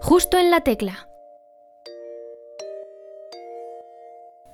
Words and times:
Justo 0.00 0.38
en 0.38 0.50
la 0.50 0.60
tecla. 0.60 1.08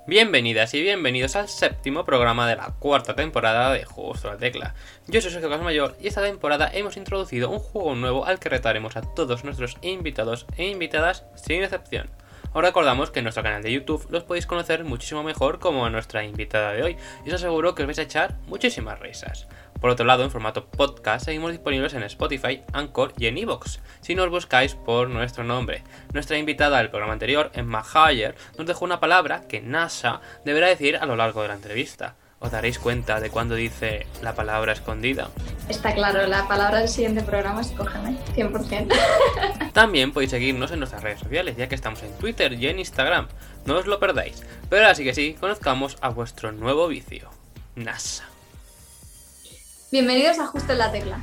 Bienvenidas 0.06 0.72
y 0.74 0.82
bienvenidos 0.82 1.36
al 1.36 1.48
séptimo 1.48 2.04
programa 2.04 2.48
de 2.48 2.56
la 2.56 2.74
cuarta 2.78 3.14
temporada 3.14 3.72
de 3.72 3.84
Justo 3.84 4.28
en 4.28 4.34
la 4.34 4.40
Tecla. 4.40 4.74
Yo 5.08 5.20
soy 5.20 5.30
Sergio 5.30 5.50
Casmayor 5.50 5.96
y 6.00 6.08
esta 6.08 6.22
temporada 6.22 6.70
hemos 6.72 6.96
introducido 6.96 7.50
un 7.50 7.58
juego 7.58 7.94
nuevo 7.94 8.24
al 8.24 8.38
que 8.38 8.48
retaremos 8.48 8.96
a 8.96 9.02
todos 9.02 9.44
nuestros 9.44 9.76
invitados 9.82 10.46
e 10.56 10.68
invitadas 10.68 11.24
sin 11.34 11.62
excepción. 11.62 12.10
Os 12.54 12.62
recordamos 12.62 13.10
que 13.10 13.20
en 13.20 13.24
nuestro 13.24 13.42
canal 13.42 13.62
de 13.62 13.72
YouTube 13.72 14.06
los 14.10 14.24
podéis 14.24 14.46
conocer 14.46 14.84
muchísimo 14.84 15.22
mejor 15.22 15.58
como 15.58 15.86
a 15.86 15.90
nuestra 15.90 16.24
invitada 16.24 16.72
de 16.72 16.82
hoy 16.82 16.96
y 17.24 17.28
os 17.28 17.34
aseguro 17.34 17.74
que 17.74 17.82
os 17.82 17.86
vais 17.86 17.98
a 17.98 18.02
echar 18.02 18.36
muchísimas 18.46 19.00
risas. 19.00 19.46
Por 19.82 19.90
otro 19.90 20.06
lado, 20.06 20.22
en 20.22 20.30
formato 20.30 20.66
podcast 20.66 21.24
seguimos 21.24 21.50
disponibles 21.50 21.92
en 21.94 22.04
Spotify, 22.04 22.62
Anchor 22.72 23.12
y 23.18 23.26
en 23.26 23.36
Evox, 23.36 23.80
si 24.00 24.14
nos 24.14 24.30
buscáis 24.30 24.76
por 24.76 25.10
nuestro 25.10 25.42
nombre. 25.42 25.82
Nuestra 26.12 26.38
invitada 26.38 26.78
del 26.78 26.88
programa 26.88 27.14
anterior, 27.14 27.50
Emma 27.52 27.82
Hayer, 27.92 28.36
nos 28.56 28.68
dejó 28.68 28.84
una 28.84 29.00
palabra 29.00 29.42
que 29.48 29.60
NASA 29.60 30.20
deberá 30.44 30.68
decir 30.68 30.98
a 30.98 31.04
lo 31.04 31.16
largo 31.16 31.42
de 31.42 31.48
la 31.48 31.54
entrevista. 31.54 32.14
Os 32.38 32.52
daréis 32.52 32.78
cuenta 32.78 33.18
de 33.18 33.30
cuando 33.30 33.56
dice 33.56 34.06
la 34.22 34.36
palabra 34.36 34.72
escondida. 34.72 35.30
Está 35.68 35.92
claro, 35.94 36.28
la 36.28 36.46
palabra 36.46 36.78
del 36.78 36.88
siguiente 36.88 37.24
programa 37.24 37.60
es 37.60 37.72
cógeme, 37.72 38.16
100%. 38.36 39.72
También 39.72 40.12
podéis 40.12 40.30
seguirnos 40.30 40.70
en 40.70 40.78
nuestras 40.78 41.02
redes 41.02 41.18
sociales, 41.18 41.56
ya 41.56 41.68
que 41.68 41.74
estamos 41.74 42.04
en 42.04 42.16
Twitter 42.18 42.52
y 42.52 42.68
en 42.68 42.78
Instagram. 42.78 43.26
No 43.66 43.78
os 43.78 43.86
lo 43.86 43.98
perdáis. 43.98 44.44
Pero 44.70 44.82
ahora 44.82 44.94
sí 44.94 45.02
que 45.02 45.14
sí, 45.14 45.36
conozcamos 45.40 45.98
a 46.00 46.08
vuestro 46.10 46.52
nuevo 46.52 46.86
vicio, 46.86 47.30
NASA. 47.74 48.31
Bienvenidos 49.92 50.38
a 50.38 50.46
Justo 50.46 50.72
en 50.72 50.78
la 50.78 50.90
Tecla. 50.90 51.20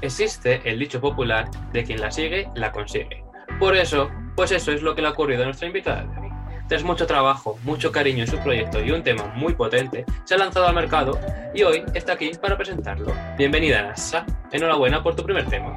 Existe 0.00 0.62
el 0.64 0.78
dicho 0.78 1.02
popular 1.02 1.50
de 1.70 1.84
quien 1.84 2.00
la 2.00 2.10
sigue, 2.10 2.48
la 2.54 2.72
consigue. 2.72 3.22
Por 3.58 3.76
eso, 3.76 4.10
pues 4.34 4.52
eso 4.52 4.72
es 4.72 4.80
lo 4.80 4.94
que 4.94 5.02
le 5.02 5.08
ha 5.08 5.10
ocurrido 5.10 5.42
a 5.42 5.44
nuestra 5.44 5.66
invitada 5.66 6.04
de 6.04 6.18
hoy. 6.18 6.30
Tras 6.66 6.82
mucho 6.82 7.06
trabajo, 7.06 7.58
mucho 7.62 7.92
cariño 7.92 8.24
en 8.24 8.30
su 8.30 8.38
proyecto 8.38 8.82
y 8.82 8.90
un 8.90 9.02
tema 9.02 9.26
muy 9.36 9.52
potente, 9.52 10.06
se 10.24 10.34
ha 10.34 10.38
lanzado 10.38 10.66
al 10.66 10.74
mercado 10.74 11.20
y 11.54 11.62
hoy 11.62 11.84
está 11.92 12.14
aquí 12.14 12.30
para 12.40 12.56
presentarlo. 12.56 13.14
Bienvenida, 13.36 13.82
Nasa. 13.82 14.24
Enhorabuena 14.50 15.02
por 15.02 15.14
tu 15.14 15.22
primer 15.22 15.46
tema. 15.50 15.76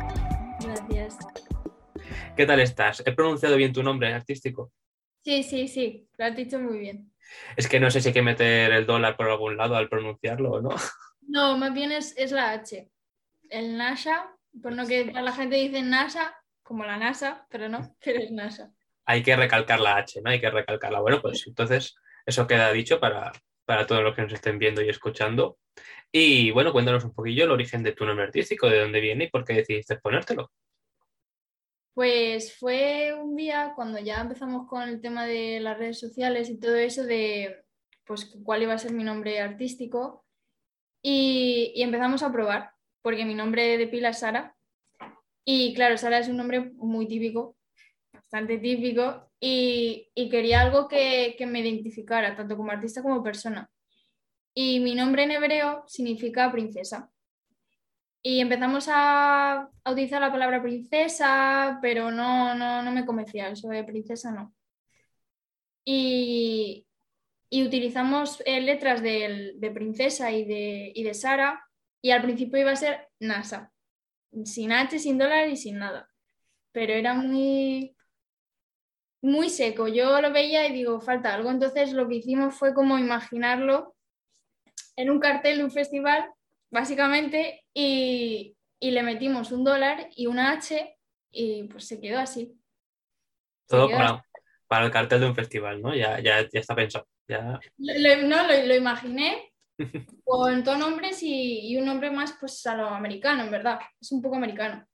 Gracias. 0.62 1.18
¿Qué 2.38 2.46
tal 2.46 2.62
estás? 2.62 3.04
¿He 3.06 3.12
pronunciado 3.12 3.58
bien 3.58 3.74
tu 3.74 3.84
nombre 3.84 4.14
artístico? 4.14 4.72
Sí, 5.26 5.44
sí, 5.44 5.68
sí, 5.68 6.08
lo 6.18 6.24
has 6.24 6.38
dicho 6.38 6.58
muy 6.58 6.80
bien. 6.80 7.12
Es 7.58 7.68
que 7.68 7.82
no 7.82 7.92
sé 7.92 8.00
si 8.00 8.08
hay 8.08 8.14
que 8.14 8.22
meter 8.22 8.72
el 8.72 8.86
dólar 8.86 9.18
por 9.18 9.30
algún 9.30 9.58
lado 9.58 9.76
al 9.76 9.90
pronunciarlo 9.90 10.52
o 10.52 10.62
no. 10.62 10.70
No, 11.28 11.58
más 11.58 11.74
bien 11.74 11.92
es, 11.92 12.16
es 12.18 12.32
la 12.32 12.52
H. 12.52 12.90
El 13.50 13.78
NASA, 13.78 14.36
por 14.62 14.74
no 14.74 14.88
que 14.88 15.06
la 15.06 15.32
gente 15.32 15.56
dice 15.56 15.82
NASA, 15.82 16.36
como 16.62 16.86
la 16.86 16.98
NASA, 16.98 17.46
pero 17.50 17.70
no, 17.70 17.96
pero 18.04 18.20
es 18.20 18.32
NASA. 18.32 18.72
Hay 19.06 19.22
que 19.22 19.36
recalcar 19.36 19.80
la 19.80 19.98
H, 19.98 20.22
¿no? 20.22 20.30
Hay 20.30 20.40
que 20.40 20.50
recalcarla. 20.50 21.02
Bueno, 21.02 21.22
pues 21.22 21.46
entonces 21.46 21.96
eso 22.26 22.48
queda 22.48 22.72
dicho 22.72 23.00
para, 23.00 23.32
para 23.66 23.86
todos 23.86 24.04
los 24.04 24.16
que 24.16 24.22
nos 24.22 24.34
estén 24.34 24.60
viendo 24.60 24.82
y 24.82 24.90
escuchando. 24.90 25.58
Y 26.12 26.52
bueno, 26.52 26.72
cuéntanos 26.72 27.04
un 27.04 27.14
poquillo 27.14 27.46
el 27.46 27.52
origen 27.52 27.84
de 27.84 27.94
tu 27.94 28.06
nombre 28.06 28.26
artístico, 28.26 28.70
de 28.70 28.80
dónde 28.80 29.02
viene 29.02 29.26
y 29.26 29.30
por 29.30 29.44
qué 29.44 29.54
decidiste 29.54 29.98
ponértelo. 29.98 30.52
Pues 31.94 32.58
fue 32.58 33.14
un 33.14 33.36
día 33.36 33.74
cuando 33.76 34.00
ya 34.00 34.22
empezamos 34.22 34.68
con 34.68 34.84
el 34.84 35.02
tema 35.02 35.26
de 35.26 35.60
las 35.60 35.78
redes 35.78 36.00
sociales 36.00 36.50
y 36.50 36.60
todo 36.60 36.76
eso 36.76 37.04
de 37.04 37.64
pues 38.06 38.26
cuál 38.44 38.64
iba 38.64 38.74
a 38.74 38.80
ser 38.80 38.94
mi 38.94 39.04
nombre 39.04 39.40
artístico 39.40 40.23
y, 41.04 41.74
empezamos 41.76 42.24
a 42.24 42.32
probar 42.32 42.72
porque 43.02 43.26
mi 43.26 43.36
nombre 43.36 43.78
de 43.78 43.88
pila 43.88 44.10
es 44.10 44.20
Sara 44.20 44.56
y 45.46 45.74
claro, 45.76 45.98
Sara 45.98 46.20
es 46.20 46.30
un 46.30 46.38
nombre 46.38 46.72
muy 46.76 47.08
típico, 47.08 47.58
bastante 48.14 48.58
típico 48.58 49.30
y, 49.40 50.10
quería 50.32 50.62
algo 50.62 50.88
que, 50.88 51.36
me 51.48 51.60
identificara 51.60 52.36
tanto 52.36 52.58
como 52.58 52.72
artista 52.72 53.02
como 53.04 53.22
persona. 53.22 53.70
Y 54.56 54.80
mi 54.80 54.96
nombre 54.96 55.24
en 55.24 55.32
hebreo 55.32 55.84
significa 55.88 56.52
princesa. 56.52 57.10
Y 58.22 58.40
empezamos 58.40 58.88
a, 58.90 59.70
a 59.84 59.92
utilizar 59.92 60.22
la 60.22 60.32
palabra 60.32 60.62
princesa, 60.64 61.80
pero 61.82 62.10
no, 62.10 62.56
no, 62.56 62.82
no 62.82 62.92
me 62.92 63.06
convencía, 63.06 63.50
eso 63.50 63.68
de 63.68 63.84
princesa 63.84 64.32
no. 64.32 64.54
Y, 65.86 66.88
y 67.54 67.64
utilizamos 67.64 68.42
eh, 68.48 68.62
letras 68.62 69.04
de, 69.04 69.72
princesa 69.76 70.32
y 70.32 70.44
de, 70.44 70.92
y 70.96 71.04
de 71.04 71.14
Sara, 71.14 71.64
y 72.02 72.10
al 72.10 72.24
principio 72.24 72.60
iba 72.60 72.72
a 72.72 72.76
ser 72.76 73.10
NASA, 73.20 73.72
sin 74.44 74.72
H, 74.72 74.98
sin 74.98 75.20
dólar 75.20 75.48
y 75.50 75.56
sin 75.56 75.78
nada. 75.78 76.10
Pero 76.72 76.94
era 76.94 77.14
muy, 77.14 77.96
muy 79.22 79.52
seco. 79.52 79.88
Yo 79.88 80.20
lo 80.20 80.34
veía 80.34 80.68
y 80.68 80.74
digo, 80.74 81.00
falta 81.00 81.32
algo. 81.32 81.52
Entonces 81.52 81.94
lo 81.94 82.08
que 82.08 82.16
hicimos 82.16 82.56
fue 82.56 82.74
como 82.74 82.98
imaginarlo 82.98 83.96
en 84.96 85.12
un 85.12 85.20
cartel 85.20 85.60
de 85.60 85.66
un 85.66 85.72
festival, 85.72 86.26
básicamente, 86.72 87.64
y, 87.72 88.58
y 88.80 88.90
le 88.90 89.04
metimos 89.04 89.52
un 89.52 89.64
dólar 89.64 90.10
y 90.16 90.26
una 90.26 90.54
H 90.54 90.98
y 91.30 91.66
pues 91.66 91.88
se 91.88 92.02
quedó 92.02 92.18
así. 92.18 92.60
Todo 93.68 93.90
quedó 93.90 93.98
para, 94.00 94.26
para 94.68 94.86
el 94.86 94.92
cartel 94.92 95.20
de 95.20 95.28
un 95.28 95.36
festival, 95.36 95.84
¿no? 95.84 95.94
Ya, 95.94 96.20
ya, 96.20 96.42
ya 96.50 96.60
está 96.60 96.74
pensado. 96.74 97.08
Ya... 97.34 97.60
Lo, 97.78 97.94
lo- 97.98 98.28
no, 98.28 98.48
lo, 98.48 98.68
lo 98.68 98.76
imaginé 98.76 99.54
con 100.24 100.64
dos 100.64 100.78
nombres 100.78 101.24
y, 101.24 101.68
y 101.72 101.78
un 101.78 101.86
nombre 101.86 102.12
más 102.12 102.34
pues 102.40 102.66
a 102.68 102.76
lo 102.76 102.88
americano, 102.88 103.44
en 103.44 103.52
verdad. 103.52 103.80
Es 104.00 104.12
un 104.12 104.22
poco 104.22 104.36
americano. 104.36 104.86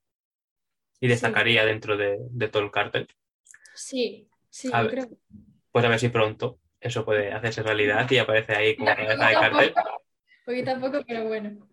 Y 1.02 1.08
destacaría 1.08 1.66
dentro 1.66 1.98
de, 1.98 2.18
de 2.32 2.48
todo 2.48 2.64
el 2.64 2.72
cartel. 2.72 3.08
Sí, 3.76 4.28
sí, 4.50 4.70
A 4.72 4.82
yo 4.82 4.90
ver. 4.90 4.92
creo. 4.92 5.10
Pues 5.72 5.86
a 5.86 5.90
ver 5.90 6.00
si 6.00 6.10
pronto 6.10 6.60
eso 6.80 7.06
puede 7.06 7.32
hacerse 7.32 7.62
realidad 7.62 8.10
y 8.10 8.18
aparece 8.18 8.56
ahí 8.56 8.76
como 8.76 8.96
cabeza 8.96 9.28
de 9.28 9.34
cartel. 9.36 9.74
Poquito 10.46 10.72
a 10.72 10.80
poco, 10.80 11.00
pero 11.08 11.26
bueno. 11.26 11.68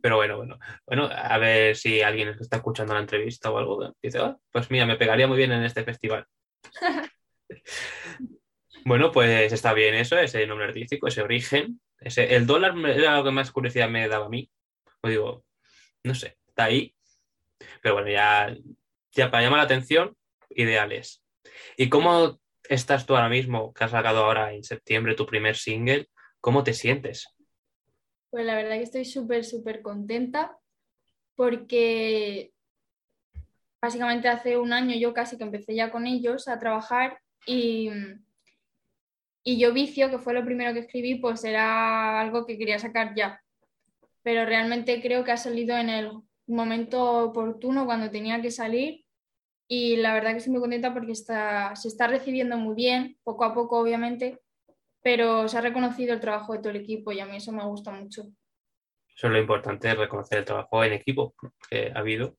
Pero 0.00 0.16
bueno, 0.16 0.36
bueno. 0.36 0.58
Bueno, 0.86 1.08
a 1.12 1.38
ver 1.38 1.76
si 1.76 2.02
alguien 2.02 2.28
está 2.40 2.56
escuchando 2.56 2.94
la 2.94 3.00
entrevista 3.00 3.50
o 3.50 3.58
algo 3.58 3.94
dice, 4.02 4.18
"Ah, 4.18 4.36
pues 4.50 4.70
mira, 4.70 4.86
me 4.86 4.96
pegaría 4.96 5.26
muy 5.26 5.36
bien 5.36 5.52
en 5.52 5.64
este 5.64 5.84
festival. 5.84 6.26
Bueno, 8.84 9.10
pues 9.12 9.52
está 9.52 9.72
bien 9.72 9.94
eso, 9.94 10.18
ese 10.18 10.46
nombre 10.46 10.66
artístico, 10.66 11.08
ese 11.08 11.22
origen. 11.22 11.80
Ese, 11.98 12.34
el 12.36 12.46
dólar 12.46 12.76
era 12.90 13.16
lo 13.16 13.24
que 13.24 13.30
más 13.30 13.50
curiosidad 13.50 13.88
me 13.88 14.06
daba 14.08 14.26
a 14.26 14.28
mí. 14.28 14.50
Pues 15.00 15.12
digo, 15.12 15.44
no 16.02 16.14
sé, 16.14 16.36
está 16.46 16.64
ahí. 16.64 16.94
Pero 17.80 17.94
bueno, 17.94 18.10
ya, 18.10 18.54
ya 19.12 19.30
para 19.30 19.42
llamar 19.42 19.58
la 19.58 19.64
atención, 19.64 20.14
ideales. 20.50 21.24
¿Y 21.78 21.88
cómo 21.88 22.38
estás 22.68 23.06
tú 23.06 23.16
ahora 23.16 23.30
mismo, 23.30 23.72
que 23.72 23.84
has 23.84 23.90
sacado 23.90 24.24
ahora 24.24 24.52
en 24.52 24.64
septiembre 24.64 25.14
tu 25.14 25.24
primer 25.24 25.56
single? 25.56 26.08
¿Cómo 26.40 26.62
te 26.62 26.74
sientes? 26.74 27.26
Pues 28.28 28.44
la 28.44 28.54
verdad 28.54 28.76
que 28.76 28.82
estoy 28.82 29.06
súper, 29.06 29.44
súper 29.44 29.80
contenta 29.80 30.58
porque 31.36 32.52
básicamente 33.80 34.28
hace 34.28 34.58
un 34.58 34.74
año 34.74 34.94
yo 34.94 35.14
casi 35.14 35.38
que 35.38 35.44
empecé 35.44 35.74
ya 35.74 35.90
con 35.90 36.06
ellos 36.06 36.48
a 36.48 36.58
trabajar 36.58 37.18
y, 37.46 37.90
y 39.44 39.58
yo 39.58 39.74
vicio, 39.74 40.10
que 40.10 40.18
fue 40.18 40.32
lo 40.32 40.44
primero 40.44 40.72
que 40.72 40.80
escribí, 40.80 41.16
pues 41.16 41.44
era 41.44 42.18
algo 42.18 42.46
que 42.46 42.56
quería 42.56 42.78
sacar 42.78 43.14
ya. 43.14 43.42
Pero 44.22 44.46
realmente 44.46 45.02
creo 45.02 45.22
que 45.22 45.32
ha 45.32 45.36
salido 45.36 45.76
en 45.76 45.90
el 45.90 46.12
momento 46.46 47.26
oportuno 47.26 47.84
cuando 47.84 48.10
tenía 48.10 48.40
que 48.40 48.50
salir 48.50 49.04
y 49.68 49.96
la 49.96 50.14
verdad 50.14 50.32
que 50.32 50.38
estoy 50.38 50.52
muy 50.52 50.62
contenta 50.62 50.94
porque 50.94 51.12
está, 51.12 51.76
se 51.76 51.88
está 51.88 52.06
recibiendo 52.06 52.56
muy 52.56 52.74
bien, 52.74 53.18
poco 53.22 53.44
a 53.44 53.54
poco 53.54 53.78
obviamente, 53.78 54.40
pero 55.02 55.46
se 55.46 55.58
ha 55.58 55.60
reconocido 55.60 56.14
el 56.14 56.20
trabajo 56.20 56.54
de 56.54 56.60
todo 56.60 56.70
el 56.70 56.76
equipo 56.76 57.12
y 57.12 57.20
a 57.20 57.26
mí 57.26 57.36
eso 57.36 57.52
me 57.52 57.64
gusta 57.64 57.90
mucho. 57.90 58.22
Eso 59.14 59.26
es 59.26 59.32
lo 59.32 59.38
importante, 59.38 59.94
reconocer 59.94 60.38
el 60.38 60.44
trabajo 60.46 60.82
en 60.82 60.94
equipo 60.94 61.34
que 61.68 61.92
ha 61.94 61.98
habido. 61.98 62.36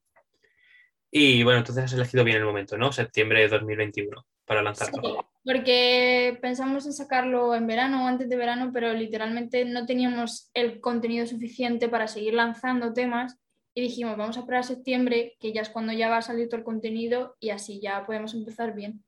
Y 1.11 1.43
bueno, 1.43 1.59
entonces 1.59 1.85
has 1.85 1.93
elegido 1.93 2.23
bien 2.23 2.37
el 2.37 2.45
momento, 2.45 2.77
¿no? 2.77 2.91
Septiembre 2.91 3.41
de 3.41 3.47
2021 3.47 4.25
para 4.45 4.61
lanzarlo. 4.61 5.01
Sí, 5.01 5.15
porque 5.43 6.37
pensamos 6.41 6.85
en 6.85 6.93
sacarlo 6.93 7.55
en 7.55 7.67
verano 7.67 8.03
o 8.03 8.07
antes 8.07 8.29
de 8.29 8.37
verano, 8.37 8.71
pero 8.73 8.93
literalmente 8.93 9.65
no 9.65 9.85
teníamos 9.85 10.49
el 10.53 10.79
contenido 10.81 11.25
suficiente 11.27 11.89
para 11.89 12.07
seguir 12.07 12.33
lanzando 12.33 12.93
temas 12.93 13.37
y 13.73 13.81
dijimos, 13.81 14.17
vamos 14.17 14.37
a 14.37 14.41
esperar 14.41 14.61
a 14.61 14.63
septiembre, 14.63 15.35
que 15.39 15.51
ya 15.51 15.61
es 15.61 15.69
cuando 15.69 15.91
ya 15.91 16.09
va 16.09 16.17
a 16.17 16.21
salir 16.21 16.47
todo 16.47 16.59
el 16.59 16.63
contenido 16.63 17.35
y 17.39 17.49
así 17.49 17.81
ya 17.81 18.05
podemos 18.05 18.33
empezar 18.33 18.73
bien. 18.73 19.03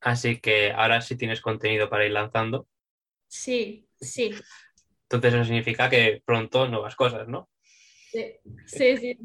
Así 0.00 0.40
que 0.40 0.72
ahora 0.72 1.00
sí 1.00 1.16
tienes 1.16 1.40
contenido 1.40 1.90
para 1.90 2.06
ir 2.06 2.12
lanzando. 2.12 2.66
Sí, 3.28 3.88
sí, 4.00 4.32
Entonces 5.02 5.34
eso 5.34 5.44
significa 5.44 5.90
que 5.90 6.22
pronto 6.24 6.68
nuevas 6.68 6.96
cosas, 6.96 7.28
¿no? 7.28 7.48
Sí, 8.66 8.96
sí, 8.96 9.18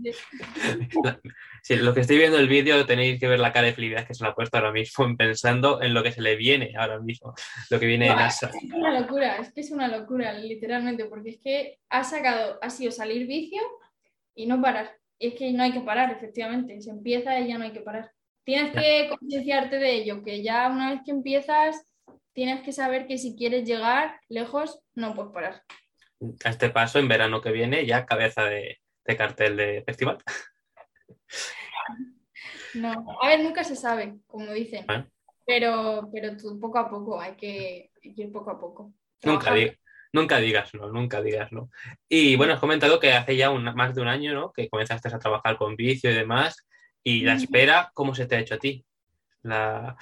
sí, 1.64 1.76
lo 1.76 1.94
que 1.94 2.02
estoy 2.02 2.18
viendo 2.18 2.38
el 2.38 2.48
vídeo 2.48 2.86
tenéis 2.86 3.20
que 3.20 3.28
ver 3.28 3.40
la 3.40 3.54
cara 3.54 3.68
de 3.68 3.74
felicidad 3.74 4.08
que 4.08 4.14
se 4.14 4.24
la 4.24 4.32
ha 4.32 4.36
puesto 4.36 4.58
ahora 4.58 4.72
mismo 4.72 5.06
pensando 5.18 5.82
en 5.82 5.94
lo 5.94 6.04
que 6.04 6.12
se 6.12 6.22
le 6.22 6.36
viene 6.36 6.74
ahora 6.78 7.00
mismo, 7.00 7.34
lo 7.70 7.80
que 7.80 7.86
viene 7.86 8.06
de 8.06 8.12
Buah, 8.12 8.24
NASA. 8.24 8.48
Es 8.48 8.72
una 8.72 9.00
locura, 9.00 9.38
es 9.38 9.54
que 9.54 9.62
es 9.62 9.72
una 9.72 9.88
locura, 9.88 10.34
literalmente, 10.34 11.06
porque 11.06 11.32
es 11.32 11.40
que 11.40 11.80
ha 11.90 12.04
sacado, 12.04 12.60
ha 12.62 12.70
sido 12.70 12.92
salir 12.92 13.28
vicio 13.28 13.62
y 14.36 14.46
no 14.46 14.62
parar. 14.62 14.92
Y 15.20 15.28
es 15.28 15.36
que 15.36 15.52
no 15.52 15.64
hay 15.64 15.72
que 15.72 15.82
parar, 15.82 16.12
efectivamente. 16.12 16.82
Se 16.82 16.90
empieza 16.90 17.40
y 17.40 17.48
ya 17.48 17.58
no 17.58 17.66
hay 17.66 17.74
que 17.74 17.82
parar. 17.82 18.12
tienes 18.44 18.74
que 18.74 19.10
concienciarte 19.10 19.78
de 19.78 19.94
ello, 19.94 20.24
que 20.24 20.42
ya 20.42 20.68
una 20.68 20.92
vez 20.92 21.02
que 21.06 21.12
empiezas, 21.12 21.86
tienes 22.34 22.64
que 22.64 22.72
saber 22.72 23.06
que 23.06 23.18
si 23.18 23.36
quieres 23.36 23.66
llegar 23.66 24.20
lejos, 24.30 24.80
no 24.96 25.14
puedes 25.14 25.32
parar. 25.32 25.64
A 26.44 26.50
este 26.50 26.70
paso, 26.70 27.00
en 27.00 27.08
verano 27.08 27.42
que 27.42 27.52
viene, 27.52 27.86
ya 27.86 28.06
cabeza 28.06 28.44
de, 28.46 28.80
cartel 29.18 29.58
de 29.58 29.84
festival. 29.86 30.18
No, 32.76 33.18
a 33.22 33.28
ver, 33.28 33.44
nunca 33.44 33.64
se 33.64 33.76
sabe, 33.76 34.20
como 34.28 34.52
dicen. 34.54 34.86
Pero, 35.46 36.10
pero 36.14 36.38
tú, 36.38 36.60
poco 36.60 36.78
a 36.80 36.90
poco, 36.90 37.20
hay 37.20 37.36
que 37.36 37.92
ir 38.02 38.32
poco 38.32 38.52
a 38.52 38.60
poco. 38.60 38.94
Nunca, 39.24 39.54
nunca 40.14 40.38
digas 40.40 40.74
no, 40.74 40.88
nunca 40.92 41.22
digas 41.22 41.52
no. 41.52 41.70
Y 42.08 42.36
bueno, 42.36 42.54
has 42.54 42.60
comentado 42.60 43.00
que 43.00 43.14
hace 43.14 43.36
ya 43.36 43.52
más 43.52 43.96
de 43.96 44.02
un 44.02 44.08
año, 44.08 44.34
¿no? 44.34 44.52
Que 44.52 44.70
comenzaste 44.70 45.10
a 45.10 45.20
trabajar 45.20 45.58
con 45.58 45.76
vicio 45.76 46.12
y 46.12 46.16
demás. 46.16 46.68
Y 47.04 47.22
la 47.22 47.34
espera, 47.34 47.92
¿cómo 47.94 48.14
se 48.14 48.28
te 48.28 48.36
ha 48.36 48.40
hecho 48.40 48.56
a 48.56 48.60
ti? 48.60 48.86
La... 49.44 49.98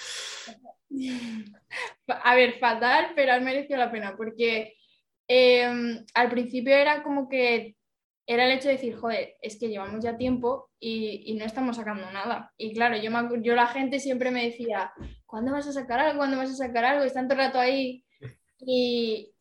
A 2.08 2.36
ver, 2.36 2.58
fatal, 2.60 3.14
pero 3.16 3.34
ha 3.34 3.40
merecido 3.40 3.78
la 3.78 3.92
pena, 3.92 4.16
porque 4.18 4.76
em, 5.30 6.06
al 6.14 6.30
principio 6.30 6.76
era 6.76 7.04
como 7.04 7.30
que 7.30 7.78
era 8.30 8.46
el 8.46 8.52
hecho 8.52 8.68
de 8.68 8.76
decir, 8.76 8.96
joder, 8.96 9.38
es 9.42 9.58
que 9.58 9.70
llevamos 9.70 10.04
ya 10.04 10.16
tiempo 10.16 10.70
y, 10.80 11.36
no 11.40 11.46
estamos 11.46 11.78
sacando 11.78 12.12
nada. 12.12 12.54
Y 12.58 12.74
claro, 12.76 12.96
yo, 12.96 13.10
yo 13.42 13.56
la 13.56 13.66
gente 13.66 14.00
siempre 14.00 14.30
me 14.30 14.46
decía, 14.46 14.94
¿cuándo 15.26 15.52
vas 15.52 15.68
a 15.68 15.74
sacar 15.74 16.00
algo? 16.00 16.20
¿Cuándo 16.20 16.38
vas 16.38 16.52
a 16.52 16.68
sacar 16.68 16.86
algo? 16.86 17.04
Están 17.04 17.28
todo 17.28 17.40
el 17.40 17.48
rato 17.48 17.60
ahí. 17.60 18.06
Y, 18.60 19.34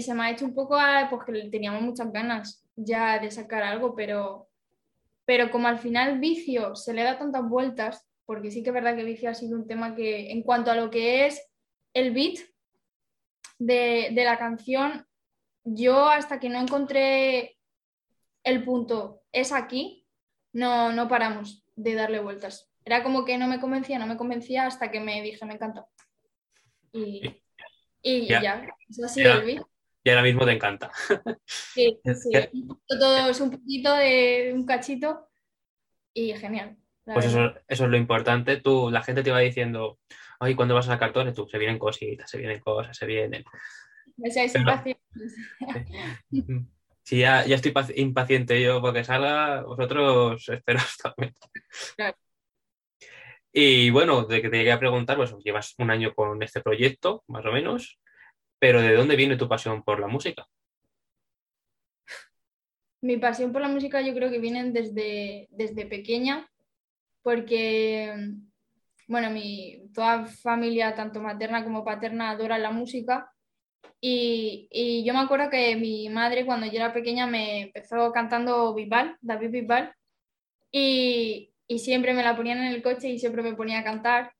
se 0.00 0.14
me 0.14 0.22
ha 0.22 0.30
hecho 0.30 0.46
un 0.46 0.54
poco, 0.54 0.78
pues 1.10 1.22
que 1.26 1.50
teníamos 1.50 1.82
muchas 1.82 2.10
ganas 2.12 2.66
ya 2.76 3.18
de 3.18 3.30
sacar 3.30 3.62
algo, 3.62 3.94
pero, 3.94 4.48
pero 5.26 5.50
como 5.50 5.68
al 5.68 5.78
final 5.78 6.18
vicio 6.18 6.74
se 6.76 6.94
le 6.94 7.02
da 7.02 7.18
tantas 7.18 7.46
vueltas, 7.46 8.08
porque 8.24 8.50
sí 8.50 8.62
que 8.62 8.70
es 8.70 8.74
verdad 8.74 8.96
que 8.96 9.04
vicio 9.04 9.28
ha 9.28 9.34
sido 9.34 9.58
un 9.58 9.66
tema 9.66 9.94
que 9.94 10.30
en 10.30 10.42
cuanto 10.42 10.70
a 10.70 10.76
lo 10.76 10.90
que 10.90 11.26
es 11.26 11.46
el 11.92 12.12
beat 12.12 12.38
de 13.58 14.22
la 14.24 14.38
canción, 14.38 15.06
yo 15.64 16.08
hasta 16.08 16.40
que 16.40 16.48
no 16.48 16.60
encontré 16.60 17.58
el 18.44 18.64
punto 18.64 19.22
es 19.32 19.52
aquí, 19.52 20.06
no, 20.52 20.92
no 20.92 21.08
paramos 21.08 21.64
de 21.76 21.94
darle 21.94 22.20
vueltas. 22.20 22.70
Era 22.84 23.02
como 23.02 23.24
que 23.24 23.38
no 23.38 23.46
me 23.46 23.60
convencía, 23.60 23.98
no 23.98 24.06
me 24.06 24.16
convencía 24.16 24.66
hasta 24.66 24.90
que 24.90 25.00
me 25.00 25.22
dije, 25.22 25.44
me 25.44 25.54
encanta. 25.54 25.86
Y, 26.92 27.22
y 28.02 28.26
ya. 28.26 28.66
Y 30.02 30.10
ahora 30.10 30.22
mismo 30.22 30.44
te 30.44 30.52
encanta. 30.52 30.90
Sí, 31.44 32.00
sí. 32.04 32.30
Todo 32.88 33.28
es 33.28 33.40
un 33.40 33.50
poquito 33.50 33.94
de 33.94 34.52
un 34.54 34.64
cachito 34.64 35.28
y 36.14 36.32
genial. 36.34 36.76
Pues 37.04 37.26
eso, 37.26 37.54
eso, 37.66 37.84
es 37.84 37.90
lo 37.90 37.96
importante. 37.96 38.58
Tú, 38.58 38.90
la 38.90 39.02
gente 39.02 39.22
te 39.22 39.30
va 39.30 39.40
diciendo, 39.40 39.98
ay, 40.38 40.54
¿cuándo 40.54 40.74
vas 40.74 40.86
a 40.86 40.92
sacar 40.92 41.08
cartones? 41.08 41.34
Tú, 41.34 41.46
se 41.48 41.58
vienen 41.58 41.78
cositas, 41.78 42.30
se 42.30 42.38
vienen 42.38 42.60
cosas, 42.60 42.96
se 42.96 43.06
vienen. 43.06 43.44
Me 44.20 44.30
seáis 44.30 44.54
impacientes. 44.54 45.34
Si 47.02 47.18
ya, 47.18 47.44
ya 47.44 47.56
estoy 47.56 47.72
impaciente 47.96 48.62
yo 48.62 48.80
porque 48.80 49.02
salga, 49.02 49.62
vosotros 49.62 50.48
esperos 50.48 50.96
también. 51.02 51.34
Claro. 51.96 52.16
Y 53.52 53.90
bueno, 53.90 54.24
de 54.24 54.40
que 54.40 54.48
te 54.48 54.58
quería 54.58 54.78
preguntar, 54.78 55.16
pues 55.16 55.34
llevas 55.42 55.74
un 55.78 55.90
año 55.90 56.14
con 56.14 56.40
este 56.42 56.60
proyecto, 56.60 57.24
más 57.26 57.44
o 57.46 57.50
menos, 57.50 57.98
pero 58.60 58.80
¿de 58.80 58.94
dónde 58.94 59.16
viene 59.16 59.36
tu 59.36 59.48
pasión 59.48 59.82
por 59.82 59.98
la 59.98 60.06
música? 60.06 60.46
Mi 63.00 63.16
pasión 63.16 63.50
por 63.50 63.62
la 63.62 63.68
música 63.68 64.02
yo 64.02 64.14
creo 64.14 64.30
que 64.30 64.38
viene 64.38 64.70
desde, 64.70 65.48
desde 65.50 65.86
pequeña, 65.86 66.48
porque, 67.22 68.34
bueno, 69.08 69.30
mi, 69.30 69.90
toda 69.92 70.26
familia, 70.26 70.94
tanto 70.94 71.20
materna 71.20 71.64
como 71.64 71.84
paterna, 71.84 72.30
adora 72.30 72.58
la 72.58 72.70
música. 72.70 73.29
Y, 74.00 74.68
y, 74.70 75.04
yo 75.04 75.12
me 75.12 75.20
acuerdo 75.20 75.50
que 75.50 75.76
mi 75.76 76.08
madre 76.08 76.46
cuando 76.46 76.66
yo 76.66 76.76
era 76.76 76.92
pequeña 76.92 77.26
me 77.26 77.62
empezó 77.62 78.12
cantando 78.12 78.74
Bisbal, 78.74 79.18
David 79.20 79.50
Bisbal, 79.50 79.94
y, 80.72 81.52
y 81.66 81.78
siempre 81.78 82.14
me 82.14 82.22
la 82.22 82.36
ponían 82.36 82.58
en 82.58 82.72
el 82.72 82.82
coche 82.82 83.10
y 83.10 83.18
siempre 83.18 83.42
me 83.42 83.54
ponía 83.54 83.80
a 83.80 83.84
cantar. 83.84 84.32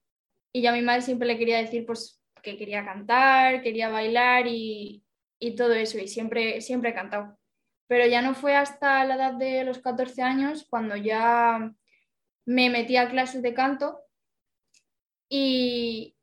Y 0.53 0.62
yo 0.62 0.71
a 0.71 0.73
mi 0.73 0.83
madre 0.83 1.03
siempre 1.03 1.29
le 1.29 1.39
quería 1.39 1.59
decir 1.59 1.85
pues 1.87 2.23
que 2.43 2.57
quería 2.57 2.85
cantar, 2.85 3.62
quería 3.62 3.91
bailar 3.91 4.47
y, 4.47 5.05
y 5.39 5.55
todo 5.57 5.73
eso, 5.75 5.99
y 5.99 6.09
siempre, 6.09 6.61
siempre 6.61 6.91
he 6.91 6.95
cantado. 6.95 7.39
Pero 7.87 8.07
ya 8.07 8.23
no 8.23 8.35
fue 8.35 8.57
hasta 8.57 9.05
la 9.05 9.17
edad 9.17 9.35
de 9.35 9.65
los 9.65 9.79
14 9.81 10.23
años 10.23 10.67
cuando 10.69 10.97
ya 10.97 11.73
me 12.47 12.71
metí 12.71 12.97
a 12.97 13.11
clases 13.11 13.43
de 13.43 13.55
canto 13.55 14.01
y, 15.29 16.17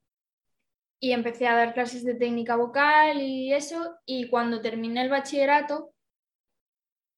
y 0.99 1.11
empecé 1.11 1.47
a 1.47 1.55
dar 1.55 1.73
clases 1.73 2.03
de 2.03 2.15
técnica 2.15 2.55
vocal 2.55 3.21
y 3.21 3.53
eso, 3.53 3.97
y 4.05 4.29
cuando 4.29 4.61
terminé 4.61 5.01
el 5.03 5.09
bachillerato, 5.09 5.94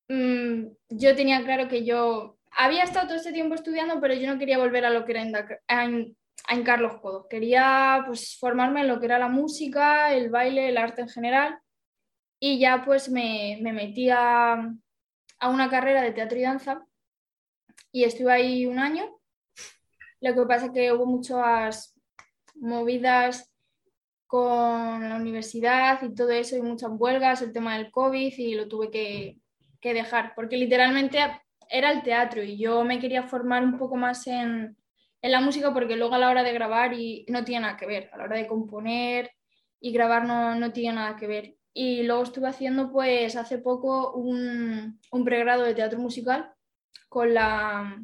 mm, 0.09 0.67
yo 0.89 1.15
tenía 1.15 1.43
claro 1.43 1.67
que 1.67 1.85
yo 1.85 2.37
había 2.51 2.83
estado 2.83 3.07
todo 3.07 3.17
ese 3.17 3.31
tiempo 3.31 3.55
estudiando, 3.55 3.99
pero 4.01 4.13
yo 4.13 4.31
no 4.31 4.39
quería 4.39 4.57
volver 4.57 4.85
a 4.85 4.89
lo 4.89 5.05
que 5.05 5.11
era 5.13 5.21
en, 5.21 6.17
en, 6.49 6.63
Carlos 6.63 6.97
Codo. 7.01 7.27
Quería 7.29 8.03
pues 8.07 8.37
formarme 8.39 8.81
en 8.81 8.87
lo 8.87 8.99
que 8.99 9.05
era 9.05 9.19
la 9.19 9.29
música, 9.29 10.13
el 10.13 10.29
baile, 10.29 10.69
el 10.69 10.77
arte 10.77 11.01
en 11.01 11.09
general. 11.09 11.59
Y 12.39 12.59
ya 12.59 12.83
pues 12.85 13.09
me, 13.09 13.59
me 13.61 13.73
metí 13.73 14.09
a, 14.09 14.53
a 15.39 15.49
una 15.49 15.69
carrera 15.69 16.01
de 16.01 16.11
teatro 16.11 16.37
y 16.37 16.41
danza 16.41 16.85
y 17.91 18.03
estuve 18.03 18.31
ahí 18.31 18.65
un 18.65 18.79
año. 18.79 19.19
Lo 20.21 20.33
que 20.33 20.45
pasa 20.45 20.67
es 20.67 20.71
que 20.71 20.91
hubo 20.91 21.05
muchas 21.05 21.95
movidas 22.55 23.48
con 24.29 25.09
la 25.09 25.15
universidad 25.15 26.03
y 26.03 26.13
todo 26.13 26.29
eso 26.29 26.55
y 26.55 26.61
muchas 26.61 26.91
huelgas, 26.93 27.41
el 27.41 27.51
tema 27.51 27.75
del 27.75 27.89
COVID 27.89 28.31
y 28.37 28.53
lo 28.53 28.67
tuve 28.67 28.91
que, 28.91 29.39
que 29.81 29.95
dejar 29.95 30.33
porque 30.35 30.55
literalmente 30.55 31.17
era 31.67 31.91
el 31.91 32.03
teatro 32.03 32.43
y 32.43 32.55
yo 32.55 32.83
me 32.83 32.99
quería 32.99 33.23
formar 33.23 33.63
un 33.63 33.79
poco 33.79 33.95
más 33.95 34.27
en, 34.27 34.77
en 35.23 35.31
la 35.31 35.41
música 35.41 35.73
porque 35.73 35.95
luego 35.95 36.13
a 36.13 36.19
la 36.19 36.29
hora 36.29 36.43
de 36.43 36.53
grabar 36.53 36.93
y 36.93 37.25
no 37.27 37.43
tiene 37.43 37.61
nada 37.61 37.75
que 37.75 37.87
ver, 37.87 38.11
a 38.13 38.17
la 38.17 38.25
hora 38.25 38.37
de 38.37 38.45
componer 38.45 39.31
y 39.79 39.91
grabar 39.91 40.25
no, 40.25 40.53
no 40.53 40.71
tiene 40.71 40.93
nada 40.93 41.15
que 41.15 41.25
ver. 41.25 41.55
Y 41.73 42.03
luego 42.03 42.21
estuve 42.21 42.49
haciendo 42.49 42.91
pues 42.91 43.35
hace 43.35 43.57
poco 43.57 44.13
un, 44.13 44.99
un 45.11 45.25
pregrado 45.25 45.63
de 45.63 45.73
teatro 45.73 45.97
musical 45.97 46.53
con 47.09 47.33
la, 47.33 47.99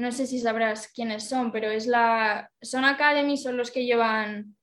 no 0.00 0.12
sé 0.12 0.26
si 0.26 0.38
sabrás 0.38 0.88
quiénes 0.88 1.28
son, 1.28 1.52
pero 1.52 1.70
es 1.70 1.86
la, 1.86 2.50
Son 2.62 2.84
Academy, 2.84 3.36
son 3.36 3.56
los 3.56 3.70
que 3.70 3.84
llevan 3.84 4.56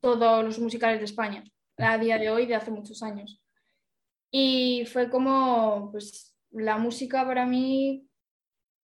todos 0.00 0.44
los 0.44 0.58
musicales 0.58 0.98
de 0.98 1.04
España 1.04 1.44
a 1.78 1.98
día 1.98 2.18
de 2.18 2.30
hoy, 2.30 2.46
de 2.46 2.56
hace 2.56 2.72
muchos 2.72 3.02
años. 3.02 3.40
Y 4.30 4.84
fue 4.86 5.08
como, 5.08 5.90
pues 5.92 6.36
la 6.50 6.78
música 6.78 7.24
para 7.24 7.46
mí 7.46 8.08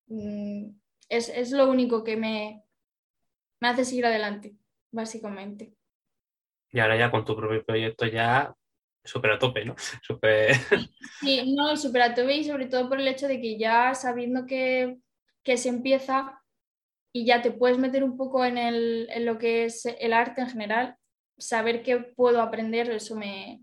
mm, 0.07 0.69
es, 1.09 1.51
lo 1.51 1.69
único 1.69 2.05
que 2.05 2.17
me, 2.17 2.63
me 3.61 3.69
hace 3.69 3.85
seguir 3.85 4.07
adelante, 4.07 4.57
básicamente. 4.93 5.75
Y 6.71 6.79
ahora 6.79 6.97
ya 6.97 7.11
con 7.11 7.25
tu 7.25 7.35
propio 7.35 7.65
proyecto 7.65 8.07
ya 8.07 8.55
súper 9.03 9.33
a 9.33 9.39
tope, 9.39 9.65
¿no? 9.65 9.75
Super... 10.03 10.55
Sí, 11.21 11.55
no, 11.57 11.77
súper 11.77 12.03
a 12.03 12.15
tope 12.15 12.37
y 12.37 12.45
sobre 12.45 12.67
todo 12.67 12.89
por 12.89 13.01
el 13.01 13.09
hecho 13.09 13.27
de 13.27 13.41
que 13.41 13.59
ya 13.59 13.95
sabiendo 13.95 14.47
que, 14.47 14.99
se 15.45 15.69
empieza 15.69 16.43
y 17.13 17.25
ya 17.25 17.43
te 17.43 17.51
puedes 17.51 17.79
meter 17.79 18.05
un 18.05 18.17
poco 18.17 18.45
en, 18.45 18.59
el, 18.59 19.09
en, 19.11 19.25
lo 19.25 19.39
que 19.39 19.65
es 19.65 19.87
el 19.87 20.13
arte 20.13 20.43
en 20.43 20.51
general, 20.51 20.97
saber 21.39 21.83
que 21.83 21.99
puedo 21.99 22.43
aprender, 22.43 22.91
eso 22.91 23.17
me, 23.17 23.63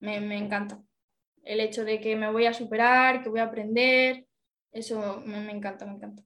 me 0.00 0.38
encanta 0.38 0.82
el 1.44 1.60
hecho 1.60 1.84
de 1.84 2.00
que 2.00 2.16
me 2.16 2.30
voy 2.30 2.46
a 2.46 2.52
superar, 2.52 3.22
que 3.22 3.28
voy 3.28 3.40
a 3.40 3.44
aprender, 3.44 4.24
eso 4.72 5.22
me, 5.24 5.50
encanta, 5.50 5.86
me 5.86 5.94
encanta. 5.94 6.22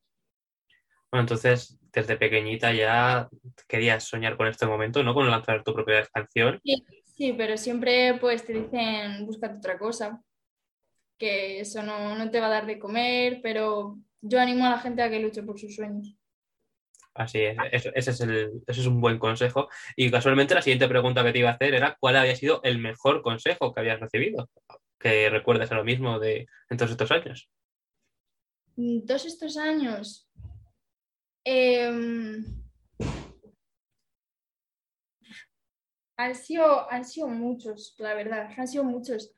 Bueno, 1.10 1.22
entonces 1.22 1.78
desde 1.92 2.16
pequeñita 2.16 2.72
ya 2.72 3.28
querías 3.68 4.04
soñar 4.04 4.36
con 4.36 4.48
este 4.48 4.66
momento, 4.66 5.02
¿no? 5.02 5.14
Con 5.14 5.30
lanzar 5.30 5.62
tu 5.62 5.72
propia 5.72 6.06
canción. 6.12 6.60
Sí, 7.04 7.32
pero 7.32 7.56
siempre 7.56 8.14
pues 8.20 8.44
te 8.44 8.52
dicen, 8.52 9.24
búscate 9.24 9.58
otra 9.58 9.78
cosa, 9.78 10.20
que 11.16 11.60
eso 11.60 11.82
no, 11.82 12.16
no 12.16 12.30
te 12.30 12.40
va 12.40 12.46
a 12.46 12.50
dar 12.50 12.66
de 12.66 12.78
comer, 12.78 13.40
pero 13.42 13.96
yo 14.24 14.40
animo 14.40 14.64
a 14.64 14.70
la 14.70 14.78
gente 14.78 15.02
a 15.02 15.10
que 15.10 15.20
luche 15.20 15.42
por 15.42 15.58
sus 15.58 15.74
sueños. 15.74 16.16
Así 17.14 17.42
es, 17.42 17.56
ese 17.72 18.10
es, 18.10 18.20
el, 18.22 18.62
ese 18.66 18.80
es 18.80 18.86
un 18.86 19.00
buen 19.00 19.18
consejo. 19.18 19.68
Y 19.94 20.10
casualmente 20.10 20.54
la 20.54 20.62
siguiente 20.62 20.88
pregunta 20.88 21.22
que 21.22 21.32
te 21.32 21.38
iba 21.38 21.50
a 21.50 21.52
hacer 21.52 21.74
era 21.74 21.96
cuál 22.00 22.16
había 22.16 22.34
sido 22.34 22.60
el 22.64 22.78
mejor 22.78 23.22
consejo 23.22 23.72
que 23.72 23.80
habías 23.80 24.00
recibido 24.00 24.48
que 24.98 25.28
recuerdes 25.28 25.70
a 25.70 25.74
lo 25.74 25.84
mismo 25.84 26.18
de 26.18 26.46
en 26.70 26.76
todos 26.78 26.92
estos 26.92 27.10
años? 27.10 27.50
En 28.76 29.04
todos 29.04 29.26
estos 29.26 29.56
años. 29.58 30.28
Em, 31.44 32.42
han, 36.16 36.34
sido, 36.34 36.90
han 36.90 37.04
sido 37.04 37.28
muchos, 37.28 37.94
la 37.98 38.14
verdad, 38.14 38.50
han 38.56 38.66
sido 38.66 38.82
muchos. 38.82 39.30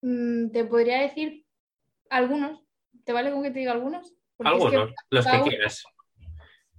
Mm, 0.00 0.50
te 0.50 0.64
podría 0.64 1.02
decir 1.02 1.44
algunos. 2.08 2.60
¿Te 3.04 3.12
vale 3.12 3.32
con 3.32 3.42
que 3.42 3.50
te 3.50 3.60
diga 3.60 3.72
algunos? 3.72 4.12
algunos, 4.38 4.90
los 5.10 5.26
que 5.26 5.40
quieras. 5.42 5.84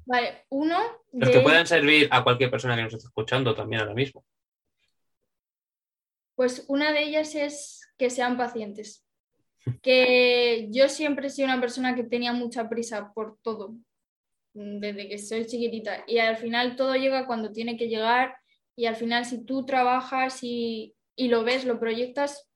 Vale, 0.05 0.45
uno. 0.49 0.77
Los 1.11 1.29
de 1.29 1.33
que 1.33 1.41
puedan 1.41 1.65
servir 1.65 2.07
a 2.11 2.23
cualquier 2.23 2.51
persona 2.51 2.75
que 2.75 2.83
nos 2.83 2.93
esté 2.93 3.07
escuchando 3.07 3.55
también 3.55 3.81
ahora 3.81 3.93
mismo. 3.93 4.25
Pues 6.35 6.65
una 6.67 6.91
de 6.91 7.03
ellas 7.03 7.35
es 7.35 7.87
que 7.97 8.09
sean 8.09 8.37
pacientes. 8.37 9.05
Que 9.81 10.67
yo 10.71 10.89
siempre 10.89 11.27
he 11.27 11.29
sido 11.29 11.47
una 11.47 11.61
persona 11.61 11.95
que 11.95 12.03
tenía 12.03 12.33
mucha 12.33 12.67
prisa 12.67 13.13
por 13.13 13.37
todo, 13.41 13.75
mm, 14.55 14.79
desde 14.79 15.07
que 15.07 15.17
soy 15.17 15.45
chiquitita. 15.45 16.03
Y 16.05 16.17
al 16.17 16.35
final 16.35 16.75
todo 16.75 16.95
llega 16.95 17.25
cuando 17.25 17.53
tiene 17.53 17.77
que 17.77 17.87
llegar. 17.87 18.35
Y 18.75 18.87
al 18.87 18.97
final, 18.97 19.23
si 19.23 19.45
tú 19.45 19.65
trabajas 19.65 20.39
y, 20.41 20.95
y 21.15 21.29
lo 21.29 21.45
ves, 21.45 21.63
lo 21.63 21.79
proyectas 21.79 22.49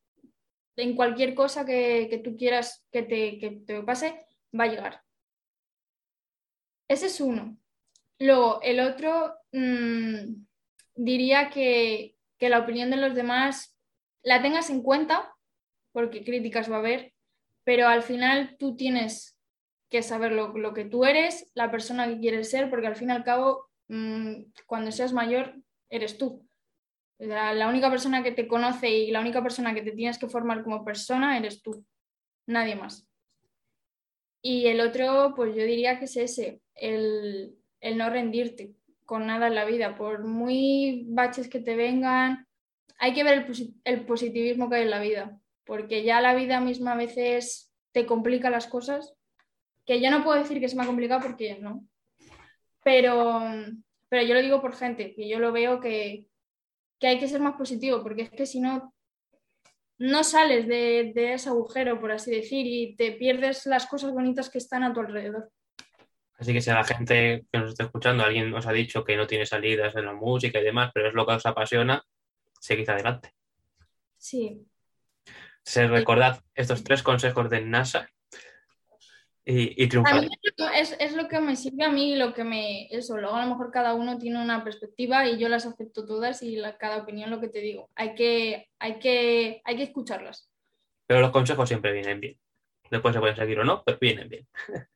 en 0.78 0.96
cualquier 0.96 1.34
cosa 1.36 1.66
que, 1.66 2.08
que 2.10 2.20
tú 2.20 2.38
quieras 2.38 2.86
que 2.92 3.04
te, 3.04 3.40
que 3.40 3.52
te 3.66 3.82
pase, 3.84 4.26
va 4.58 4.66
a 4.66 4.68
llegar. 4.68 5.04
Ese 6.88 7.08
es 7.08 7.20
uno. 7.20 7.58
Luego, 8.20 8.62
el 8.62 8.80
otro, 8.80 9.36
mm, 9.52 10.46
diría 10.96 11.50
que, 11.50 12.16
que 12.38 12.50
la 12.50 12.60
opinión 12.60 12.90
de 12.90 12.98
los 12.98 13.14
demás 13.16 13.78
la 14.24 14.42
tengas 14.42 14.70
en 14.70 14.82
cuenta, 14.82 15.36
porque 15.92 16.24
críticas 16.24 16.72
va 16.72 16.76
a 16.76 16.80
haber, 16.80 17.14
pero 17.64 17.88
al 17.88 18.04
final 18.04 18.56
tú 18.58 18.76
tienes 18.76 19.38
que 19.90 20.04
saber 20.04 20.32
lo, 20.32 20.58
lo 20.58 20.74
que 20.74 20.86
tú 20.86 21.06
eres, 21.06 21.52
la 21.54 21.72
persona 21.72 22.08
que 22.08 22.20
quieres 22.20 22.50
ser, 22.50 22.70
porque 22.70 22.88
al 22.88 22.96
fin 22.96 23.10
y 23.10 23.14
al 23.14 23.24
cabo, 23.24 23.70
mm, 23.88 24.44
cuando 24.66 24.92
seas 24.92 25.12
mayor, 25.12 25.56
eres 25.90 26.18
tú. 26.18 26.47
La, 27.20 27.68
única 27.68 27.90
persona 27.90 28.22
que 28.22 28.32
te 28.32 28.48
conoce 28.48 28.90
y 28.90 29.12
la 29.12 29.22
única 29.22 29.42
persona 29.42 29.74
que 29.74 29.82
te 29.82 29.92
tienes 29.92 30.20
que 30.20 30.28
formar 30.28 30.64
como 30.64 30.86
persona 30.86 31.38
eres 31.38 31.62
tú, 31.64 31.84
nadie 32.46 32.76
más. 32.76 33.08
Y 34.42 34.68
el 34.68 34.82
otro, 34.82 35.34
pues 35.36 35.56
yo 35.56 35.64
diría 35.64 35.98
que 35.98 36.06
es 36.06 36.16
ese, 36.16 36.62
el, 36.76 37.56
el 37.82 37.98
no 37.98 38.10
rendirte 38.10 38.76
con 39.06 39.26
nada 39.26 39.48
en 39.48 39.56
la 39.56 39.66
vida, 39.66 39.96
por 39.96 40.24
muy 40.26 41.06
baches 41.08 41.48
que 41.48 41.60
te 41.60 41.76
vengan, 41.76 42.46
hay 43.00 43.14
que 43.14 43.24
ver 43.24 43.48
el 43.84 44.06
positivismo 44.06 44.70
que 44.70 44.76
hay 44.76 44.84
en 44.84 44.90
la 44.90 45.00
vida, 45.00 45.40
porque 45.66 46.04
ya 46.04 46.22
la 46.22 46.36
vida 46.36 46.60
misma 46.60 46.94
a 46.94 46.98
veces 46.98 47.74
te 47.94 48.06
complica 48.06 48.50
las 48.50 48.68
cosas, 48.68 49.16
que 49.86 50.02
yo 50.02 50.12
no 50.12 50.24
puedo 50.24 50.38
decir 50.38 50.60
que 50.60 50.68
se 50.68 50.76
me 50.76 50.84
ha 50.84 50.88
complicado 50.88 51.22
porque 51.22 51.58
no, 51.60 51.86
pero, 52.84 53.42
pero 54.10 54.24
yo 54.24 54.34
lo 54.34 54.42
digo 54.42 54.62
por 54.62 54.76
gente, 54.76 55.14
que 55.14 55.28
yo 55.28 55.40
lo 55.40 55.52
veo 55.52 55.80
que, 55.80 56.28
que 57.00 57.08
hay 57.08 57.20
que 57.20 57.28
ser 57.28 57.42
más 57.42 57.56
positivo, 57.56 58.02
porque 58.02 58.24
es 58.24 58.30
que 58.30 58.46
si 58.46 58.60
no, 58.60 58.94
no 60.00 60.24
sales 60.24 60.68
de, 60.68 61.12
de 61.14 61.34
ese 61.34 61.50
agujero, 61.50 62.00
por 62.00 62.12
así 62.12 62.32
decir, 62.32 62.66
y 62.66 62.96
te 62.96 63.12
pierdes 63.14 63.66
las 63.66 63.88
cosas 63.88 64.12
bonitas 64.12 64.50
que 64.50 64.58
están 64.58 64.84
a 64.84 64.94
tu 64.94 65.00
alrededor. 65.00 65.52
Así 66.38 66.54
que 66.54 66.62
si 66.62 66.70
a 66.70 66.76
la 66.76 66.84
gente 66.84 67.46
que 67.52 67.60
nos 67.60 67.70
está 67.72 67.86
escuchando, 67.86 68.24
alguien 68.24 68.54
os 68.54 68.68
ha 68.68 68.72
dicho 68.72 69.04
que 69.04 69.18
no 69.18 69.26
tiene 69.26 69.46
salidas 69.46 69.96
en 69.96 70.06
la 70.06 70.14
música 70.14 70.60
y 70.60 70.64
demás, 70.64 70.92
pero 70.94 71.08
es 71.08 71.14
lo 71.16 71.26
que 71.26 71.34
os 71.34 71.46
apasiona, 71.46 72.04
seguid 72.60 72.90
adelante. 72.90 73.34
Sí, 74.18 74.66
Se 75.64 75.88
recordad 75.88 76.44
estos 76.56 76.84
tres 76.84 77.04
consejos 77.04 77.50
de 77.50 77.62
NASA 77.62 78.10
y, 79.48 79.84
y 79.84 79.88
A 79.88 79.90
triunfad. 79.90 80.22
mí 80.22 80.28
es, 80.76 80.96
es 81.00 81.14
lo 81.16 81.28
que 81.28 81.40
me 81.40 81.56
sirve 81.56 81.84
a 81.86 81.90
mí, 81.92 82.16
lo 82.16 82.34
que 82.34 82.44
me. 82.44 82.88
Eso, 82.92 83.18
luego 83.18 83.36
a 83.36 83.44
lo 83.44 83.50
mejor 83.52 83.72
cada 83.72 83.94
uno 83.94 84.18
tiene 84.18 84.42
una 84.42 84.64
perspectiva 84.64 85.28
y 85.28 85.38
yo 85.40 85.50
las 85.50 85.66
acepto 85.66 86.06
todas 86.06 86.42
y 86.44 86.56
la- 86.58 86.78
cada 86.78 86.98
opinión 87.04 87.30
lo 87.30 87.40
que 87.42 87.50
te 87.50 87.60
digo. 87.60 87.90
Hay 87.96 88.16
que, 88.16 88.68
hay 88.80 89.00
que, 89.00 89.62
hay 89.66 89.76
que 89.78 89.84
escucharlas. 89.84 90.50
Pero 91.08 91.22
los 91.22 91.32
consejos 91.32 91.68
siempre 91.70 91.92
vienen 91.94 92.20
bien. 92.20 92.38
Después 92.92 93.14
se 93.14 93.20
pueden 93.20 93.36
seguir 93.36 93.60
o 93.60 93.66
no, 93.66 93.84
pero 93.86 93.98
vienen 94.00 94.30
bien. 94.30 94.48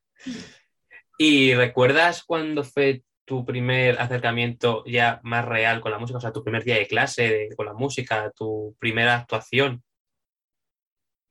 ¿Y 1.18 1.54
recuerdas 1.56 2.24
cuándo 2.24 2.64
fue 2.64 3.04
tu 3.26 3.46
primer 3.46 4.00
acercamiento 4.02 4.84
ya 4.86 5.20
más 5.24 5.46
real 5.46 5.82
con 5.82 5.92
la 5.92 6.00
música? 6.00 6.18
O 6.18 6.22
sea, 6.22 6.32
tu 6.34 6.44
primer 6.44 6.64
día 6.64 6.76
de 6.76 6.88
clase 6.88 7.24
de- 7.30 7.56
con 7.56 7.66
la 7.66 7.74
música, 7.74 8.32
tu 8.36 8.76
primera 8.80 9.16
actuación. 9.18 9.84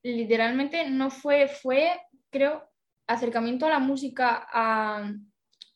Literalmente 0.03 0.89
no 0.89 1.11
fue, 1.11 1.49
fue, 1.49 1.91
creo, 2.31 2.70
acercamiento 3.11 3.67
a 3.67 3.71
la 3.71 3.79
música, 3.79 4.47
a, 4.53 5.13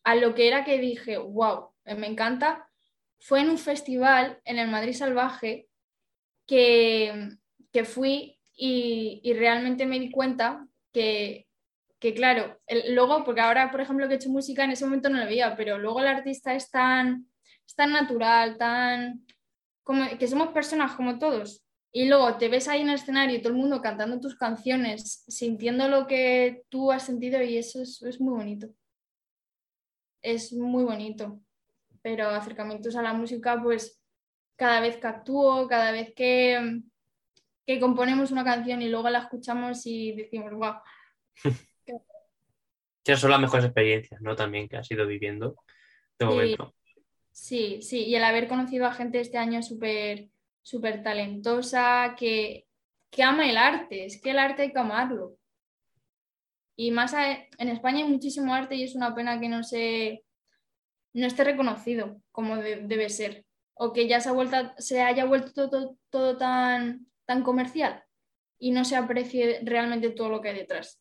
a 0.04 0.14
lo 0.14 0.34
que 0.34 0.48
era 0.48 0.64
que 0.64 0.78
dije, 0.78 1.18
wow, 1.18 1.70
me 1.84 2.06
encanta. 2.06 2.68
Fue 3.18 3.40
en 3.40 3.50
un 3.50 3.58
festival 3.58 4.40
en 4.44 4.58
el 4.58 4.68
Madrid 4.68 4.92
Salvaje 4.92 5.68
que, 6.46 7.30
que 7.72 7.84
fui 7.84 8.38
y, 8.54 9.20
y 9.24 9.32
realmente 9.32 9.86
me 9.86 9.98
di 9.98 10.10
cuenta 10.10 10.66
que, 10.92 11.48
que 11.98 12.14
claro, 12.14 12.60
luego, 12.90 13.24
porque 13.24 13.40
ahora, 13.40 13.70
por 13.70 13.80
ejemplo, 13.80 14.06
que 14.06 14.14
he 14.14 14.16
hecho 14.16 14.28
música, 14.28 14.62
en 14.62 14.72
ese 14.72 14.84
momento 14.84 15.08
no 15.08 15.18
lo 15.18 15.24
veía, 15.24 15.56
pero 15.56 15.78
luego 15.78 16.00
el 16.00 16.06
artista 16.06 16.54
es 16.54 16.70
tan, 16.70 17.26
tan 17.74 17.92
natural, 17.92 18.58
tan, 18.58 19.26
como, 19.82 20.06
que 20.18 20.28
somos 20.28 20.48
personas 20.48 20.92
como 20.92 21.18
todos. 21.18 21.63
Y 21.96 22.08
luego 22.08 22.36
te 22.38 22.48
ves 22.48 22.66
ahí 22.66 22.80
en 22.80 22.88
el 22.88 22.96
escenario 22.96 23.36
y 23.36 23.40
todo 23.40 23.52
el 23.52 23.58
mundo 23.60 23.80
cantando 23.80 24.18
tus 24.18 24.34
canciones, 24.34 25.24
sintiendo 25.28 25.86
lo 25.88 26.08
que 26.08 26.64
tú 26.68 26.90
has 26.90 27.04
sentido 27.04 27.40
y 27.40 27.56
eso 27.56 27.80
es, 27.80 28.02
es 28.02 28.20
muy 28.20 28.34
bonito. 28.34 28.68
Es 30.20 30.52
muy 30.52 30.82
bonito. 30.82 31.40
Pero 32.02 32.28
acercamientos 32.30 32.96
a 32.96 33.02
la 33.02 33.12
música, 33.12 33.62
pues 33.62 34.02
cada 34.56 34.80
vez 34.80 34.96
que 34.96 35.06
actúo, 35.06 35.68
cada 35.68 35.92
vez 35.92 36.12
que, 36.16 36.82
que 37.64 37.78
componemos 37.78 38.32
una 38.32 38.42
canción 38.44 38.82
y 38.82 38.88
luego 38.88 39.08
la 39.08 39.20
escuchamos 39.20 39.86
y 39.86 40.16
decimos, 40.16 40.52
wow, 40.52 40.74
Esas 43.06 43.20
son 43.20 43.30
las 43.30 43.40
mejores 43.40 43.66
experiencias, 43.66 44.20
¿no? 44.20 44.34
También 44.34 44.68
que 44.68 44.78
has 44.78 44.90
ido 44.90 45.06
viviendo 45.06 45.56
de 46.18 46.26
Sí. 46.26 46.32
momento. 46.32 46.74
Sí, 47.30 47.82
sí, 47.82 48.04
y 48.04 48.14
el 48.16 48.24
haber 48.24 48.48
conocido 48.48 48.86
a 48.86 48.92
gente 48.92 49.20
este 49.20 49.38
año 49.38 49.62
súper 49.62 50.30
súper 50.64 51.02
talentosa, 51.04 52.16
que, 52.18 52.66
que 53.10 53.22
ama 53.22 53.48
el 53.48 53.56
arte, 53.56 54.06
es 54.06 54.20
que 54.20 54.30
el 54.30 54.38
arte 54.40 54.62
hay 54.62 54.72
que 54.72 54.78
amarlo. 54.80 55.36
Y 56.76 56.90
más 56.90 57.14
a- 57.14 57.32
en 57.58 57.68
España 57.68 57.98
hay 58.04 58.10
muchísimo 58.10 58.52
arte 58.52 58.74
y 58.74 58.82
es 58.82 58.96
una 58.96 59.14
pena 59.14 59.38
que 59.38 59.48
no 59.48 59.62
se 59.62 60.24
no 61.12 61.28
esté 61.28 61.44
reconocido 61.44 62.20
como 62.32 62.56
de- 62.56 62.82
debe 62.88 63.08
ser, 63.08 63.44
o 63.74 63.92
que 63.92 64.08
ya 64.08 64.18
se, 64.20 64.30
ha 64.30 64.32
vuelto, 64.32 64.56
se 64.78 65.00
haya 65.00 65.24
vuelto 65.26 65.70
todo, 65.70 65.96
todo 66.10 66.36
tan, 66.36 67.06
tan 67.24 67.44
comercial 67.44 68.02
y 68.58 68.72
no 68.72 68.84
se 68.84 68.96
aprecie 68.96 69.60
realmente 69.62 70.10
todo 70.10 70.28
lo 70.28 70.40
que 70.40 70.48
hay 70.48 70.56
detrás. 70.56 71.00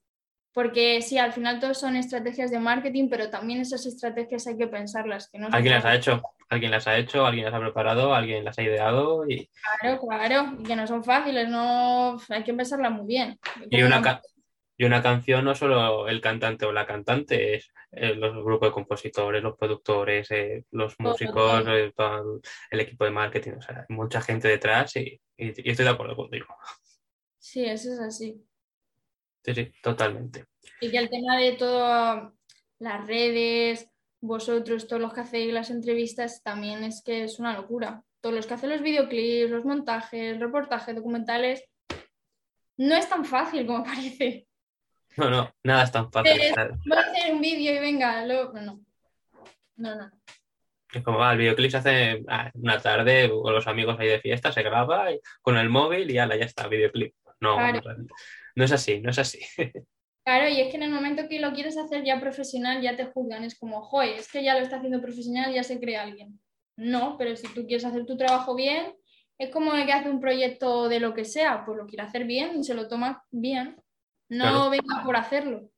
Porque 0.51 1.01
sí, 1.01 1.17
al 1.17 1.33
final 1.33 1.59
todo 1.59 1.73
son 1.73 1.95
estrategias 1.95 2.51
de 2.51 2.59
marketing, 2.59 3.09
pero 3.09 3.31
también 3.31 3.59
esas 3.59 3.87
estrategias 3.87 4.45
hay 4.45 4.55
que 4.55 4.67
pensarlas. 4.67 5.27
Que 5.31 5.39
no 5.39 5.47
Alguien 5.51 5.73
las 5.73 5.85
ha 5.85 5.95
hecho, 5.95 6.21
alguien 6.49 6.71
las 6.71 6.87
ha 6.87 6.97
hecho, 6.97 7.25
alguien 7.25 7.45
las 7.45 7.53
ha 7.53 7.59
preparado, 7.59 8.13
alguien 8.13 8.43
las 8.45 8.57
ha 8.57 8.63
ideado 8.63 9.27
y, 9.27 9.49
Claro, 9.79 9.99
claro, 9.99 10.55
y 10.59 10.63
que 10.63 10.75
no 10.75 10.85
son 10.87 11.03
fáciles, 11.03 11.47
no 11.49 12.17
hay 12.29 12.43
que 12.43 12.53
pensarlas 12.53 12.91
muy 12.91 13.05
bien. 13.05 13.39
y 13.69 13.81
una, 13.81 14.01
ca- 14.01 14.21
y 14.77 14.85
una 14.85 15.01
canción 15.01 15.45
no 15.45 15.55
solo 15.55 16.07
el 16.07 16.19
cantante 16.21 16.65
o 16.65 16.71
la 16.73 16.85
cantante, 16.85 17.55
es 17.55 17.71
eh, 17.91 18.15
los 18.15 18.33
grupos 18.43 18.69
de 18.69 18.73
compositores, 18.73 19.41
los 19.41 19.57
productores, 19.57 20.29
eh, 20.31 20.65
los 20.71 20.99
músicos, 20.99 21.65
eh, 21.67 21.93
todo 21.95 22.41
el 22.71 22.79
equipo 22.79 23.05
de 23.05 23.11
marketing, 23.11 23.53
o 23.57 23.61
sea, 23.61 23.85
mucha 23.89 24.21
gente 24.21 24.47
detrás 24.47 24.95
y, 24.97 25.19
y- 25.37 25.67
y 25.67 25.69
estoy 25.71 25.85
de 25.85 25.91
acuerdo 25.91 26.15
contigo. 26.15 26.47
Sí, 27.37 27.63
eso 27.65 27.93
es 27.93 27.99
así. 27.99 28.43
Sí, 29.43 29.53
sí, 29.53 29.71
totalmente. 29.81 30.45
Y 30.79 30.91
que 30.91 30.97
el 30.97 31.09
tema 31.09 31.37
de 31.37 31.53
todas 31.53 32.31
las 32.79 33.07
redes, 33.07 33.89
vosotros, 34.25 34.87
todos 34.87 35.01
los 35.01 35.13
que 35.13 35.19
hacéis 35.21 35.53
las 35.53 35.69
entrevistas, 35.69 36.41
también 36.43 36.83
es 36.85 37.03
que 37.03 37.25
es 37.25 37.39
una 37.39 37.53
locura. 37.53 38.03
Todos 38.21 38.33
los 38.35 38.47
que 38.47 38.53
hacen 38.53 38.69
los 38.69 38.81
videoclips, 38.81 39.51
los 39.51 39.65
montajes, 39.65 40.39
reportajes, 40.39 40.95
documentales, 40.95 41.63
no 42.77 42.95
es 42.95 43.09
tan 43.09 43.25
fácil 43.25 43.65
como 43.67 43.83
parece. 43.83 44.47
No, 45.17 45.29
no, 45.29 45.51
nada 45.63 45.83
es 45.83 45.91
tan 45.91 46.09
fácil. 46.09 46.39
Eh, 46.39 46.53
Voy 46.85 46.97
a 46.97 47.01
hacer 47.01 47.33
un 47.33 47.41
vídeo 47.41 47.73
y 47.75 47.79
venga, 47.79 48.25
lo... 48.25 48.53
no, 48.53 48.61
no. 48.61 48.79
No. 49.75 50.11
Es 50.93 51.03
como, 51.03 51.21
ah, 51.23 51.33
el 51.33 51.39
videoclip 51.39 51.71
se 51.71 51.77
hace 51.77 52.23
ah, 52.29 52.49
una 52.53 52.79
tarde 52.79 53.29
con 53.29 53.53
los 53.53 53.67
amigos 53.67 53.99
ahí 53.99 54.07
de 54.07 54.21
fiesta, 54.21 54.51
se 54.53 54.63
graba 54.63 55.11
y- 55.11 55.19
con 55.41 55.57
el 55.57 55.67
móvil 55.69 56.09
y 56.09 56.17
ala, 56.17 56.37
ya 56.37 56.45
está, 56.45 56.67
videoclip. 56.67 57.13
No, 57.41 57.55
Claro. 57.57 57.81
no, 57.97 58.05
no 58.55 58.63
es 58.63 58.71
así, 58.71 59.01
no 59.01 59.09
es 59.09 59.19
así. 59.19 59.39
Claro, 60.25 60.47
y 60.47 60.61
es 60.61 60.69
que 60.69 60.77
en 60.77 60.83
el 60.83 60.91
momento 60.91 61.27
que 61.27 61.39
lo 61.39 61.51
quieres 61.53 61.77
hacer 61.77 62.03
ya 62.05 62.19
profesional, 62.19 62.81
ya 62.81 62.95
te 62.95 63.05
juzgan. 63.05 63.43
Es 63.43 63.57
como, 63.59 63.81
joder, 63.81 64.17
es 64.19 64.31
que 64.31 64.43
ya 64.43 64.53
lo 64.55 64.61
está 64.61 64.77
haciendo 64.77 65.01
profesional, 65.01 65.53
ya 65.53 65.63
se 65.63 65.79
cree 65.79 65.97
alguien. 65.97 66.39
No, 66.77 67.17
pero 67.17 67.35
si 67.35 67.47
tú 67.53 67.65
quieres 67.67 67.83
hacer 67.85 68.05
tu 68.05 68.15
trabajo 68.17 68.55
bien, 68.55 68.95
es 69.37 69.49
como 69.49 69.73
el 69.73 69.85
que 69.85 69.91
hace 69.91 70.09
un 70.09 70.21
proyecto 70.21 70.87
de 70.87 70.99
lo 71.01 71.13
que 71.13 71.25
sea, 71.25 71.65
pues 71.65 71.77
lo 71.77 71.85
quiere 71.87 72.03
hacer 72.03 72.23
bien 72.25 72.57
y 72.57 72.63
se 72.63 72.73
lo 72.73 72.87
toma 72.87 73.23
bien. 73.31 73.75
No 74.29 74.45
Claro. 74.45 74.69
venga 74.69 75.03
por 75.03 75.15
hacerlo. 75.17 75.69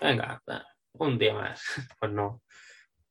Venga, 0.00 0.42
un 0.94 1.18
día 1.18 1.34
más. 1.34 1.62
Pues 2.00 2.10
no, 2.12 2.42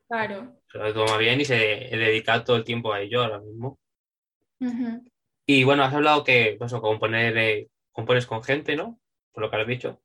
Claro. 0.09 0.59
se 0.71 0.77
lo 0.77 0.93
toma 0.93 1.17
bien 1.17 1.39
y 1.39 1.45
se 1.45 1.55
dedica 1.55 2.43
todo 2.43 2.57
el 2.57 2.63
tiempo 2.65 2.91
a 2.91 2.99
ello 2.99 3.23
ahora 3.23 3.39
mismo. 3.39 3.79
Y 5.45 5.63
bueno, 5.63 5.83
has 5.83 5.93
hablado 5.93 6.23
que, 6.23 6.55
pues, 6.59 6.71
eso, 6.71 6.81
componer, 6.81 7.37
eh, 7.37 7.69
compones 7.91 8.25
con 8.27 8.43
gente, 8.43 8.75
¿no? 8.75 8.99
Por 9.31 9.43
lo 9.43 9.49
que 9.49 9.55
has 9.55 9.67
dicho. 9.67 10.01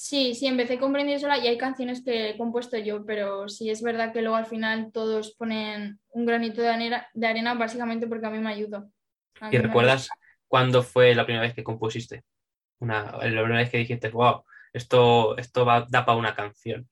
Sí, 0.00 0.36
sí, 0.36 0.46
empecé 0.46 0.78
comprendiendo 0.78 1.20
sola 1.20 1.38
y 1.38 1.48
hay 1.48 1.58
canciones 1.58 2.04
que 2.04 2.30
he 2.30 2.38
compuesto 2.38 2.78
yo, 2.78 3.04
pero 3.04 3.48
sí 3.48 3.68
es 3.68 3.82
verdad 3.82 4.12
que 4.12 4.22
luego 4.22 4.36
al 4.36 4.46
final 4.46 4.92
todos 4.92 5.34
ponen 5.34 5.98
un 6.10 6.24
granito 6.24 6.62
de 6.62 6.68
arena, 6.68 7.08
de 7.14 7.26
arena 7.26 7.54
básicamente 7.54 8.06
porque 8.06 8.26
a 8.26 8.30
mí 8.30 8.38
me 8.38 8.52
ayuda. 8.52 8.88
A 9.40 9.52
¿Y 9.52 9.58
recuerdas 9.58 10.08
cuándo 10.46 10.84
fue 10.84 11.16
la 11.16 11.24
primera 11.24 11.42
vez 11.42 11.52
que 11.52 11.64
compusiste? 11.64 12.22
Una, 12.78 13.10
la 13.10 13.42
primera 13.42 13.56
vez 13.56 13.70
que 13.70 13.78
dijiste, 13.78 14.08
wow, 14.10 14.44
esto, 14.72 15.36
esto 15.36 15.66
va, 15.66 15.84
da 15.90 16.06
para 16.06 16.16
una 16.16 16.36
canción. 16.36 16.88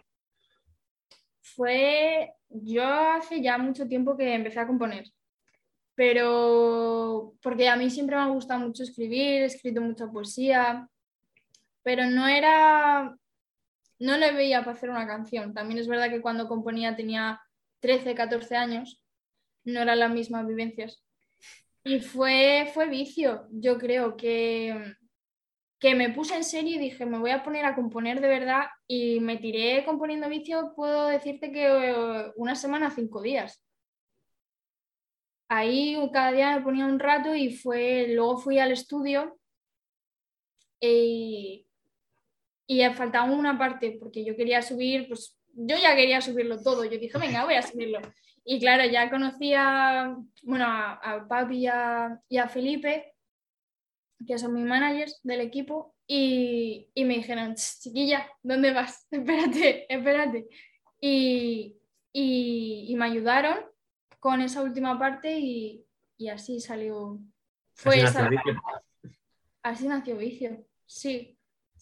Fue, 1.40 2.34
yo 2.48 2.84
hace 2.84 3.40
ya 3.40 3.56
mucho 3.56 3.86
tiempo 3.86 4.16
que 4.16 4.34
empecé 4.34 4.58
a 4.58 4.66
componer, 4.66 5.04
pero 5.94 7.34
porque 7.40 7.68
a 7.68 7.76
mí 7.76 7.88
siempre 7.88 8.16
me 8.16 8.22
ha 8.22 8.26
gustado 8.26 8.58
mucho 8.58 8.82
escribir, 8.82 9.42
he 9.42 9.44
escrito 9.44 9.80
mucha 9.80 10.10
poesía, 10.10 10.88
pero 11.86 12.10
no 12.10 12.26
era, 12.26 13.16
no 14.00 14.16
le 14.18 14.32
veía 14.32 14.64
para 14.64 14.72
hacer 14.72 14.90
una 14.90 15.06
canción. 15.06 15.54
También 15.54 15.78
es 15.78 15.86
verdad 15.86 16.10
que 16.10 16.20
cuando 16.20 16.48
componía 16.48 16.96
tenía 16.96 17.40
13, 17.78 18.16
14 18.16 18.56
años, 18.56 19.00
no 19.62 19.82
eran 19.82 20.00
las 20.00 20.10
mismas 20.10 20.48
vivencias. 20.48 21.04
Y 21.84 22.00
fue, 22.00 22.68
fue 22.74 22.88
vicio, 22.88 23.46
yo 23.52 23.78
creo 23.78 24.16
que, 24.16 24.96
que 25.78 25.94
me 25.94 26.10
puse 26.10 26.34
en 26.34 26.42
serio 26.42 26.74
y 26.74 26.80
dije, 26.80 27.06
me 27.06 27.20
voy 27.20 27.30
a 27.30 27.44
poner 27.44 27.64
a 27.64 27.76
componer 27.76 28.20
de 28.20 28.26
verdad 28.26 28.64
y 28.88 29.20
me 29.20 29.36
tiré 29.36 29.84
componiendo 29.84 30.28
vicio, 30.28 30.72
puedo 30.74 31.06
decirte 31.06 31.52
que 31.52 31.66
eh, 31.68 32.32
una 32.34 32.56
semana, 32.56 32.90
cinco 32.90 33.22
días. 33.22 33.62
Ahí 35.48 35.96
cada 36.12 36.32
día 36.32 36.56
me 36.56 36.64
ponía 36.64 36.84
un 36.86 36.98
rato 36.98 37.32
y 37.36 37.54
fue, 37.56 38.08
luego 38.08 38.38
fui 38.38 38.58
al 38.58 38.72
estudio 38.72 39.38
y, 40.80 41.65
y 42.66 42.84
faltaba 42.90 43.30
una 43.30 43.56
parte 43.58 43.96
porque 44.00 44.24
yo 44.24 44.36
quería 44.36 44.60
subir, 44.62 45.08
pues 45.08 45.36
yo 45.54 45.76
ya 45.78 45.94
quería 45.96 46.20
subirlo 46.20 46.60
todo, 46.62 46.84
yo 46.84 46.98
dije, 46.98 47.18
venga, 47.18 47.44
voy 47.44 47.54
a 47.54 47.62
subirlo. 47.62 48.00
Y 48.44 48.60
claro, 48.60 48.84
ya 48.84 49.10
conocía, 49.10 50.16
bueno, 50.42 50.64
a, 50.66 50.92
a 50.94 51.26
Papi 51.28 51.56
y 51.58 51.66
a, 51.66 52.20
y 52.28 52.38
a 52.38 52.48
Felipe, 52.48 53.14
que 54.26 54.38
son 54.38 54.54
mis 54.54 54.64
managers 54.64 55.20
del 55.22 55.40
equipo, 55.40 55.94
y, 56.06 56.88
y 56.94 57.04
me 57.04 57.14
dijeron, 57.16 57.54
"Ch, 57.56 57.80
chiquilla, 57.80 58.28
¿dónde 58.42 58.72
vas? 58.72 59.06
Espérate, 59.10 59.92
espérate. 59.92 60.46
Y, 61.00 61.76
y, 62.12 62.94
me 62.96 63.04
ayudaron 63.06 63.58
con 64.20 64.40
esa 64.40 64.62
última 64.62 64.98
parte 64.98 65.38
y, 65.38 65.84
y 66.16 66.28
así 66.28 66.60
salió. 66.60 67.18
Fue 67.74 67.96
Así 67.96 68.04
esa- 68.04 68.22
nació 68.22 68.38
Vicio. 68.38 68.62
así 69.62 69.88
nació 69.88 70.16
Vicio, 70.16 70.64
sí. 70.86 71.35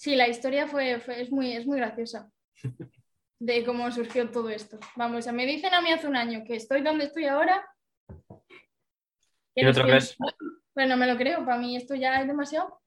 Sí, 0.04 0.16
la 0.16 0.28
historia 0.28 0.66
fue, 0.68 1.00
fue- 1.00 1.22
es, 1.22 1.30
muy, 1.32 1.54
es 1.54 1.66
muy 1.66 1.78
graciosa 1.78 2.30
de 3.38 3.64
cómo 3.64 3.90
surgió 3.90 4.30
todo 4.30 4.50
esto. 4.50 4.78
Vamos, 4.96 5.26
me 5.32 5.46
dicen 5.46 5.72
a 5.72 5.80
mí 5.80 5.90
hace 5.90 6.06
un 6.06 6.14
año 6.14 6.44
que 6.46 6.56
estoy 6.56 6.82
donde 6.82 7.04
estoy 7.04 7.24
ahora. 7.24 7.66
¿Y 9.54 9.62
no 9.62 9.70
estoy- 9.70 9.84
crees? 9.84 10.14
Bueno, 10.74 10.98
me 10.98 11.06
lo 11.06 11.16
creo, 11.16 11.42
para 11.46 11.56
mí 11.56 11.74
esto 11.74 11.94
ya 11.94 12.20
es 12.20 12.26
demasiado. 12.26 12.82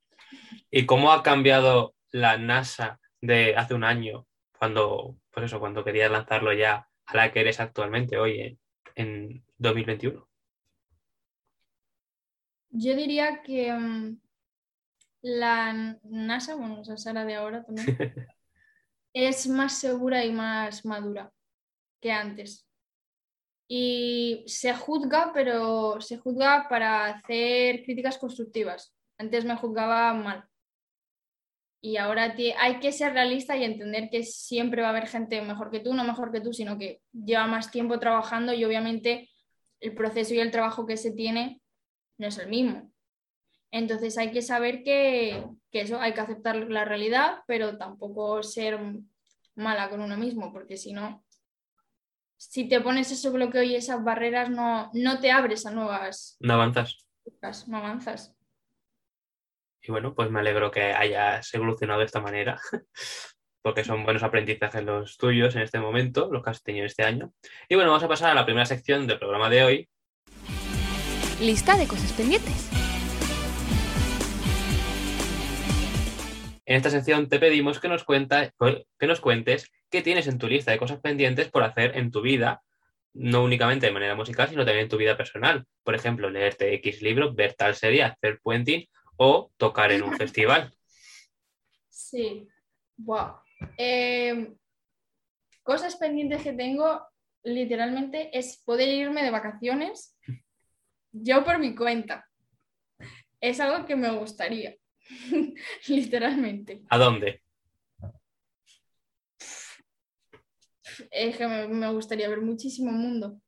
¿Y 0.69 0.85
cómo 0.85 1.11
ha 1.11 1.23
cambiado 1.23 1.95
la 2.11 2.37
NASA 2.37 2.99
de 3.19 3.55
hace 3.55 3.73
un 3.73 3.83
año, 3.83 4.27
cuando, 4.59 5.17
pues 5.31 5.47
eso, 5.47 5.59
cuando 5.59 5.83
querías 5.83 6.11
lanzarlo 6.11 6.53
ya, 6.53 6.87
a 7.07 7.17
la 7.17 7.31
que 7.31 7.39
eres 7.39 7.59
actualmente 7.59 8.19
hoy 8.19 8.41
en, 8.41 8.59
en 8.93 9.43
2021? 9.57 10.29
Yo 12.69 12.95
diría 12.95 13.41
que 13.41 13.73
mm, 13.73 14.19
la 15.21 15.97
NASA, 16.03 16.55
bueno, 16.55 16.81
esa 16.81 16.97
Sara 16.97 17.25
de 17.25 17.35
ahora 17.35 17.63
también, 17.63 17.87
es 19.13 19.47
más 19.47 19.79
segura 19.79 20.23
y 20.25 20.31
más 20.31 20.85
madura 20.85 21.31
que 22.01 22.11
antes. 22.11 22.67
Y 23.69 24.43
se 24.47 24.73
juzga, 24.73 25.31
pero 25.33 25.99
se 25.99 26.17
juzga 26.17 26.67
para 26.69 27.05
hacer 27.05 27.83
críticas 27.83 28.17
constructivas. 28.17 28.95
Antes 29.17 29.43
me 29.43 29.57
juzgaba 29.57 30.13
mal. 30.13 30.45
Y 31.81 31.97
ahora 31.97 32.35
hay 32.59 32.79
que 32.79 32.91
ser 32.91 33.13
realista 33.13 33.55
y 33.55 33.63
entender 33.63 34.09
que 34.09 34.23
siempre 34.23 34.81
va 34.81 34.87
a 34.87 34.91
haber 34.91 35.07
gente 35.07 35.41
mejor 35.41 35.69
que 35.69 35.79
tú, 35.79 35.93
no 35.93 36.03
mejor 36.03 36.31
que 36.31 36.41
tú, 36.41 36.53
sino 36.53 36.77
que 36.77 37.01
lleva 37.11 37.45
más 37.47 37.69
tiempo 37.69 37.99
trabajando 37.99 38.53
y 38.53 38.63
obviamente 38.65 39.29
el 39.79 39.93
proceso 39.93 40.33
y 40.33 40.39
el 40.39 40.51
trabajo 40.51 40.85
que 40.85 40.97
se 40.97 41.11
tiene 41.11 41.61
no 42.17 42.27
es 42.27 42.37
el 42.39 42.49
mismo. 42.49 42.91
Entonces 43.71 44.17
hay 44.17 44.31
que 44.31 44.41
saber 44.41 44.83
que, 44.83 45.43
que 45.71 45.81
eso 45.81 45.99
hay 45.99 46.13
que 46.13 46.21
aceptar 46.21 46.55
la 46.55 46.85
realidad, 46.85 47.39
pero 47.47 47.77
tampoco 47.77 48.41
ser 48.43 48.79
mala 49.55 49.89
con 49.89 50.01
uno 50.01 50.17
mismo, 50.17 50.53
porque 50.53 50.77
si 50.77 50.93
no, 50.93 51.25
si 52.37 52.69
te 52.69 52.79
pones 52.81 53.11
ese 53.11 53.29
bloqueo 53.29 53.63
y 53.63 53.75
esas 53.75 54.03
barreras, 54.03 54.49
no, 54.49 54.89
no 54.93 55.19
te 55.19 55.31
abres 55.31 55.65
a 55.65 55.71
nuevas 55.71 56.37
¿No 56.39 56.53
avanzas? 56.53 57.05
no 57.67 57.77
avanzas. 57.77 58.33
Y 59.81 59.91
bueno, 59.91 60.13
pues 60.15 60.29
me 60.29 60.39
alegro 60.39 60.71
que 60.71 60.93
hayas 60.93 61.53
evolucionado 61.53 61.99
de 61.99 62.05
esta 62.05 62.21
manera, 62.21 62.59
porque 63.61 63.83
son 63.83 64.03
buenos 64.03 64.23
aprendizajes 64.23 64.83
los 64.83 65.17
tuyos 65.17 65.55
en 65.55 65.61
este 65.61 65.79
momento, 65.79 66.29
los 66.31 66.43
que 66.43 66.49
has 66.51 66.63
tenido 66.63 66.85
este 66.85 67.03
año. 67.03 67.33
Y 67.67 67.75
bueno, 67.75 67.89
vamos 67.91 68.03
a 68.03 68.07
pasar 68.07 68.31
a 68.31 68.35
la 68.35 68.45
primera 68.45 68.65
sección 68.65 69.07
del 69.07 69.19
programa 69.19 69.49
de 69.49 69.63
hoy, 69.63 69.89
Lista 71.39 71.77
de 71.77 71.87
cosas 71.87 72.11
pendientes. 72.13 72.76
En 76.67 76.75
esta 76.75 76.89
sección 76.89 77.29
te 77.29 77.39
pedimos 77.39 77.79
que 77.79 77.87
nos, 77.87 78.03
cuenta, 78.03 78.51
que 78.99 79.07
nos 79.07 79.21
cuentes 79.21 79.71
qué 79.89 80.01
tienes 80.01 80.27
en 80.27 80.37
tu 80.37 80.47
lista 80.47 80.69
de 80.69 80.77
cosas 80.77 80.99
pendientes 80.99 81.49
por 81.49 81.63
hacer 81.63 81.95
en 81.95 82.11
tu 82.11 82.21
vida, 82.21 82.61
no 83.13 83.45
únicamente 83.45 83.85
de 83.85 83.93
manera 83.93 84.15
musical, 84.15 84.49
sino 84.49 84.65
también 84.65 84.83
en 84.83 84.89
tu 84.89 84.97
vida 84.97 85.15
personal. 85.15 85.65
Por 85.83 85.95
ejemplo, 85.95 86.29
leerte 86.29 86.73
X 86.73 87.01
libro, 87.01 87.33
ver 87.33 87.53
tal 87.53 87.73
serie, 87.73 88.03
hacer 88.03 88.41
puenting 88.43 88.85
o 89.15 89.49
tocar 89.55 89.93
en 89.93 90.03
un 90.03 90.17
festival. 90.17 90.73
Sí, 91.87 92.45
wow. 92.97 93.37
Eh, 93.77 94.53
cosas 95.63 95.95
pendientes 95.95 96.43
que 96.43 96.51
tengo 96.51 97.01
literalmente 97.43 98.37
es 98.37 98.61
poder 98.65 98.89
irme 98.89 99.23
de 99.23 99.31
vacaciones 99.31 100.17
yo 101.13 101.45
por 101.45 101.59
mi 101.59 101.75
cuenta. 101.75 102.27
Es 103.39 103.61
algo 103.61 103.85
que 103.85 103.95
me 103.95 104.11
gustaría, 104.11 104.75
literalmente. 105.87 106.83
¿A 106.89 106.97
dónde? 106.97 107.41
Es 111.11 111.37
que 111.37 111.47
me, 111.47 111.67
me 111.67 111.91
gustaría 111.91 112.29
ver 112.29 112.41
muchísimo 112.41 112.91
mundo, 112.91 113.41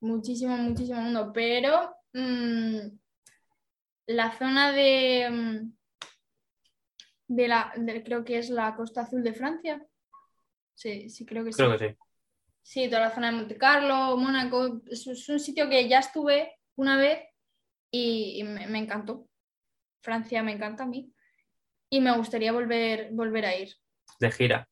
muchísimo, 0.00 0.56
muchísimo 0.56 1.00
mundo, 1.00 1.32
pero 1.32 1.94
mm, 2.12 2.78
la 4.06 4.38
zona 4.38 4.72
de, 4.72 5.28
mm, 5.30 5.72
de 7.28 7.48
la, 7.48 7.72
de- 7.76 8.02
creo 8.02 8.24
que 8.24 8.38
es 8.38 8.50
la 8.50 8.74
Costa 8.74 9.02
Azul 9.02 9.22
de 9.22 9.34
Francia. 9.34 9.84
Sí, 10.74 11.08
sí, 11.10 11.26
creo 11.26 11.44
que 11.44 11.52
sí. 11.52 11.56
Creo 11.58 11.78
que 11.78 11.88
sí. 11.88 11.96
Sí, 12.62 12.88
toda 12.88 13.00
la 13.02 13.14
zona 13.14 13.30
de 13.30 13.36
Monte 13.36 13.56
Carlo, 13.56 14.16
Mónaco, 14.16 14.80
es, 14.90 15.06
es 15.06 15.28
un 15.28 15.38
sitio 15.38 15.68
que 15.68 15.88
ya 15.88 16.00
estuve 16.00 16.58
una 16.76 16.96
vez 16.96 17.20
y, 17.90 18.40
y 18.40 18.42
me, 18.44 18.66
me 18.66 18.78
encantó. 18.78 19.28
Francia 20.00 20.42
me 20.42 20.52
encanta 20.52 20.84
a 20.84 20.86
mí 20.86 21.12
y 21.90 22.00
me 22.00 22.16
gustaría 22.16 22.52
volver, 22.52 23.10
volver 23.12 23.46
a 23.46 23.56
ir. 23.56 23.74
De 24.20 24.30
gira. 24.30 24.68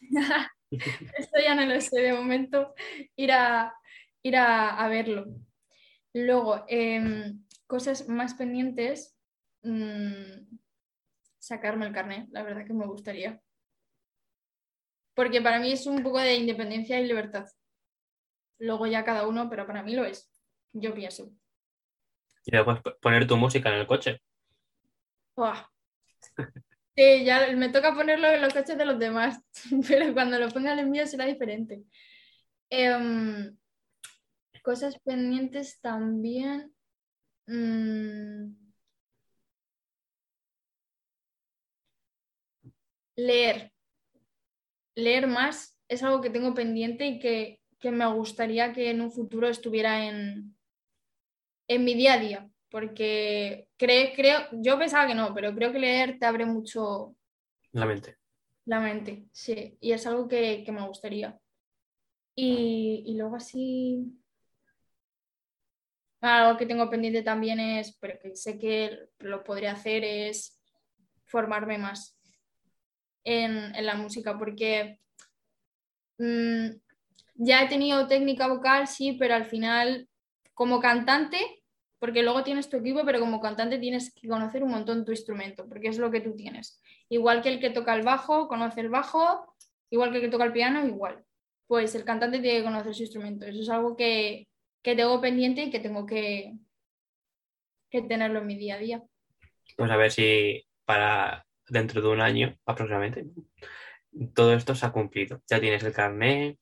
Esto 0.70 1.40
ya 1.42 1.54
no 1.54 1.64
lo 1.64 1.80
sé, 1.80 2.00
de 2.00 2.12
momento 2.12 2.74
ir 3.16 3.32
a, 3.32 3.74
ir 4.22 4.36
a, 4.36 4.76
a 4.76 4.88
verlo. 4.88 5.26
Luego, 6.12 6.64
em, 6.68 7.44
cosas 7.66 8.08
más 8.08 8.34
pendientes, 8.34 9.16
mm, 9.62 10.56
sacarme 11.38 11.86
el 11.86 11.92
carnet, 11.92 12.28
la 12.30 12.42
verdad 12.42 12.66
que 12.66 12.74
me 12.74 12.86
gustaría. 12.86 13.40
Porque 15.14 15.40
para 15.42 15.58
mí 15.58 15.72
es 15.72 15.86
un 15.86 16.02
poco 16.02 16.20
de 16.20 16.36
independencia 16.36 17.00
y 17.00 17.06
libertad. 17.06 17.46
Luego 18.58 18.86
ya 18.86 19.04
cada 19.04 19.26
uno, 19.26 19.48
pero 19.48 19.66
para 19.66 19.82
mí 19.82 19.94
lo 19.94 20.04
es. 20.04 20.32
Yo 20.72 20.94
pienso. 20.94 21.32
Y 22.48 22.56
después 22.56 22.80
poner 23.02 23.26
tu 23.26 23.36
música 23.36 23.68
en 23.68 23.74
el 23.80 23.86
coche. 23.86 24.22
Buah. 25.36 25.68
Sí, 26.96 27.24
ya 27.24 27.46
me 27.54 27.68
toca 27.68 27.94
ponerlo 27.94 28.26
en 28.26 28.42
los 28.42 28.52
coches 28.52 28.76
de 28.76 28.84
los 28.84 28.98
demás, 28.98 29.40
pero 29.88 30.12
cuando 30.12 30.36
lo 30.36 30.48
ponga 30.48 30.72
en 30.72 30.96
el 30.96 31.06
será 31.06 31.26
diferente. 31.26 31.84
Em, 32.70 33.56
cosas 34.64 34.98
pendientes 35.04 35.78
también. 35.80 36.74
mm, 37.46 38.50
leer. 43.16 43.70
Leer 44.96 45.28
más 45.28 45.78
es 45.86 46.02
algo 46.02 46.20
que 46.20 46.30
tengo 46.30 46.52
pendiente 46.52 47.06
y 47.06 47.20
que, 47.20 47.60
que 47.78 47.92
me 47.92 48.12
gustaría 48.12 48.72
que 48.72 48.90
en 48.90 49.02
un 49.02 49.12
futuro 49.12 49.46
estuviera 49.48 50.04
en, 50.08 50.57
en 51.68 51.84
mi 51.84 51.94
día 51.94 52.14
a 52.14 52.18
día, 52.18 52.50
porque 52.70 53.68
creo, 53.76 54.12
creo, 54.16 54.40
yo 54.52 54.78
pensaba 54.78 55.06
que 55.06 55.14
no, 55.14 55.32
pero 55.34 55.54
creo 55.54 55.70
que 55.70 55.78
leer 55.78 56.18
te 56.18 56.26
abre 56.26 56.44
mucho, 56.46 57.14
La 57.72 57.86
mente. 57.86 58.16
La 58.64 58.80
mente, 58.80 59.24
sí. 59.32 59.78
Y 59.80 59.92
es 59.92 60.06
algo 60.06 60.28
que, 60.28 60.62
que 60.64 60.72
me 60.72 60.86
gustaría. 60.86 61.38
Y, 62.34 63.02
y 63.06 63.16
luego 63.16 63.36
así... 63.36 64.14
Algo 66.20 66.58
que 66.58 66.66
tengo 66.66 66.90
pendiente 66.90 67.22
también 67.22 67.60
es, 67.60 67.96
pero 68.00 68.18
que 68.20 68.34
sé 68.34 68.58
que 68.58 69.08
lo 69.20 69.44
podría 69.44 69.72
hacer, 69.72 70.02
es 70.02 70.60
formarme 71.26 71.78
más 71.78 72.18
en, 73.22 73.74
en 73.74 73.86
la 73.86 73.94
música, 73.94 74.36
porque 74.36 74.98
mm, 76.18 76.70
ya 77.36 77.62
he 77.62 77.68
tenido 77.68 78.08
técnica 78.08 78.48
vocal, 78.48 78.88
sí, 78.88 79.12
pero 79.12 79.36
al 79.36 79.44
final, 79.44 80.08
como 80.54 80.80
cantante, 80.80 81.57
porque 81.98 82.22
luego 82.22 82.44
tienes 82.44 82.68
tu 82.68 82.76
equipo, 82.76 83.04
pero 83.04 83.20
como 83.20 83.40
cantante 83.40 83.78
tienes 83.78 84.12
que 84.14 84.28
conocer 84.28 84.62
un 84.62 84.70
montón 84.70 85.04
tu 85.04 85.10
instrumento, 85.10 85.68
porque 85.68 85.88
es 85.88 85.98
lo 85.98 86.10
que 86.10 86.20
tú 86.20 86.36
tienes. 86.36 86.80
Igual 87.08 87.42
que 87.42 87.48
el 87.48 87.60
que 87.60 87.70
toca 87.70 87.94
el 87.94 88.02
bajo, 88.02 88.48
conoce 88.48 88.80
el 88.80 88.88
bajo, 88.88 89.54
igual 89.90 90.10
que 90.10 90.16
el 90.16 90.22
que 90.22 90.30
toca 90.30 90.44
el 90.44 90.52
piano, 90.52 90.86
igual. 90.86 91.24
Pues 91.66 91.94
el 91.94 92.04
cantante 92.04 92.38
tiene 92.38 92.58
que 92.58 92.64
conocer 92.64 92.94
su 92.94 93.02
instrumento. 93.02 93.46
Eso 93.46 93.60
es 93.60 93.68
algo 93.68 93.96
que, 93.96 94.48
que 94.82 94.94
tengo 94.94 95.20
pendiente 95.20 95.62
y 95.62 95.70
que 95.70 95.80
tengo 95.80 96.06
que, 96.06 96.54
que 97.90 98.02
tenerlo 98.02 98.40
en 98.40 98.46
mi 98.46 98.56
día 98.56 98.76
a 98.76 98.78
día. 98.78 99.02
Pues 99.76 99.90
a 99.90 99.96
ver 99.96 100.10
si 100.10 100.64
para 100.84 101.44
dentro 101.68 102.00
de 102.00 102.08
un 102.08 102.20
año 102.20 102.56
aproximadamente 102.64 103.26
todo 104.34 104.54
esto 104.54 104.74
se 104.74 104.86
ha 104.86 104.92
cumplido. 104.92 105.42
Ya 105.48 105.60
tienes 105.60 105.82
el 105.82 105.92
carnet, 105.92 106.58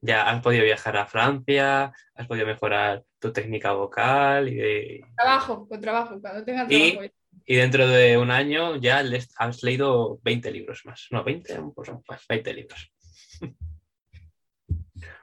ya 0.00 0.28
has 0.28 0.42
podido 0.42 0.64
viajar 0.64 0.96
a 0.96 1.06
Francia, 1.06 1.92
has 2.14 2.26
podido 2.26 2.46
mejorar 2.46 3.04
tu 3.18 3.32
técnica 3.32 3.72
vocal 3.72 4.48
y 4.48 4.54
de... 4.54 5.04
Trabajo, 5.16 5.66
con 5.68 5.80
trabajo, 5.80 6.20
cuando 6.20 6.44
tenga 6.44 6.66
Y- 6.68 6.92
trabajo. 6.92 7.12
Y 7.50 7.56
dentro 7.56 7.86
de 7.88 8.18
un 8.18 8.30
año 8.30 8.76
ya 8.76 9.02
les- 9.02 9.32
has 9.38 9.62
leído 9.62 10.18
20 10.22 10.50
libros 10.50 10.84
más. 10.84 11.06
No, 11.10 11.24
20, 11.24 11.60
pues, 11.74 11.90
pues 12.06 12.26
20 12.28 12.54
libros. 12.54 12.92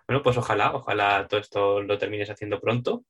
Bueno, 0.08 0.22
pues 0.22 0.38
ojalá, 0.38 0.76
ojalá 0.76 1.28
todo 1.28 1.40
esto 1.40 1.82
lo 1.82 1.98
termines 1.98 2.30
haciendo 2.30 2.62
pronto. 2.62 3.04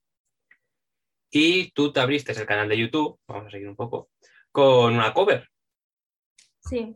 Y 1.29 1.71
tú 1.71 1.91
te 1.91 1.99
abriste 1.99 2.31
el 2.31 2.45
canal 2.45 2.69
de 2.69 2.77
YouTube, 2.77 3.19
vamos 3.27 3.47
a 3.47 3.49
seguir 3.51 3.67
un 3.67 3.75
poco, 3.75 4.11
con 4.49 4.93
una 4.93 5.13
cover. 5.13 5.49
Sí. 6.61 6.95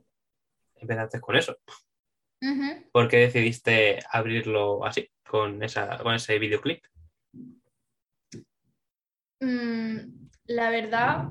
Empezaste 0.75 1.19
con 1.19 1.35
eso. 1.35 1.57
Ujú. 2.41 2.89
¿Por 2.93 3.09
qué 3.09 3.17
decidiste 3.17 3.99
abrirlo 4.09 4.85
así, 4.85 5.11
con, 5.27 5.61
esa, 5.63 5.97
con 5.97 6.15
ese 6.15 6.39
videoclip? 6.39 6.81
Mm, 9.39 10.29
la 10.45 10.69
verdad, 10.69 11.29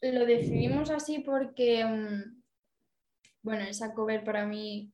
lo 0.00 0.26
decidimos 0.26 0.90
así 0.90 1.20
porque, 1.20 1.84
mm, 1.84 2.42
bueno, 3.42 3.64
esa 3.64 3.94
cover 3.94 4.24
para 4.24 4.46
mí, 4.46 4.92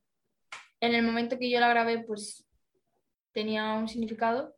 en 0.79 0.93
el 0.95 1.03
momento 1.03 1.39
que 1.39 1.49
yo 1.49 1.59
la 1.59 1.69
grabé, 1.69 2.03
pues 2.03 2.45
tenía 3.33 3.73
un 3.73 3.87
significado 3.87 4.55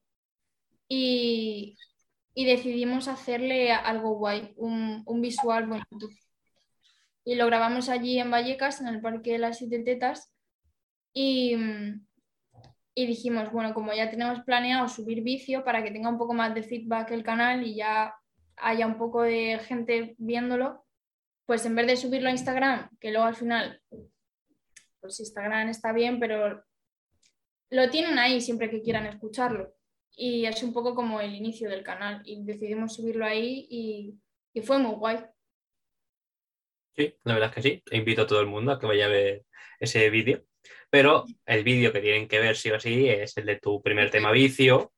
y, 0.87 1.77
y 2.33 2.45
decidimos 2.45 3.07
hacerle 3.07 3.71
algo 3.71 4.15
guay, 4.15 4.53
un, 4.57 5.03
un 5.05 5.21
visual 5.21 5.67
bonito. 5.67 6.09
Y 7.23 7.35
lo 7.35 7.45
grabamos 7.45 7.89
allí 7.89 8.19
en 8.19 8.31
Vallecas, 8.31 8.81
en 8.81 8.87
el 8.87 9.01
Parque 9.01 9.33
de 9.33 9.39
las 9.39 9.59
Siete 9.59 9.79
Tetas, 9.79 10.33
y, 11.13 11.55
mm, 11.55 12.05
y 12.93 13.05
dijimos, 13.05 13.51
bueno, 13.51 13.73
como 13.73 13.93
ya 13.93 14.09
tenemos 14.09 14.41
planeado 14.43 14.87
subir 14.87 15.21
vicio 15.23 15.63
para 15.63 15.83
que 15.83 15.91
tenga 15.91 16.09
un 16.09 16.17
poco 16.17 16.33
más 16.33 16.53
de 16.53 16.63
feedback 16.63 17.11
el 17.11 17.23
canal 17.23 17.65
y 17.65 17.75
ya 17.75 18.15
haya 18.57 18.85
un 18.85 18.97
poco 18.97 19.21
de 19.23 19.59
gente 19.59 20.15
viéndolo, 20.17 20.85
pues 21.45 21.65
en 21.65 21.75
vez 21.75 21.87
de 21.87 21.97
subirlo 21.97 22.29
a 22.29 22.31
Instagram, 22.31 22.89
que 22.99 23.11
luego 23.11 23.25
al 23.25 23.35
final, 23.35 23.81
pues 24.99 25.19
Instagram 25.19 25.69
está 25.69 25.93
bien, 25.93 26.19
pero 26.19 26.63
lo 27.71 27.89
tienen 27.89 28.19
ahí 28.19 28.41
siempre 28.41 28.69
que 28.69 28.81
quieran 28.81 29.05
escucharlo. 29.05 29.73
Y 30.13 30.45
es 30.45 30.61
un 30.61 30.73
poco 30.73 30.93
como 30.93 31.21
el 31.21 31.33
inicio 31.33 31.69
del 31.69 31.83
canal 31.83 32.21
y 32.25 32.43
decidimos 32.43 32.95
subirlo 32.95 33.25
ahí 33.25 33.65
y, 33.69 34.61
fue 34.63 34.77
muy 34.77 34.95
guay. 34.95 35.19
Sí, 36.93 37.15
la 37.23 37.33
verdad 37.33 37.49
es 37.49 37.55
que 37.55 37.61
sí. 37.61 37.83
Invito 37.91 38.23
a 38.23 38.27
todo 38.27 38.41
el 38.41 38.47
mundo 38.47 38.73
a 38.73 38.79
que 38.79 38.85
vaya 38.85 39.05
a 39.05 39.09
ver 39.09 39.45
ese 39.79 40.09
vídeo. 40.09 40.45
Pero 40.89 41.25
el 41.45 41.63
vídeo 41.63 41.91
que 41.93 42.01
tienen 42.01 42.27
que 42.27 42.39
ver 42.39 42.55
sí 42.55 42.71
o 42.71 42.79
sí 42.79 43.07
es 43.09 43.37
el 43.37 43.45
de 43.45 43.57
tu 43.57 43.81
primer 43.81 44.09
tema 44.11 44.31
vicio, 44.31 44.91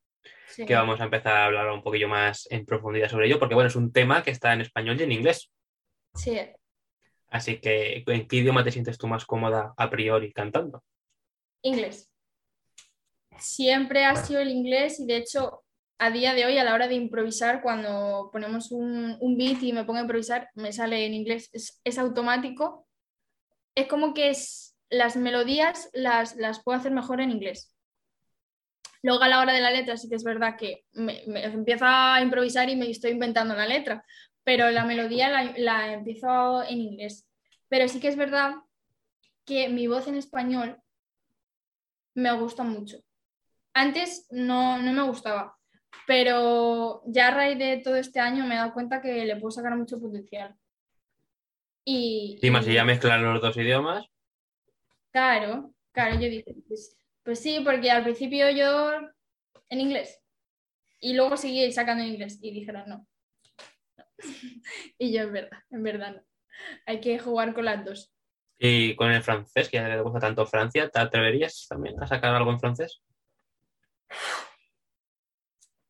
Sí. 0.48 0.68
que 0.68 0.76
vamos 0.76 1.02
a 1.02 1.06
empezar 1.06 1.34
a 1.36 1.46
hablar 1.46 1.72
un 1.72 1.82
poquillo 1.82 2.08
más 2.08 2.48
en 2.52 2.64
profundidad 2.64 3.10
sobre 3.10 3.26
ello, 3.26 3.40
porque 3.40 3.56
bueno, 3.56 3.70
es 3.70 3.76
un 3.76 3.92
tema 3.92 4.22
que 4.22 4.30
está 4.30 4.54
en 4.54 4.62
español 4.62 5.00
y 5.00 5.04
en 5.04 5.12
inglés. 5.12 5.50
Sí. 6.14 6.38
Así 7.30 7.60
que, 7.60 8.04
¿en 8.06 8.28
qué 8.28 8.36
idioma 8.36 8.64
te 8.64 8.72
sientes 8.72 9.00
tú 9.00 9.08
más 9.08 9.26
cómoda 9.26 9.74
a 9.76 9.90
priori 9.90 10.32
cantando? 10.32 10.84
Inglés. 11.64 12.12
Siempre 13.40 14.06
ha 14.06 14.16
sido 14.16 14.42
el 14.42 14.50
inglés 14.52 15.00
y 15.00 15.08
de 15.08 15.18
hecho 15.18 15.64
a 15.98 16.12
día 16.12 16.34
de 16.36 16.46
hoy 16.46 16.58
a 16.58 16.64
la 16.64 16.74
hora 16.74 16.88
de 16.88 16.96
improvisar, 16.96 17.62
cuando 17.62 18.30
ponemos 18.32 18.72
un, 18.72 19.18
un 19.20 19.38
beat 19.38 19.64
y 19.64 19.74
me 19.74 19.86
pongo 19.86 20.00
a 20.00 20.04
improvisar, 20.04 20.50
me 20.54 20.72
sale 20.72 21.06
en 21.06 21.14
inglés. 21.14 21.50
Es, 21.54 21.82
es 21.84 21.98
automático. 21.98 22.88
Es 23.74 23.88
como 23.88 24.14
que 24.14 24.30
es, 24.30 24.73
las 24.94 25.16
melodías 25.16 25.90
las, 25.94 26.36
las 26.36 26.64
puedo 26.64 26.78
hacer 26.78 26.92
mejor 26.92 27.20
en 27.22 27.32
inglés. 27.32 27.76
Luego 29.02 29.24
a 29.24 29.28
la 29.28 29.40
hora 29.40 29.54
de 29.54 29.60
la 29.60 29.72
letra 29.72 29.98
sí 29.98 30.08
que 30.08 30.16
es 30.16 30.24
verdad 30.24 30.56
que 30.58 30.86
me, 30.94 31.24
me 31.28 31.44
empiezo 31.44 31.86
a 31.86 32.22
improvisar 32.22 32.70
y 32.70 32.76
me 32.76 32.90
estoy 32.90 33.12
inventando 33.12 33.54
la 33.54 33.68
letra, 33.68 34.06
pero 34.44 34.70
la 34.72 34.86
melodía 34.86 35.30
la, 35.30 35.54
la 35.58 35.94
empiezo 35.94 36.64
en 36.64 36.80
inglés. 36.80 37.28
Pero 37.68 37.88
sí 37.88 38.00
que 38.00 38.08
es 38.08 38.16
verdad 38.16 38.56
que 39.46 39.68
mi 39.68 39.88
voz 39.88 40.08
en 40.08 40.16
español 40.16 40.78
me 42.14 42.32
gusta 42.34 42.64
mucho. 42.64 42.98
Antes 43.74 44.28
no, 44.30 44.78
no 44.78 44.94
me 44.94 45.02
gustaba, 45.02 45.58
pero 46.06 47.02
ya 47.08 47.30
a 47.30 47.32
raíz 47.32 47.58
de 47.58 47.78
todo 47.78 47.96
este 47.96 48.20
año 48.20 48.46
me 48.46 48.56
he 48.56 48.58
dado 48.58 48.74
cuenta 48.74 49.02
que 49.02 49.26
le 49.26 49.36
puedo 49.38 49.52
sacar 49.52 49.76
mucho 49.76 50.00
potencial. 50.00 50.56
Y, 51.84 52.40
Y 52.42 52.52
más 52.52 52.64
si 52.66 52.74
ya 52.74 52.86
mezclar 52.86 53.20
los 53.20 53.42
dos 53.42 53.58
idiomas, 53.58 54.13
Claro, 55.14 55.74
claro, 55.94 56.16
yo 56.16 56.28
dije, 56.28 56.54
pues, 56.68 56.98
pues 57.24 57.40
sí, 57.40 57.62
porque 57.64 57.90
al 57.92 58.04
principio 58.04 58.50
yo 58.50 58.92
en 59.70 59.80
inglés 59.80 60.20
y 61.00 61.14
luego 61.14 61.38
seguí 61.38 61.72
sacando 61.72 62.04
en 62.04 62.10
inglés 62.10 62.40
y 62.42 62.52
dijeron 62.52 62.84
no. 62.88 63.08
No. 63.98 64.06
Y 64.98 65.14
yo 65.14 65.22
en 65.24 65.34
verdad, 65.34 65.60
en 65.70 65.84
verdad 65.84 66.16
no. 66.16 66.22
Hay 66.86 67.00
que 67.00 67.20
jugar 67.20 67.54
con 67.54 67.66
las 67.66 67.86
dos. 67.86 68.14
y 68.60 68.96
con 68.96 69.12
el 69.12 69.22
francés, 69.24 69.70
que 69.70 69.78
ya 69.78 69.88
le 69.88 70.02
gusta 70.02 70.20
tanto 70.20 70.46
Francia, 70.46 70.90
¿te 70.90 71.00
atreverías 71.00 71.68
también 71.70 72.02
a 72.02 72.08
sacar 72.08 72.34
algo 72.36 72.52
en 72.52 72.60
francés? 72.60 73.02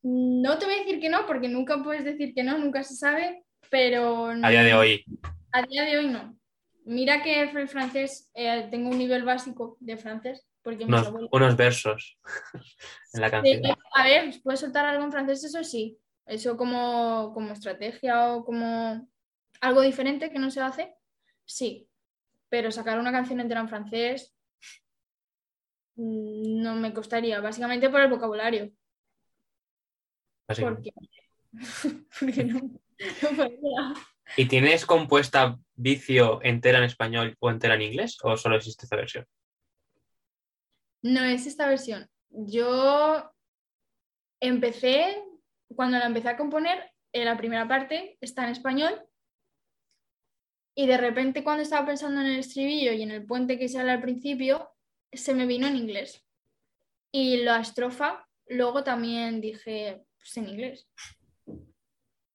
No 0.04 0.58
te 0.58 0.66
voy 0.66 0.76
a 0.76 0.80
decir 0.80 1.00
que 1.00 1.10
no, 1.10 1.26
porque 1.26 1.48
nunca 1.48 1.82
puedes 1.82 2.04
decir 2.04 2.34
que 2.34 2.44
no, 2.44 2.58
nunca 2.58 2.84
se 2.84 2.96
sabe, 2.96 3.44
pero 3.70 4.28
A 4.28 4.50
día 4.50 4.64
de 4.64 4.74
hoy. 4.74 5.06
a 5.52 5.62
día 5.64 5.84
de 5.84 5.98
hoy 5.98 6.08
no. 6.08 6.38
Mira 6.86 7.24
que 7.24 7.42
el 7.42 7.68
francés, 7.70 8.30
eh, 8.34 8.68
tengo 8.70 8.90
un 8.90 8.98
nivel 8.98 9.24
básico 9.24 9.78
de 9.80 9.98
francés, 9.98 10.46
porque 10.62 10.86
Unos, 10.86 11.08
abuelos... 11.08 11.30
unos 11.32 11.56
versos 11.56 12.20
en 13.14 13.22
la 13.22 13.28
Sí, 13.28 13.32
canción. 13.32 13.78
a 13.96 14.04
ver, 14.04 14.34
puedes 14.44 14.60
soltar 14.60 14.86
algo 14.86 15.04
en 15.04 15.12
francés, 15.12 15.44
eso 15.44 15.64
sí. 15.64 15.98
Eso 16.26 16.56
como, 16.56 17.32
como 17.34 17.52
estrategia 17.52 18.34
o 18.34 18.46
como 18.46 19.10
algo 19.60 19.82
diferente 19.82 20.32
que 20.32 20.40
no 20.40 20.50
se 20.52 20.62
hace, 20.62 20.96
sí. 21.46 21.90
Pero 22.50 22.72
sacar 22.72 23.00
una 23.00 23.12
canción 23.12 23.40
entera 23.42 23.60
en 23.62 23.68
francés 23.70 24.34
mm, 25.96 26.62
no 26.62 26.76
me 26.76 26.94
costaría, 26.94 27.42
básicamente 27.42 27.90
por 27.90 28.02
el 28.02 28.10
vocabulario. 28.10 28.72
Porque, 30.48 30.92
porque 32.20 32.44
no, 32.44 32.60
no 32.60 33.30
podría. 33.36 33.94
¿Y 34.38 34.46
tienes 34.46 34.86
compuesta 34.86 35.60
vicio 35.76 36.40
entera 36.44 36.80
en 36.80 36.86
español 36.86 37.36
o 37.40 37.50
entera 37.50 37.76
en 37.76 37.84
inglés? 37.84 38.18
¿O 38.24 38.36
solo 38.38 38.56
existe 38.56 38.86
esta 38.86 38.96
versión? 38.96 39.26
No 41.02 41.24
es 41.24 41.46
esta 41.46 41.68
versión. 41.68 42.10
Yo 42.30 43.32
empecé, 44.40 45.24
cuando 45.76 46.00
la 46.00 46.06
empecé 46.06 46.30
a 46.30 46.38
componer, 46.38 46.92
en 47.12 47.26
la 47.26 47.38
primera 47.38 47.68
parte 47.68 48.18
está 48.22 48.44
en 48.46 48.52
español 48.52 49.06
y 50.76 50.88
de 50.88 50.98
repente 50.98 51.44
cuando 51.44 51.62
estaba 51.62 51.86
pensando 51.86 52.22
en 52.22 52.28
el 52.28 52.40
estribillo 52.40 52.92
y 52.94 53.04
en 53.04 53.12
el 53.12 53.26
puente 53.26 53.60
que 53.60 53.70
sale 53.70 53.92
al 53.92 54.02
principio, 54.02 54.72
se 55.12 55.36
me 55.36 55.46
vino 55.46 55.68
en 55.68 55.78
inglés. 55.78 56.26
Y 57.12 57.38
la 57.38 57.60
estrofa, 57.60 58.28
luego 58.48 58.84
también 58.84 59.40
dije, 59.40 60.04
pues 60.18 60.38
en 60.38 60.50
inglés. 60.50 60.88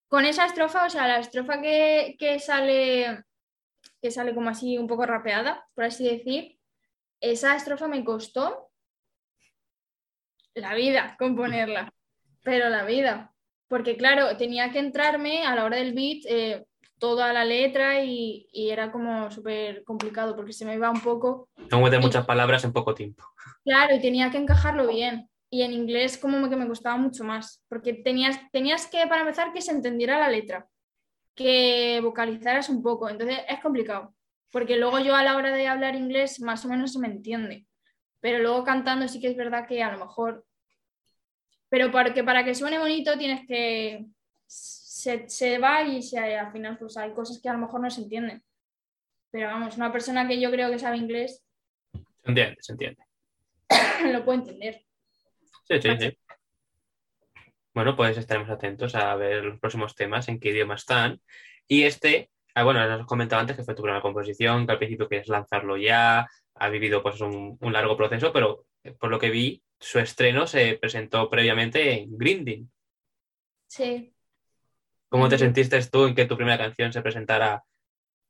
Con 0.09 0.25
esa 0.25 0.47
estrofa, 0.47 0.87
o 0.87 0.91
sea, 0.91 1.07
la 1.07 1.19
estrofa 1.19 1.61
que, 1.61 2.17
que 2.19 2.39
sale, 2.39 3.25
que 4.01 4.11
sale 4.11 4.35
como 4.35 4.51
así 4.51 4.79
un 4.79 4.87
poco 4.87 5.07
rapeada, 5.07 5.67
por 5.75 5.85
así 5.85 6.09
decir, 6.09 6.59
esa 7.21 7.55
estrofa 7.57 7.89
me 7.89 8.05
costó 8.05 8.71
la 10.55 10.75
vida 10.75 11.17
componerla, 11.19 11.93
pero 12.43 12.69
la 12.69 12.85
vida. 12.85 13.35
Porque 13.69 13.97
claro, 13.97 14.37
tenía 14.37 14.73
que 14.73 14.79
entrarme 14.79 15.45
a 15.45 15.55
la 15.55 15.65
hora 15.65 15.77
del 15.77 15.93
beat, 15.93 16.25
eh, 16.27 16.65
toda 16.99 17.33
la 17.33 17.45
letra 17.45 18.03
y, 18.03 18.49
y 18.53 18.71
era 18.71 18.91
como 18.91 19.31
súper 19.31 19.85
complicado 19.85 20.35
porque 20.35 20.53
se 20.53 20.65
me 20.65 20.75
iba 20.75 20.91
un 20.91 21.01
poco. 21.01 21.49
Tengo 21.55 21.85
que 21.85 21.91
meter 21.91 22.01
muchas 22.01 22.27
palabras 22.27 22.65
en 22.65 22.73
poco 22.73 22.95
tiempo. 22.95 23.25
Claro, 23.65 23.95
y 23.95 24.01
tenía 24.01 24.31
que 24.31 24.39
encajarlo 24.39 24.89
bien. 24.89 25.29
Y 25.51 25.63
en 25.63 25.73
inglés 25.73 26.19
como 26.19 26.49
que 26.51 26.57
me 26.57 26.67
costaba 26.67 26.97
mucho 26.97 27.25
más, 27.25 27.65
porque 27.69 27.95
tenías, 27.95 28.39
tenías 28.53 28.87
que, 28.87 29.07
para 29.07 29.23
empezar, 29.23 29.53
que 29.53 29.63
se 29.63 29.73
entendiera 29.73 30.19
la 30.19 30.29
letra, 30.29 30.69
que 31.35 32.01
vocalizaras 32.03 32.69
un 32.69 32.83
poco. 32.83 33.09
Entonces 33.09 33.39
es 33.49 33.61
complicado, 33.61 34.15
porque 34.51 34.77
luego 34.77 34.99
yo 34.99 35.15
a 35.15 35.23
la 35.23 35.37
hora 35.37 35.53
de 35.53 35.67
hablar 35.67 35.95
inglés 35.95 36.41
más 36.41 36.65
o 36.65 36.69
menos 36.69 36.93
se 36.93 36.99
me 36.99 37.09
entiende, 37.09 37.67
pero 38.21 38.41
luego 38.41 38.65
cantando 38.65 39.09
sí 39.09 39.21
que 39.21 39.29
es 39.29 39.37
verdad 39.37 39.67
que 39.67 39.83
a 39.83 39.93
lo 39.93 39.99
mejor... 39.99 40.45
Pero 41.71 41.91
para 41.93 42.15
que, 42.15 42.25
para 42.25 42.45
que 42.45 42.55
suene 42.55 42.79
bonito 42.79 43.17
tienes 43.19 43.47
que... 43.47 44.07
Se, 44.47 45.29
se 45.29 45.59
va 45.59 45.83
y 45.83 46.03
se, 46.03 46.19
al 46.19 46.51
final 46.51 46.77
pues 46.77 46.97
hay 46.97 47.13
cosas 47.13 47.41
que 47.41 47.49
a 47.49 47.53
lo 47.53 47.61
mejor 47.61 47.81
no 47.81 47.91
se 47.91 48.03
entienden. 48.03 48.43
Pero 49.31 49.49
vamos, 49.49 49.77
una 49.77 49.93
persona 49.93 50.27
que 50.27 50.41
yo 50.41 50.51
creo 50.51 50.71
que 50.71 50.79
sabe 50.79 50.97
inglés 50.97 51.45
Se 51.93 52.29
entiende, 52.29 52.57
se 52.61 52.73
entiende. 52.73 53.03
lo 54.13 54.25
puede 54.25 54.39
entender. 54.41 54.88
Sí, 55.69 55.81
sí, 55.83 55.91
sí. 55.99 56.19
Bueno, 57.75 57.95
pues 57.95 58.17
estaremos 58.17 58.51
atentos 58.51 58.95
a 58.95 59.15
ver 59.15 59.45
los 59.45 59.61
próximos 59.61 59.95
temas, 59.95 60.29
en 60.29 60.41
qué 60.41 60.51
idioma 60.51 60.75
están. 60.75 61.21
Y 61.67 61.83
este, 61.85 62.31
ah, 62.55 62.65
bueno, 62.65 62.87
nos 62.87 63.01
has 63.01 63.07
comentado 63.07 63.41
antes 63.41 63.57
que 63.57 63.63
fue 63.63 63.75
tu 63.75 63.83
primera 63.83 64.03
composición, 64.03 64.67
que 64.67 64.73
al 64.73 64.79
principio 64.79 65.09
quieres 65.09 65.29
lanzarlo 65.29 65.77
ya, 65.77 66.27
ha 66.55 66.69
vivido 66.71 67.03
pues 67.03 67.21
un, 67.21 67.57
un 67.61 67.73
largo 67.73 67.97
proceso, 67.97 68.33
pero 68.33 68.67
eh, 68.83 68.93
por 68.93 69.11
lo 69.11 69.19
que 69.19 69.31
vi, 69.31 69.63
su 69.79 69.99
estreno 69.99 70.47
se 70.47 70.77
presentó 70.81 71.31
previamente 71.31 71.93
en 71.93 72.17
Grinding. 72.17 72.71
Sí. 73.67 74.13
¿Cómo 75.09 75.29
te 75.29 75.39
sentiste 75.39 75.81
tú 75.87 76.07
en 76.07 76.15
que 76.15 76.27
tu 76.27 76.37
primera 76.37 76.59
canción 76.59 76.93
se 76.93 77.03
presentara 77.03 77.63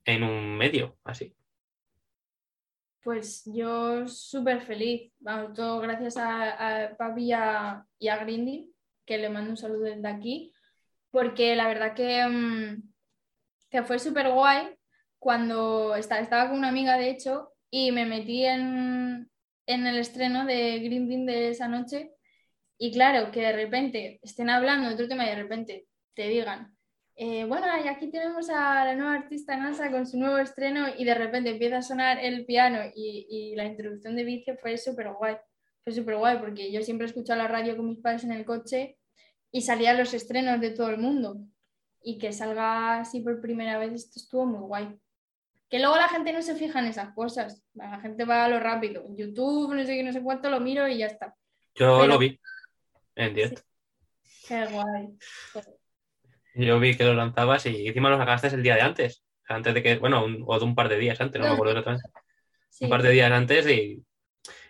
en 0.04 0.22
un 0.24 0.56
medio 0.56 0.98
así? 1.04 1.34
Pues 3.08 3.42
yo 3.46 4.06
súper 4.06 4.60
feliz. 4.66 5.10
Todo 5.54 5.80
gracias 5.80 6.18
a, 6.18 6.84
a 6.84 6.94
Papi 6.94 7.24
y 7.28 7.32
a, 7.32 7.82
y 7.98 8.06
Grindy, 8.10 8.70
que 9.06 9.16
le 9.16 9.30
mando 9.30 9.48
un 9.52 9.56
saludo 9.56 9.84
desde 9.84 10.06
aquí, 10.06 10.52
porque 11.10 11.56
la 11.56 11.68
verdad 11.68 11.94
que, 11.94 12.26
mm, 12.28 13.82
fue 13.86 13.98
súper 13.98 14.30
guay 14.30 14.76
cuando 15.18 15.96
esta- 15.96 16.20
estaba 16.20 16.50
con 16.50 16.58
una 16.58 16.68
amiga, 16.68 16.98
de 16.98 17.08
hecho, 17.08 17.54
y 17.70 17.92
me 17.92 18.04
metí 18.04 18.44
en, 18.44 19.30
en 19.64 19.86
el 19.86 19.96
estreno 19.96 20.44
de 20.44 20.78
Grinding 20.80 21.24
de 21.24 21.48
esa 21.48 21.66
noche. 21.66 22.12
Y 22.76 22.92
claro, 22.92 23.30
que 23.32 23.40
de 23.40 23.52
repente 23.54 24.20
estén 24.22 24.50
hablando 24.50 24.86
de 24.88 24.94
otro 24.96 25.08
tema 25.08 25.24
y 25.24 25.30
de 25.30 25.42
repente 25.42 25.86
te 26.14 26.28
digan, 26.28 26.77
eh, 27.18 27.44
bueno, 27.44 27.66
y 27.84 27.88
aquí 27.88 28.10
tenemos 28.10 28.48
a 28.48 28.84
la 28.84 28.94
nueva 28.94 29.14
artista 29.14 29.56
NASA 29.56 29.90
con 29.90 30.06
su 30.06 30.18
nuevo 30.18 30.38
estreno 30.38 30.86
y 30.96 31.04
de 31.04 31.14
repente 31.14 31.50
empieza 31.50 31.78
a 31.78 31.82
sonar 31.82 32.18
el 32.24 32.46
piano 32.46 32.78
y, 32.94 33.26
y 33.28 33.56
la 33.56 33.64
introducción 33.64 34.14
de 34.16 34.24
Vicio 34.24 34.56
fue 34.56 34.78
súper 34.78 35.10
guay. 35.12 35.36
Fue 35.82 35.92
súper 35.92 36.16
guay 36.16 36.38
porque 36.38 36.70
yo 36.70 36.80
siempre 36.82 37.06
escuchaba 37.06 37.42
la 37.42 37.48
radio 37.48 37.76
con 37.76 37.88
mis 37.88 37.98
padres 37.98 38.22
en 38.24 38.32
el 38.32 38.44
coche 38.44 38.98
y 39.50 39.62
salían 39.62 39.98
los 39.98 40.14
estrenos 40.14 40.60
de 40.60 40.70
todo 40.70 40.90
el 40.90 40.98
mundo. 40.98 41.38
Y 42.00 42.18
que 42.18 42.32
salga 42.32 43.00
así 43.00 43.20
por 43.20 43.40
primera 43.40 43.76
vez, 43.78 43.92
esto 43.92 44.20
estuvo 44.20 44.46
muy 44.46 44.60
guay. 44.60 44.96
Que 45.68 45.80
luego 45.80 45.96
la 45.96 46.08
gente 46.08 46.32
no 46.32 46.40
se 46.40 46.54
fija 46.54 46.78
en 46.78 46.86
esas 46.86 47.12
cosas. 47.14 47.62
La 47.74 48.00
gente 48.00 48.24
va 48.24 48.44
a 48.44 48.48
lo 48.48 48.60
rápido. 48.60 49.04
YouTube, 49.16 49.74
no 49.74 49.84
sé 49.84 49.96
qué, 49.96 50.02
no 50.04 50.12
sé 50.12 50.22
cuánto, 50.22 50.48
lo 50.48 50.60
miro 50.60 50.86
y 50.88 50.98
ya 50.98 51.06
está. 51.06 51.34
Yo 51.74 51.98
Pero- 51.98 52.06
lo 52.06 52.18
vi 52.18 52.38
en 53.16 53.34
directo. 53.34 53.62
Qué 54.46 54.64
guay. 54.66 55.08
Yo 56.58 56.80
vi 56.80 56.96
que 56.96 57.04
lo 57.04 57.14
lanzabas 57.14 57.64
y 57.66 57.86
encima 57.86 58.10
lo 58.10 58.18
sacaste 58.18 58.48
el 58.48 58.62
día 58.62 58.74
de 58.74 58.80
antes. 58.82 59.24
Antes 59.48 59.72
de 59.74 59.82
que, 59.82 59.96
bueno, 59.98 60.24
un- 60.24 60.44
o 60.46 60.58
de 60.58 60.64
un 60.64 60.74
par 60.74 60.88
de 60.88 60.98
días 60.98 61.20
antes, 61.20 61.40
no 61.40 61.46
me 61.46 61.54
acuerdo 61.54 61.72
exactamente. 61.78 62.10
Sí. 62.68 62.84
Un 62.84 62.90
par 62.90 63.02
de 63.02 63.10
días 63.10 63.30
antes 63.32 63.66
y, 63.68 64.04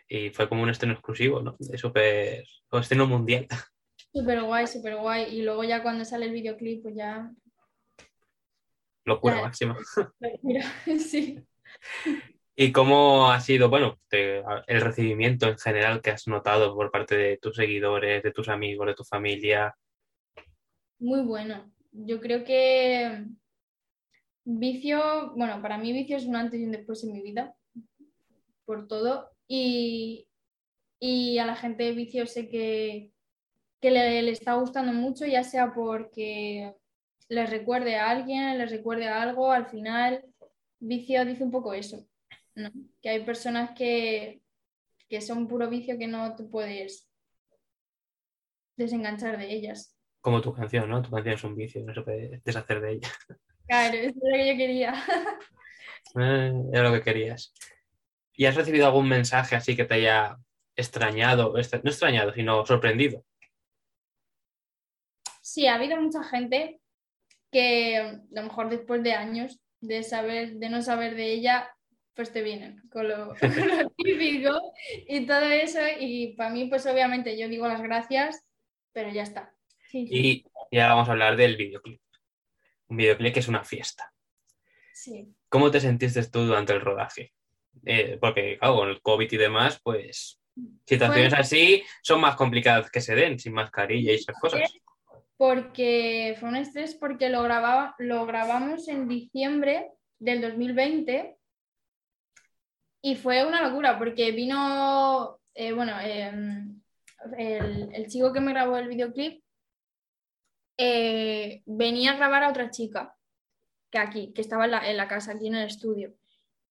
y 0.08 0.30
fue 0.30 0.48
como 0.48 0.62
un 0.62 0.70
estreno 0.70 0.92
exclusivo, 0.94 1.40
¿no? 1.42 1.56
De 1.58 1.78
súper. 1.78 2.44
o 2.70 2.78
estreno 2.78 3.06
mundial. 3.06 3.46
Súper 4.12 4.42
guay, 4.42 4.66
súper 4.66 4.96
guay. 4.96 5.34
Y 5.34 5.42
luego 5.42 5.64
ya 5.64 5.82
cuando 5.82 6.04
sale 6.04 6.26
el 6.26 6.32
videoclip, 6.32 6.82
pues 6.82 6.94
ya... 6.94 7.30
Locura 9.04 9.40
máxima. 9.40 9.76
Mira, 10.42 10.64
sí. 10.98 11.42
¿Y 12.54 12.72
cómo 12.72 13.30
ha 13.30 13.40
sido, 13.40 13.68
bueno, 13.70 13.98
te- 14.08 14.42
el 14.66 14.80
recibimiento 14.80 15.48
en 15.48 15.56
general 15.58 16.02
que 16.02 16.10
has 16.10 16.26
notado 16.28 16.74
por 16.74 16.90
parte 16.90 17.16
de 17.16 17.38
tus 17.38 17.56
seguidores, 17.56 18.22
de 18.22 18.32
tus 18.32 18.48
amigos, 18.48 18.86
de 18.86 18.94
tu 18.94 19.04
familia? 19.04 19.74
Muy 20.98 21.22
bueno. 21.22 21.70
Yo 21.92 22.20
creo 22.20 22.44
que 22.44 23.24
Vicio, 24.44 25.34
bueno, 25.36 25.60
para 25.60 25.78
mí 25.78 25.92
Vicio 25.92 26.16
es 26.16 26.24
un 26.24 26.36
antes 26.36 26.60
y 26.60 26.64
un 26.64 26.72
después 26.72 27.04
en 27.04 27.12
mi 27.12 27.22
vida, 27.22 27.54
por 28.64 28.88
todo. 28.88 29.30
Y, 29.46 30.28
y 31.00 31.38
a 31.38 31.46
la 31.46 31.56
gente 31.56 31.84
de 31.84 31.92
Vicio 31.92 32.26
sé 32.26 32.48
que, 32.48 33.12
que 33.80 33.90
le, 33.90 34.22
le 34.22 34.30
está 34.30 34.54
gustando 34.54 34.92
mucho, 34.92 35.26
ya 35.26 35.44
sea 35.44 35.74
porque 35.74 36.74
les 37.28 37.50
recuerde 37.50 37.96
a 37.96 38.10
alguien, 38.10 38.58
les 38.58 38.70
recuerde 38.70 39.06
a 39.08 39.22
algo. 39.22 39.52
Al 39.52 39.66
final, 39.66 40.24
Vicio 40.80 41.24
dice 41.24 41.44
un 41.44 41.50
poco 41.50 41.74
eso, 41.74 42.06
¿no? 42.54 42.70
Que 43.02 43.10
hay 43.10 43.24
personas 43.24 43.72
que, 43.76 44.42
que 45.08 45.20
son 45.20 45.48
puro 45.48 45.68
vicio 45.68 45.98
que 45.98 46.06
no 46.06 46.36
te 46.36 46.44
puedes 46.44 47.10
desenganchar 48.76 49.38
de 49.38 49.52
ellas. 49.52 49.97
Como 50.28 50.42
tu 50.42 50.52
canción, 50.52 50.90
¿no? 50.90 51.00
Tu 51.00 51.10
canción 51.10 51.36
es 51.36 51.44
un 51.44 51.56
vicio, 51.56 51.82
no 51.82 51.94
se 51.94 52.02
puede 52.02 52.42
deshacer 52.44 52.82
de 52.82 52.92
ella. 52.92 53.08
Claro, 53.66 53.94
eso 53.96 54.08
es 54.08 54.14
lo 54.14 54.36
que 54.36 54.46
yo 54.52 54.56
quería. 54.58 54.92
Eh, 56.20 56.52
era 56.72 56.82
lo 56.90 56.92
que 56.92 57.02
querías. 57.02 57.52
¿Y 58.34 58.44
has 58.44 58.54
recibido 58.54 58.86
algún 58.86 59.08
mensaje 59.08 59.56
así 59.56 59.74
que 59.74 59.84
te 59.86 59.94
haya 59.94 60.36
extrañado, 60.76 61.56
extra- 61.56 61.80
no 61.82 61.90
extrañado, 61.90 62.32
sino 62.34 62.64
sorprendido? 62.66 63.24
Sí, 65.40 65.66
ha 65.66 65.74
habido 65.76 65.98
mucha 66.00 66.22
gente 66.24 66.80
que 67.50 67.96
a 67.96 68.20
lo 68.30 68.42
mejor 68.42 68.68
después 68.68 69.02
de 69.02 69.12
años 69.14 69.60
de 69.80 70.02
saber, 70.02 70.54
de 70.56 70.68
no 70.68 70.82
saber 70.82 71.14
de 71.14 71.32
ella, 71.32 71.74
pues 72.14 72.32
te 72.32 72.42
vienen 72.42 72.82
con 72.90 73.08
lo, 73.08 73.28
con 73.40 73.78
lo 73.78 73.90
típico 73.96 74.60
y 75.06 75.26
todo 75.26 75.40
eso. 75.44 75.80
Y 75.98 76.34
para 76.36 76.50
mí, 76.50 76.66
pues 76.66 76.86
obviamente 76.86 77.38
yo 77.38 77.48
digo 77.48 77.66
las 77.66 77.82
gracias, 77.82 78.44
pero 78.92 79.10
ya 79.10 79.22
está. 79.22 79.54
Sí, 79.90 80.06
Y 80.10 80.44
ya 80.70 80.88
vamos 80.88 81.08
a 81.08 81.12
hablar 81.12 81.36
del 81.36 81.56
videoclip. 81.56 82.00
Un 82.88 82.96
videoclip 82.98 83.34
que 83.34 83.40
es 83.40 83.48
una 83.48 83.64
fiesta. 83.64 84.12
sí. 84.94 85.34
¿Cómo 85.50 85.70
te 85.70 85.80
sentiste 85.80 86.22
tú 86.26 86.40
durante 86.44 86.74
el 86.74 86.82
rodaje? 86.82 87.32
Eh, 87.86 88.18
porque, 88.20 88.58
claro, 88.58 88.76
con 88.76 88.88
el 88.90 89.00
COVID 89.00 89.32
y 89.32 89.36
demás, 89.38 89.80
pues 89.82 90.38
situaciones 90.84 91.30
Bueno. 91.30 91.40
así 91.40 91.82
son 92.02 92.20
más 92.20 92.36
complicadas 92.36 92.90
que 92.90 93.00
se 93.00 93.14
den, 93.14 93.38
sin 93.38 93.54
mascarilla 93.54 94.12
y 94.12 94.16
esas 94.16 94.38
cosas. 94.38 94.70
Porque 95.38 96.36
fue 96.38 96.50
un 96.50 96.56
estrés 96.56 96.94
porque 96.96 97.30
lo, 97.30 97.42
grababa, 97.42 97.94
lo 97.98 98.26
grabamos 98.26 98.88
en 98.88 99.08
diciembre 99.08 99.90
del 100.18 100.42
2020 100.42 101.36
y 103.02 103.16
fue 103.16 103.46
una 103.46 103.62
locura 103.66 103.96
porque 103.96 104.32
vino, 104.32 105.40
eh, 105.54 105.72
bueno, 105.72 105.92
eh, 106.02 106.30
el, 107.38 107.88
el 107.94 108.06
chico 108.08 108.32
que 108.34 108.40
me 108.40 108.52
grabó 108.52 108.76
el 108.76 108.88
videoclip 108.88 109.42
eh, 110.80 111.62
venía 111.66 112.12
a 112.12 112.16
grabar 112.16 112.44
a 112.44 112.50
otra 112.50 112.70
chica 112.70 113.14
que 113.90 113.98
aquí, 113.98 114.32
que 114.32 114.40
estaba 114.40 114.64
en 114.64 114.96
la, 114.96 115.08
casa, 115.08 115.32
aquí 115.32 115.48
en 115.48 115.56
el 115.56 115.66
estudio. 115.66 116.14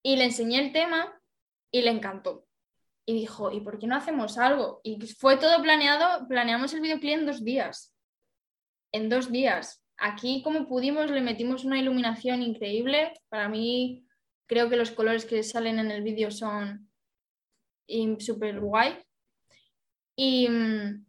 Y 0.02 0.16
le 0.16 0.24
enseñé 0.24 0.60
el 0.60 0.72
tema 0.72 1.20
y 1.70 1.82
le 1.82 1.90
encantó. 1.90 2.46
Y 3.04 3.14
dijo, 3.14 3.52
¿y 3.52 3.60
por 3.60 3.78
qué 3.78 3.86
no 3.86 3.96
hacemos 3.96 4.38
algo? 4.38 4.80
Y 4.82 4.98
fue 5.06 5.36
todo 5.36 5.62
planeado, 5.62 6.26
planeamos 6.26 6.72
el 6.72 6.80
videoclip 6.80 7.18
en 7.18 7.26
dos 7.26 7.44
días. 7.44 7.94
En 8.92 9.08
dos 9.08 9.30
días. 9.30 9.84
Aquí, 9.98 10.42
como 10.42 10.66
pudimos, 10.66 11.10
le 11.10 11.20
metimos 11.20 11.64
una 11.64 11.78
iluminación 11.78 12.42
increíble. 12.42 13.12
Para 13.28 13.48
mí, 13.48 14.06
creo 14.46 14.70
que 14.70 14.76
los 14.76 14.90
colores 14.90 15.26
que 15.26 15.42
salen 15.42 15.78
en 15.78 15.90
el 15.90 16.02
vídeo 16.02 16.30
son 16.30 16.90
súper 18.18 18.60
guay. 18.60 19.04
Mm, 20.16 21.04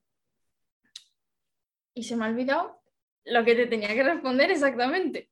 y 1.94 2.04
se 2.04 2.16
me 2.16 2.26
ha 2.26 2.30
olvidado 2.30 2.79
lo 3.26 3.44
que 3.46 3.56
te 3.56 3.68
tenía 3.68 3.90
que 3.90 4.04
responder 4.04 4.52
exactamente. 4.52 5.30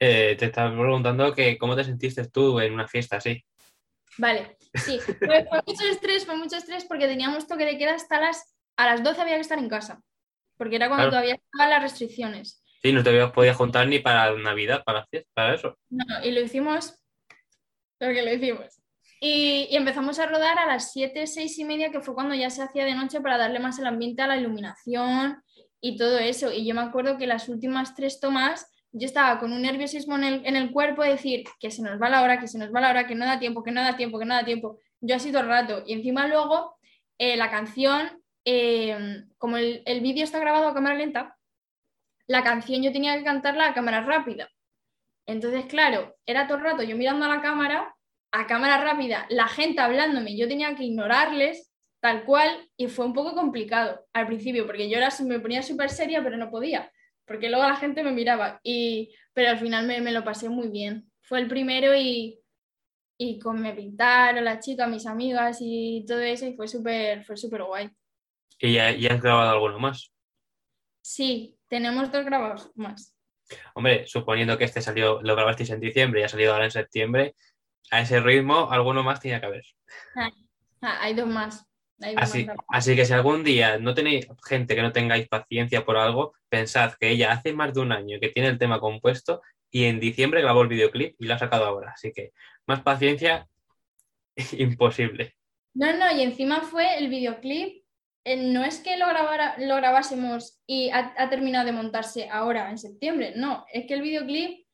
Eh, 0.00 0.36
te 0.38 0.46
estaba 0.46 0.70
preguntando 0.70 1.34
que 1.34 1.58
cómo 1.58 1.74
te 1.74 1.84
sentiste 1.84 2.28
tú 2.28 2.60
en 2.60 2.72
una 2.72 2.86
fiesta 2.86 3.16
así. 3.16 3.44
Vale, 4.16 4.56
sí, 4.74 4.98
fue, 5.24 5.46
fue 5.46 5.60
mucho 5.66 5.84
estrés, 5.88 6.24
fue 6.24 6.36
mucho 6.36 6.56
estrés 6.56 6.84
porque 6.84 7.06
teníamos 7.06 7.46
toque 7.46 7.64
de 7.64 7.78
queda 7.78 7.94
hasta 7.94 8.20
las, 8.20 8.56
a 8.76 8.86
las 8.86 9.02
12 9.02 9.20
había 9.20 9.34
que 9.34 9.40
estar 9.40 9.58
en 9.58 9.68
casa, 9.68 10.00
porque 10.56 10.76
era 10.76 10.88
cuando 10.88 11.08
Claro. 11.08 11.10
todavía 11.10 11.34
estaban 11.34 11.70
las 11.70 11.82
restricciones. 11.82 12.62
Sí, 12.80 12.92
no 12.92 13.02
te 13.02 13.10
habías 13.10 13.32
podido 13.32 13.54
juntar 13.54 13.88
ni 13.88 13.98
para 13.98 14.32
Navidad, 14.36 14.84
para 14.84 15.04
fiesta, 15.06 15.28
para 15.34 15.54
eso. 15.54 15.76
No, 15.90 16.04
y 16.22 16.30
lo 16.30 16.40
hicimos, 16.40 16.96
lo 17.98 18.08
que 18.08 18.22
lo 18.22 18.32
hicimos. 18.32 18.80
Y, 19.20 19.66
y 19.68 19.76
empezamos 19.76 20.20
a 20.20 20.26
rodar 20.26 20.60
a 20.60 20.66
las 20.66 20.92
7, 20.92 21.26
6 21.26 21.58
y 21.58 21.64
media, 21.64 21.90
que 21.90 22.00
fue 22.00 22.14
cuando 22.14 22.36
ya 22.36 22.50
se 22.50 22.62
hacía 22.62 22.84
de 22.84 22.94
noche 22.94 23.20
para 23.20 23.36
darle 23.36 23.58
más 23.58 23.80
el 23.80 23.86
ambiente 23.86 24.22
a 24.22 24.28
la 24.28 24.36
iluminación 24.36 25.42
y 25.80 25.96
todo 25.96 26.18
eso. 26.18 26.52
Y 26.52 26.66
yo 26.66 26.74
me 26.74 26.80
acuerdo 26.80 27.18
que 27.18 27.26
las 27.26 27.48
últimas 27.48 27.94
tres 27.94 28.20
tomas 28.20 28.70
yo 28.92 29.06
estaba 29.06 29.38
con 29.38 29.52
un 29.52 29.62
nerviosismo 29.62 30.16
en 30.16 30.24
el, 30.24 30.46
en 30.46 30.56
el 30.56 30.72
cuerpo 30.72 31.02
de 31.02 31.10
decir 31.10 31.44
que 31.60 31.70
se 31.70 31.82
nos 31.82 32.00
va 32.00 32.08
la 32.08 32.22
hora, 32.22 32.40
que 32.40 32.48
se 32.48 32.58
nos 32.58 32.74
va 32.74 32.80
la 32.80 32.90
hora, 32.90 33.06
que 33.06 33.14
no 33.14 33.26
da 33.26 33.38
tiempo, 33.38 33.62
que 33.62 33.70
no 33.70 33.82
da 33.82 33.96
tiempo, 33.96 34.18
que 34.18 34.24
no 34.24 34.34
da 34.34 34.44
tiempo. 34.44 34.78
Yo 35.00 35.16
así 35.16 35.30
todo 35.30 35.42
el 35.42 35.48
rato. 35.48 35.82
Y 35.86 35.92
encima 35.92 36.26
luego 36.26 36.76
eh, 37.18 37.36
la 37.36 37.50
canción, 37.50 38.22
eh, 38.44 39.24
como 39.36 39.56
el, 39.56 39.82
el 39.84 40.00
vídeo 40.00 40.24
está 40.24 40.38
grabado 40.38 40.68
a 40.68 40.74
cámara 40.74 40.96
lenta, 40.96 41.36
la 42.26 42.42
canción 42.42 42.82
yo 42.82 42.92
tenía 42.92 43.16
que 43.16 43.24
cantarla 43.24 43.68
a 43.68 43.74
cámara 43.74 44.02
rápida. 44.02 44.50
Entonces, 45.26 45.66
claro, 45.66 46.16
era 46.24 46.46
todo 46.46 46.58
el 46.58 46.64
rato 46.64 46.82
yo 46.82 46.96
mirando 46.96 47.26
a 47.26 47.28
la 47.28 47.42
cámara, 47.42 47.94
a 48.32 48.46
cámara 48.46 48.82
rápida, 48.82 49.26
la 49.30 49.48
gente 49.48 49.80
hablándome, 49.80 50.36
yo 50.36 50.48
tenía 50.48 50.74
que 50.74 50.84
ignorarles 50.84 51.67
tal 52.00 52.24
cual 52.24 52.68
y 52.76 52.88
fue 52.88 53.06
un 53.06 53.12
poco 53.12 53.34
complicado 53.34 54.06
al 54.12 54.26
principio, 54.26 54.66
porque 54.66 54.88
yo 54.88 54.96
era, 54.98 55.08
me 55.24 55.40
ponía 55.40 55.62
súper 55.62 55.90
seria, 55.90 56.22
pero 56.22 56.36
no 56.36 56.50
podía, 56.50 56.90
porque 57.26 57.48
luego 57.48 57.66
la 57.66 57.76
gente 57.76 58.02
me 58.02 58.12
miraba, 58.12 58.60
y, 58.62 59.14
pero 59.32 59.50
al 59.50 59.58
final 59.58 59.86
me, 59.86 60.00
me 60.00 60.12
lo 60.12 60.24
pasé 60.24 60.48
muy 60.48 60.68
bien. 60.68 61.10
Fue 61.20 61.40
el 61.40 61.48
primero 61.48 61.94
y, 61.94 62.40
y 63.18 63.38
con 63.38 63.60
me 63.60 63.74
pintaron 63.74 64.44
las 64.44 64.64
chicas, 64.64 64.88
mis 64.88 65.06
amigas 65.06 65.58
y 65.60 66.04
todo 66.06 66.20
eso, 66.20 66.46
y 66.46 66.54
fue 66.54 66.68
súper 66.68 67.24
fue 67.24 67.36
súper 67.36 67.64
guay. 67.64 67.90
¿Y 68.60 68.74
ya, 68.74 68.90
ya 68.92 69.14
has 69.14 69.22
grabado 69.22 69.50
alguno 69.50 69.78
más? 69.78 70.12
Sí, 71.00 71.56
tenemos 71.68 72.10
dos 72.10 72.24
grabados 72.24 72.70
más. 72.74 73.14
Hombre, 73.74 74.06
suponiendo 74.06 74.58
que 74.58 74.64
este 74.64 74.82
salió, 74.82 75.20
lo 75.22 75.34
grabasteis 75.34 75.70
en 75.70 75.80
diciembre 75.80 76.20
y 76.20 76.24
ha 76.24 76.28
salido 76.28 76.52
ahora 76.52 76.66
en 76.66 76.70
septiembre, 76.70 77.34
a 77.90 78.00
ese 78.00 78.20
ritmo 78.20 78.70
alguno 78.70 79.02
más 79.02 79.20
tenía 79.20 79.40
que 79.40 79.46
haber. 79.46 79.64
Ah, 80.80 80.98
hay 81.00 81.14
dos 81.14 81.26
más. 81.26 81.67
Así, 82.14 82.46
así 82.68 82.96
que 82.96 83.04
si 83.04 83.12
algún 83.12 83.44
día 83.44 83.78
no 83.78 83.94
tenéis 83.94 84.26
gente 84.46 84.74
que 84.76 84.82
no 84.82 84.92
tengáis 84.92 85.28
paciencia 85.28 85.84
por 85.84 85.96
algo, 85.96 86.34
pensad 86.48 86.94
que 86.98 87.10
ella 87.10 87.32
hace 87.32 87.52
más 87.52 87.74
de 87.74 87.80
un 87.80 87.92
año 87.92 88.18
que 88.20 88.28
tiene 88.30 88.48
el 88.48 88.58
tema 88.58 88.80
compuesto 88.80 89.42
y 89.70 89.84
en 89.84 90.00
diciembre 90.00 90.42
grabó 90.42 90.62
el 90.62 90.68
videoclip 90.68 91.16
y 91.20 91.26
lo 91.26 91.34
ha 91.34 91.38
sacado 91.38 91.64
ahora. 91.66 91.92
Así 91.94 92.12
que 92.12 92.32
más 92.66 92.82
paciencia, 92.82 93.48
imposible. 94.58 95.34
No, 95.74 95.96
no, 95.96 96.10
y 96.16 96.22
encima 96.22 96.62
fue 96.62 96.98
el 96.98 97.08
videoclip. 97.08 97.84
eh, 98.24 98.36
No 98.36 98.64
es 98.64 98.80
que 98.80 98.96
lo, 98.96 99.06
grabara, 99.08 99.56
lo 99.58 99.76
grabásemos 99.76 100.60
y 100.66 100.90
ha, 100.90 101.14
ha 101.16 101.30
terminado 101.30 101.66
de 101.66 101.72
montarse 101.72 102.28
ahora, 102.30 102.70
en 102.70 102.78
septiembre. 102.78 103.32
No, 103.36 103.64
es 103.72 103.86
que 103.86 103.94
el 103.94 104.02
videoclip, 104.02 104.66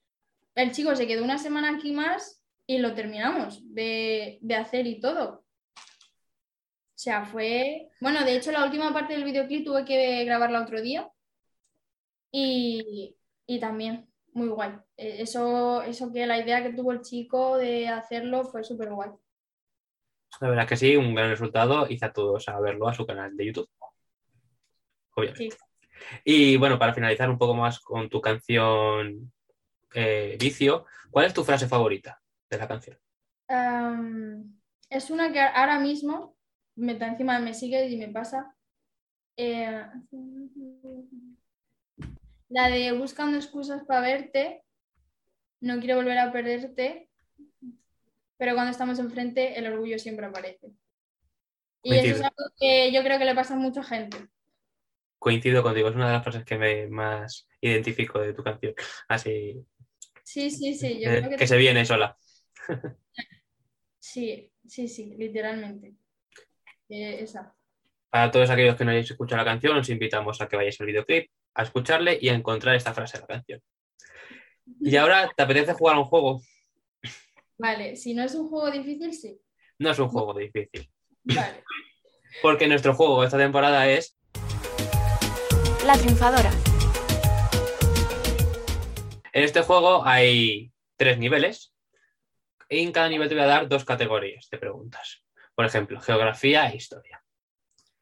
el 0.57 0.73
chico 0.73 0.97
se 0.97 1.07
quedó 1.07 1.25
una 1.25 1.39
semana 1.39 1.77
aquí 1.77 1.93
más 1.93 2.43
y 2.67 2.79
lo 2.79 2.95
terminamos 2.95 3.63
de, 3.75 4.39
de 4.43 4.55
hacer 4.57 4.87
y 4.87 5.01
todo. 5.01 5.44
O 6.95 6.99
sea, 6.99 7.25
fue. 7.25 7.89
Bueno, 8.01 8.25
de 8.25 8.37
hecho, 8.37 8.53
la 8.53 8.65
última 8.65 8.93
parte 8.93 9.15
del 9.15 9.25
videoclip 9.25 9.67
tuve 9.67 9.85
que 9.85 10.25
grabarla 10.25 10.63
otro 10.63 10.81
día. 10.81 11.11
Y, 12.31 13.17
y 13.47 13.59
también, 13.59 14.09
muy 14.33 14.49
guay. 14.49 14.73
Eh, 14.97 15.17
Eso, 15.19 15.83
eso 15.83 16.13
que 16.13 16.27
la 16.27 16.39
idea 16.39 16.63
que 16.63 16.73
tuvo 16.73 16.93
el 16.93 17.01
chico 17.03 17.59
de 17.59 17.89
hacerlo 17.89 18.45
fue 18.45 18.63
súper 18.63 18.91
guay. 18.91 19.11
La 20.41 20.49
verdad 20.49 20.69
que 20.69 20.77
sí, 20.77 20.97
un 20.97 21.15
gran 21.15 21.31
resultado. 21.31 21.87
Hice 21.89 22.07
a 22.07 22.13
todos 22.13 22.49
a 22.49 22.61
verlo 22.61 22.89
a 22.89 22.95
su 22.95 23.05
canal 23.07 23.37
de 23.37 23.47
YouTube. 23.47 23.69
Obviamente. 25.17 25.51
Sí. 25.51 25.57
Y 26.25 26.57
bueno, 26.57 26.79
para 26.79 26.95
finalizar 26.95 27.31
un 27.31 27.39
poco 27.39 27.55
más 27.55 27.81
con 27.81 28.09
tu 28.09 28.21
canción 28.21 29.33
eh, 29.95 30.37
Vicio, 30.41 30.87
¿cuál 31.11 31.27
es 31.27 31.35
tu 31.35 31.45
frase 31.45 31.69
favorita 31.69 32.21
de 32.51 32.59
la 32.59 32.69
canción? 32.69 32.99
Es 34.91 35.11
una 35.11 35.33
que 35.33 35.41
ahora 35.41 35.79
mismo 35.79 36.37
me 36.77 36.93
está 36.93 37.09
encima, 37.09 37.39
me 37.39 37.55
sigue 37.55 37.89
y 37.89 37.97
me 37.97 38.09
pasa. 38.09 38.55
Eh, 39.37 39.85
la 42.49 42.69
de 42.69 42.93
buscando 42.93 43.37
excusas 43.37 43.85
para 43.85 44.01
verte, 44.01 44.63
no 45.61 45.79
quiero 45.81 45.97
volver 45.97 46.19
a 46.19 46.33
perderte, 46.33 47.09
pero 48.37 48.55
cuando 48.55 48.71
estamos 48.71 48.99
enfrente 48.99 49.59
el 49.59 49.73
orgullo 49.73 49.99
siempre 49.99 50.27
aparece. 50.27 50.69
Y 51.83 51.95
eso 51.95 52.17
es 52.17 52.23
algo 52.23 52.51
que 52.59 52.93
yo 52.93 53.03
creo 53.03 53.19
que 53.19 53.25
le 53.25 53.35
pasa 53.35 53.55
a 53.55 53.59
mucha 53.59 53.83
gente. 53.83 54.17
Coincido 55.19 55.63
contigo, 55.63 55.89
es 55.89 55.95
una 55.95 56.07
de 56.07 56.13
las 56.13 56.23
frases 56.23 56.45
que 56.45 56.59
me 56.59 56.87
más 56.89 57.47
identifico 57.61 58.21
de 58.21 58.35
tu 58.35 58.43
canción. 58.43 58.75
Así 59.09 59.65
Sí, 60.25 60.51
sí, 60.51 60.75
sí, 60.75 61.01
yo 61.01 61.11
eh, 61.11 61.19
creo 61.19 61.31
que, 61.31 61.37
que 61.37 61.47
se 61.47 61.57
viene 61.57 61.85
sola. 61.85 62.17
sí, 63.99 64.51
sí, 64.67 64.89
sí, 64.89 65.15
literalmente. 65.17 65.95
Eh, 66.89 67.23
esa. 67.23 67.55
Para 68.11 68.31
todos 68.31 68.51
aquellos 68.51 68.77
que 68.77 68.85
no 68.85 68.91
hayáis 68.91 69.11
escuchado 69.11 69.43
la 69.43 69.51
canción, 69.51 69.77
os 69.77 69.89
invitamos 69.89 70.41
a 70.41 70.49
que 70.49 70.57
vayáis 70.57 70.81
al 70.81 70.87
videoclip, 70.87 71.31
a 71.55 71.63
escucharle 71.63 72.19
y 72.21 72.29
a 72.29 72.35
encontrar 72.35 72.77
esta 72.77 72.95
frase 72.95 73.19
de 73.19 73.23
la 73.23 73.27
canción. 73.27 73.63
Y 74.81 74.97
ahora, 74.97 75.31
¿te 75.37 75.43
apetece 75.43 75.75
jugar 75.75 75.97
a 75.97 75.99
un 75.99 76.05
juego? 76.05 76.41
Vale, 77.59 77.97
si 77.97 78.15
no 78.15 78.23
es 78.23 78.35
un 78.35 78.49
juego 78.49 78.71
difícil, 78.71 79.13
sí. 79.13 79.41
No 79.79 79.91
es 79.91 79.99
un 79.99 80.09
juego 80.09 80.35
difícil, 80.35 80.89
Vale. 81.25 81.65
porque 82.43 82.69
nuestro 82.69 82.95
juego 82.95 83.25
esta 83.25 83.39
temporada 83.39 83.89
es 83.89 84.17
La 85.85 85.95
triunfadora. 85.99 86.51
En 89.33 89.43
este 89.43 89.63
juego 89.63 90.07
hay 90.07 90.73
tres 90.97 91.19
niveles 91.19 91.75
y 92.69 92.79
en 92.79 92.93
cada 92.93 93.09
nivel 93.09 93.29
te 93.29 93.35
voy 93.35 93.43
a 93.43 93.49
dar 93.49 93.69
dos 93.69 93.85
categorías 93.85 94.49
de 94.49 94.59
preguntas. 94.59 95.24
Por 95.55 95.65
ejemplo, 95.67 96.01
geografía 96.01 96.69
e 96.69 96.77
historia. 96.77 97.23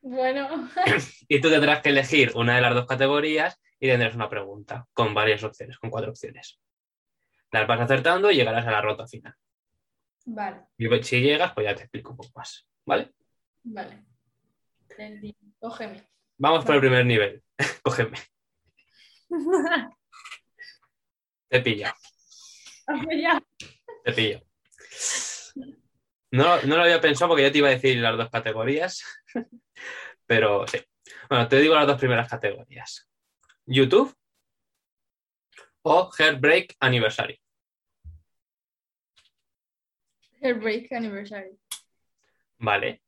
Bueno, 0.00 0.68
Y 1.28 1.40
tú 1.40 1.48
tendrás 1.48 1.80
que 1.80 1.90
elegir 1.90 2.32
una 2.34 2.56
de 2.56 2.60
las 2.60 2.74
dos 2.74 2.86
categorías 2.86 3.60
y 3.78 3.86
tendrás 3.88 4.14
una 4.14 4.28
pregunta 4.28 4.86
con 4.92 5.14
varias 5.14 5.44
opciones, 5.44 5.78
con 5.78 5.90
cuatro 5.90 6.10
opciones. 6.10 6.60
Las 7.50 7.66
vas 7.66 7.80
acertando 7.80 8.30
y 8.30 8.36
llegarás 8.36 8.66
a 8.66 8.70
la 8.70 8.82
ruta 8.82 9.06
final. 9.06 9.34
vale, 10.24 10.62
Y 10.78 11.02
si 11.02 11.20
llegas, 11.20 11.52
pues 11.52 11.66
ya 11.66 11.74
te 11.74 11.82
explico 11.82 12.10
un 12.10 12.16
poco 12.16 12.30
más. 12.34 12.66
¿Vale? 12.84 13.12
vale. 13.64 14.04
Entendí. 14.88 15.36
Cógeme. 15.58 16.02
Vamos 16.38 16.64
por 16.64 16.74
el 16.74 16.80
primer 16.80 17.06
nivel. 17.06 17.42
Cógeme. 17.82 18.18
Te 21.48 21.60
pillo. 21.60 21.88
Ya. 23.10 23.42
Te 24.04 24.12
pillo. 24.12 24.40
No, 26.32 26.62
no 26.62 26.76
lo 26.76 26.82
había 26.82 27.00
pensado 27.00 27.28
porque 27.28 27.42
ya 27.42 27.52
te 27.52 27.58
iba 27.58 27.68
a 27.68 27.72
decir 27.72 27.98
las 27.98 28.16
dos 28.16 28.30
categorías, 28.30 29.04
pero 30.26 30.66
sí. 30.66 30.78
Bueno, 31.28 31.46
te 31.46 31.60
digo 31.60 31.74
las 31.74 31.86
dos 31.86 31.98
primeras 31.98 32.28
categorías. 32.28 33.08
YouTube 33.66 34.14
o 35.82 36.10
Heartbreak 36.10 36.76
Anniversary. 36.80 37.38
Heartbreak 40.40 40.90
Anniversary. 40.92 41.58
Vale. 42.58 43.02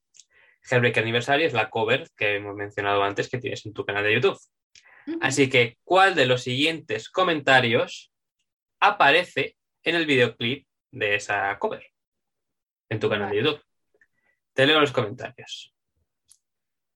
Heartbreak 0.71 0.99
Anniversary 0.99 1.45
es 1.45 1.55
la 1.55 1.71
cover 1.71 2.11
que 2.17 2.37
hemos 2.37 2.55
mencionado 2.55 3.03
antes 3.03 3.31
que 3.31 3.39
tienes 3.39 3.65
en 3.65 3.73
tu 3.73 3.87
canal 3.87 4.05
de 4.05 4.15
YouTube. 4.15 4.39
Así 5.21 5.49
que, 5.49 5.79
¿cuál 5.83 6.15
de 6.15 6.27
los 6.27 6.43
siguientes 6.43 7.09
comentarios 7.09 8.13
aparece 8.81 9.57
en 9.83 9.97
el 9.97 10.07
videoclip 10.07 10.67
de 10.91 11.15
esa 11.15 11.59
cover? 11.59 11.94
En 12.89 13.01
tu 13.01 13.09
canal 13.09 13.31
de. 13.31 13.37
YouTube. 13.39 13.63
Te 14.53 14.67
leo 14.67 14.81
los 14.81 14.93
comentarios. 14.93 15.75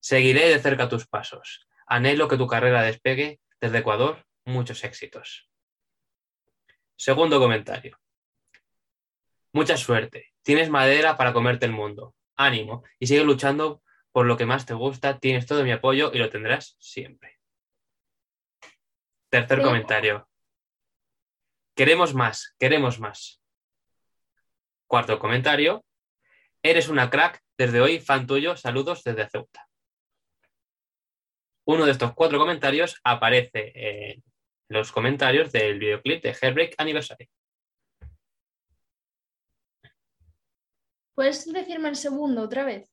Seguiré 0.01 0.49
de 0.49 0.61
cerca 0.61 0.89
tus 0.89 1.07
pasos. 1.07 1.67
Anhelo 1.87 2.29
que 2.29 2.37
tu 2.37 2.47
carrera 2.47 2.83
despegue 2.83 3.41
desde 3.61 3.79
Ecuador. 3.79 4.25
Muchos 4.45 4.85
éxitos. 4.85 5.51
Segundo 6.97 7.39
comentario. 7.39 7.99
Mucha 9.53 9.77
suerte. 9.77 10.33
Tienes 10.43 10.71
madera 10.71 11.17
para 11.17 11.33
comerte 11.33 11.67
el 11.67 11.73
mundo. 11.73 12.15
Ánimo 12.37 12.85
y 12.99 13.07
sigue 13.09 13.25
luchando 13.25 13.83
por 14.13 14.27
lo 14.27 14.37
que 14.37 14.47
más 14.47 14.65
te 14.67 14.75
gusta. 14.75 15.19
Tienes 15.19 15.47
todo 15.47 15.65
mi 15.65 15.73
apoyo 15.73 16.11
y 16.15 16.19
lo 16.19 16.31
tendrás 16.31 16.77
siempre. 16.79 17.39
Tercer 19.31 19.59
Sí. 19.59 19.65
comentario. 19.65 20.29
Queremos 21.75 22.15
más, 22.15 22.55
queremos 22.59 22.99
más. 22.99 23.43
Cuarto 24.89 25.19
comentario. 25.19 25.85
Eres 26.63 26.89
una 26.89 27.11
crack. 27.11 27.43
Desde 27.59 27.81
hoy, 27.81 28.01
fan 28.01 28.27
tuyo. 28.27 28.57
Saludos 28.57 29.05
desde 29.05 29.29
Ceuta. 29.29 29.69
Uno 31.67 31.85
de 31.85 31.93
estos 31.93 32.15
cuatro 32.15 32.39
comentarios 32.39 32.99
aparece 33.05 33.73
en 33.75 34.25
los 34.69 34.91
comentarios 34.91 35.53
del 35.53 35.79
videoclip 35.79 36.23
de 36.23 36.33
Heartbreak 36.33 36.75
Anniversary. 36.79 37.29
¿Puedes 41.15 41.53
decirme 41.53 41.91
el 41.91 41.97
segundo 41.97 42.43
otra 42.43 42.65
vez? 42.65 42.91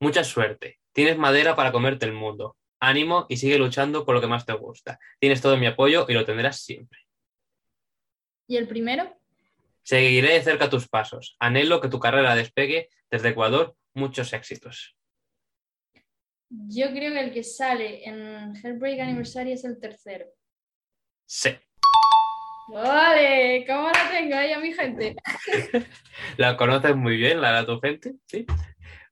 Mucha 0.00 0.24
suerte. 0.24 0.80
Tienes 0.92 1.18
madera 1.18 1.54
para 1.54 1.72
comerte 1.72 2.06
el 2.06 2.12
mundo. 2.12 2.56
Ánimo 2.80 3.26
y 3.28 3.36
sigue 3.36 3.58
luchando 3.58 4.06
por 4.06 4.14
lo 4.14 4.20
que 4.22 4.26
más 4.28 4.46
te 4.46 4.54
gusta. 4.54 4.98
Tienes 5.18 5.42
todo 5.42 5.58
mi 5.58 5.66
apoyo 5.66 6.06
y 6.08 6.14
lo 6.14 6.24
tendrás 6.24 6.60
siempre. 6.62 7.00
¿Y 8.46 8.56
el 8.56 8.66
primero? 8.66 9.21
Seguiré 9.82 10.34
de 10.34 10.42
cerca 10.42 10.70
tus 10.70 10.88
pasos. 10.88 11.36
Anhelo 11.40 11.80
que 11.80 11.88
tu 11.88 11.98
carrera 11.98 12.34
despegue 12.34 12.88
desde 13.10 13.30
Ecuador. 13.30 13.76
Muchos 13.94 14.32
éxitos. 14.32 14.96
Yo 16.48 16.90
creo 16.90 17.12
que 17.12 17.20
el 17.20 17.32
que 17.32 17.42
sale 17.42 18.06
en 18.06 18.54
Heartbreak 18.56 19.00
Anniversary 19.00 19.52
es 19.52 19.64
el 19.64 19.80
tercero. 19.80 20.26
Sí. 21.26 21.50
Vale, 22.68 23.64
¿cómo 23.66 23.88
la 23.88 24.10
tengo 24.10 24.36
ahí 24.36 24.52
a 24.52 24.60
mi 24.60 24.72
gente? 24.72 25.16
La 26.36 26.56
conoces 26.56 26.94
muy 26.94 27.16
bien, 27.16 27.40
la 27.40 27.60
de 27.60 27.66
tu 27.66 27.80
gente, 27.80 28.14
¿sí? 28.26 28.46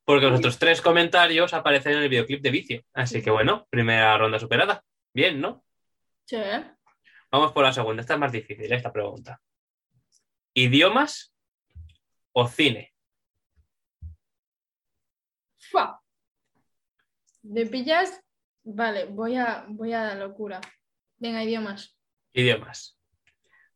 Porque 0.04 0.26
los 0.26 0.38
otros 0.38 0.58
tres 0.58 0.80
comentarios 0.80 1.52
aparecen 1.52 1.92
en 1.92 2.02
el 2.04 2.08
videoclip 2.08 2.42
de 2.42 2.50
Vicio. 2.50 2.82
Así 2.94 3.22
que 3.22 3.30
bueno, 3.30 3.66
primera 3.68 4.16
ronda 4.16 4.38
superada. 4.38 4.82
Bien, 5.12 5.40
¿no? 5.40 5.64
Sí. 6.24 6.38
Vamos 7.30 7.52
por 7.52 7.64
la 7.64 7.72
segunda. 7.72 8.00
Esta 8.00 8.14
es 8.14 8.20
más 8.20 8.32
difícil, 8.32 8.72
esta 8.72 8.92
pregunta. 8.92 9.40
¿Idiomas 10.60 11.32
o 12.32 12.46
cine? 12.46 12.92
Fua. 15.56 16.02
¿De 17.40 17.64
pillas? 17.64 18.20
Vale, 18.62 19.06
voy 19.06 19.36
a, 19.36 19.64
voy 19.68 19.94
a 19.94 20.04
la 20.04 20.14
locura. 20.16 20.60
Venga, 21.16 21.42
idiomas. 21.42 21.96
Idiomas. 22.34 22.98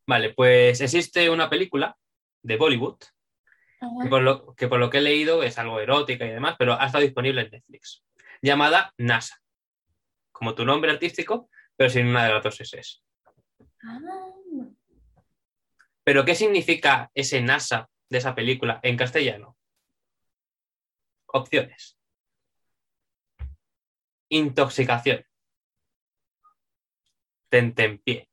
Vale, 0.06 0.34
pues 0.34 0.82
existe 0.82 1.30
una 1.30 1.48
película 1.48 1.96
de 2.42 2.58
Bollywood 2.58 2.98
que 4.02 4.08
por, 4.10 4.20
lo, 4.20 4.54
que 4.54 4.68
por 4.68 4.78
lo 4.78 4.90
que 4.90 4.98
he 4.98 5.00
leído 5.00 5.42
es 5.42 5.56
algo 5.58 5.80
erótica 5.80 6.26
y 6.26 6.32
demás, 6.32 6.56
pero 6.58 6.78
ha 6.78 6.84
estado 6.84 7.04
disponible 7.04 7.40
en 7.40 7.50
Netflix, 7.50 8.04
llamada 8.42 8.92
NASA, 8.98 9.40
como 10.32 10.54
tu 10.54 10.66
nombre 10.66 10.90
artístico, 10.90 11.48
pero 11.76 11.88
sin 11.88 12.08
una 12.08 12.26
de 12.26 12.32
las 12.34 12.44
dos 12.44 12.60
S. 12.60 13.00
Ah, 13.86 13.98
Pero 16.04 16.24
¿qué 16.24 16.34
significa 16.34 17.10
ese 17.14 17.40
NASA 17.40 17.88
de 18.10 18.18
esa 18.18 18.34
película 18.34 18.78
en 18.82 18.96
castellano? 18.96 19.56
Opciones. 21.26 21.98
Intoxicación. 24.28 25.24
Tentempié. 27.48 28.28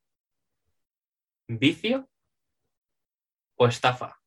Vicio 1.48 2.10
o 3.58 3.68
estafa. 3.68 4.18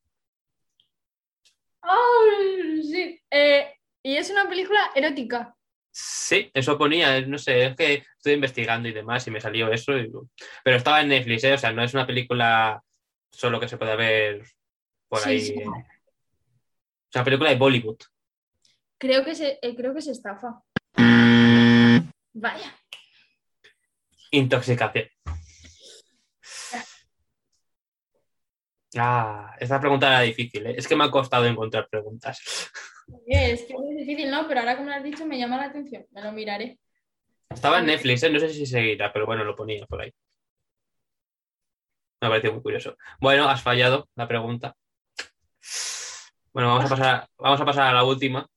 ¡Ay, 1.81 2.83
sí! 2.83 3.21
Eh, 3.29 3.73
y 4.03 4.15
es 4.17 4.29
una 4.29 4.47
película 4.47 4.91
erótica. 4.95 5.55
Sí, 5.91 6.49
eso 6.53 6.77
ponía, 6.77 7.21
no 7.21 7.37
sé, 7.37 7.67
es 7.67 7.75
que 7.75 8.03
estoy 8.17 8.33
investigando 8.33 8.89
y 8.89 8.93
demás 8.93 9.25
y 9.27 9.31
me 9.31 9.39
salió 9.41 9.71
eso. 9.71 9.97
y- 9.97 10.11
Pero 10.63 10.77
estaba 10.77 11.01
en 11.01 11.09
Netflix, 11.09 11.43
¿eh? 11.45 11.53
o 11.53 11.57
sea, 11.57 11.71
no 11.71 11.83
es 11.83 11.93
una 11.93 12.05
película 12.07 12.83
solo 13.35 13.59
que 13.59 13.67
se 13.67 13.77
puede 13.77 13.95
ver 13.95 14.45
por 15.07 15.19
Sí, 15.19 15.29
ahí. 15.29 15.41
sí. 15.41 15.53
Es 15.53 17.15
una 17.15 17.23
película 17.23 17.49
de 17.49 17.55
Bollywood. 17.57 17.97
Creo 18.97 19.23
que 19.23 19.35
se, 19.35 19.59
eh, 19.61 19.75
creo 19.75 19.93
que 19.93 20.01
se 20.01 20.11
estafa. 20.11 20.61
Vaya. 22.33 22.75
Intoxicación. 24.31 25.07
Ah, 28.97 29.53
esta 29.59 29.79
pregunta 29.79 30.07
era 30.07 30.21
difícil, 30.21 30.65
¿eh? 30.67 30.75
es 30.77 30.87
que 30.87 30.95
me 30.95 31.03
ha 31.03 31.11
costado 31.11 31.45
encontrar 31.45 31.87
preguntas. 31.89 32.39
Es 33.27 33.63
que 33.65 33.73
es 33.75 33.97
difícil, 33.97 34.31
¿no? 34.31 34.47
Pero 34.47 34.61
ahora 34.61 34.77
como 34.77 34.89
lo 34.89 34.95
has 34.95 35.03
dicho 35.03 35.25
me 35.25 35.37
llama 35.37 35.57
la 35.57 35.65
atención. 35.65 36.05
Me 36.11 36.21
lo 36.21 36.31
miraré. 36.31 36.79
Estaba 37.49 37.79
en 37.79 37.87
Netflix, 37.87 38.23
¿eh? 38.23 38.29
no 38.29 38.39
sé 38.39 38.49
si 38.49 38.65
seguirá, 38.65 39.11
pero 39.11 39.25
bueno, 39.25 39.43
lo 39.43 39.55
ponía 39.55 39.85
por 39.85 40.01
ahí. 40.01 40.11
Me 42.25 42.27
ha 42.27 42.31
parecido 42.31 42.53
muy 42.53 42.63
curioso. 42.63 42.97
Bueno, 43.19 43.47
has 43.47 43.61
fallado 43.61 44.09
la 44.15 44.27
pregunta. 44.27 44.75
Bueno, 46.51 46.69
vamos 46.69 46.85
a 46.85 46.89
pasar, 46.89 47.29
vamos 47.37 47.61
a, 47.61 47.65
pasar 47.65 47.87
a 47.89 47.93
la 47.93 48.03
última, 48.03 48.49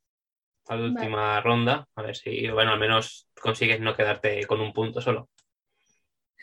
a 0.68 0.74
la 0.74 0.84
última 0.86 1.38
ronda, 1.42 1.86
a 1.94 2.02
ver 2.02 2.16
si, 2.16 2.48
bueno, 2.48 2.72
al 2.72 2.78
menos 2.78 3.28
consigues 3.38 3.78
no 3.80 3.94
quedarte 3.94 4.46
con 4.46 4.62
un 4.62 4.72
punto 4.72 5.02
solo 5.02 5.28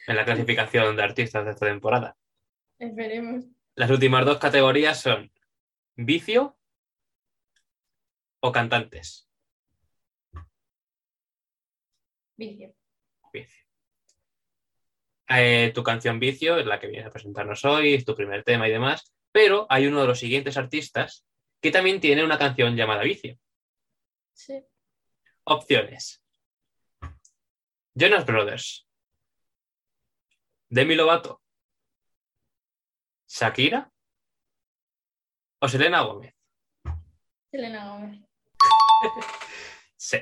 en 0.05 0.15
la 0.15 0.23
clasificación 0.23 0.95
de 0.95 1.01
artistas 1.01 1.45
de 1.45 1.51
esta 1.51 1.65
temporada. 1.65 2.15
Esperemos. 2.77 3.45
Las 3.73 3.89
últimas 3.89 4.23
dos 4.23 4.37
categorías 4.37 5.01
son 5.01 5.31
vicio 5.95 6.55
o 8.39 8.51
cantantes. 8.51 9.27
Vicio. 12.37 12.75
Vicio. 13.33 13.64
Eh, 15.27 15.71
tu 15.73 15.83
canción 15.83 16.19
Vicio 16.19 16.57
es 16.57 16.65
la 16.65 16.79
que 16.79 16.87
vienes 16.87 17.07
a 17.07 17.11
presentarnos 17.11 17.65
hoy, 17.65 17.95
es 17.95 18.05
tu 18.05 18.15
primer 18.15 18.43
tema 18.43 18.67
y 18.67 18.71
demás, 18.71 19.13
pero 19.31 19.65
hay 19.69 19.87
uno 19.87 20.01
de 20.01 20.07
los 20.07 20.19
siguientes 20.19 20.57
artistas 20.57 21.25
que 21.61 21.71
también 21.71 21.99
tiene 21.99 22.23
una 22.23 22.37
canción 22.37 22.75
llamada 22.75 23.03
Vicio. 23.03 23.37
Sí. 24.33 24.63
Opciones. 25.45 26.23
Jonas 27.93 28.25
Brothers. 28.25 28.87
Demi 30.69 30.95
Lovato. 30.95 31.41
Shakira. 33.27 33.91
O 35.59 35.67
Selena 35.67 36.01
Gómez. 36.01 36.35
Selena 37.49 37.89
Gómez. 37.89 38.21
Sí. 39.97 40.17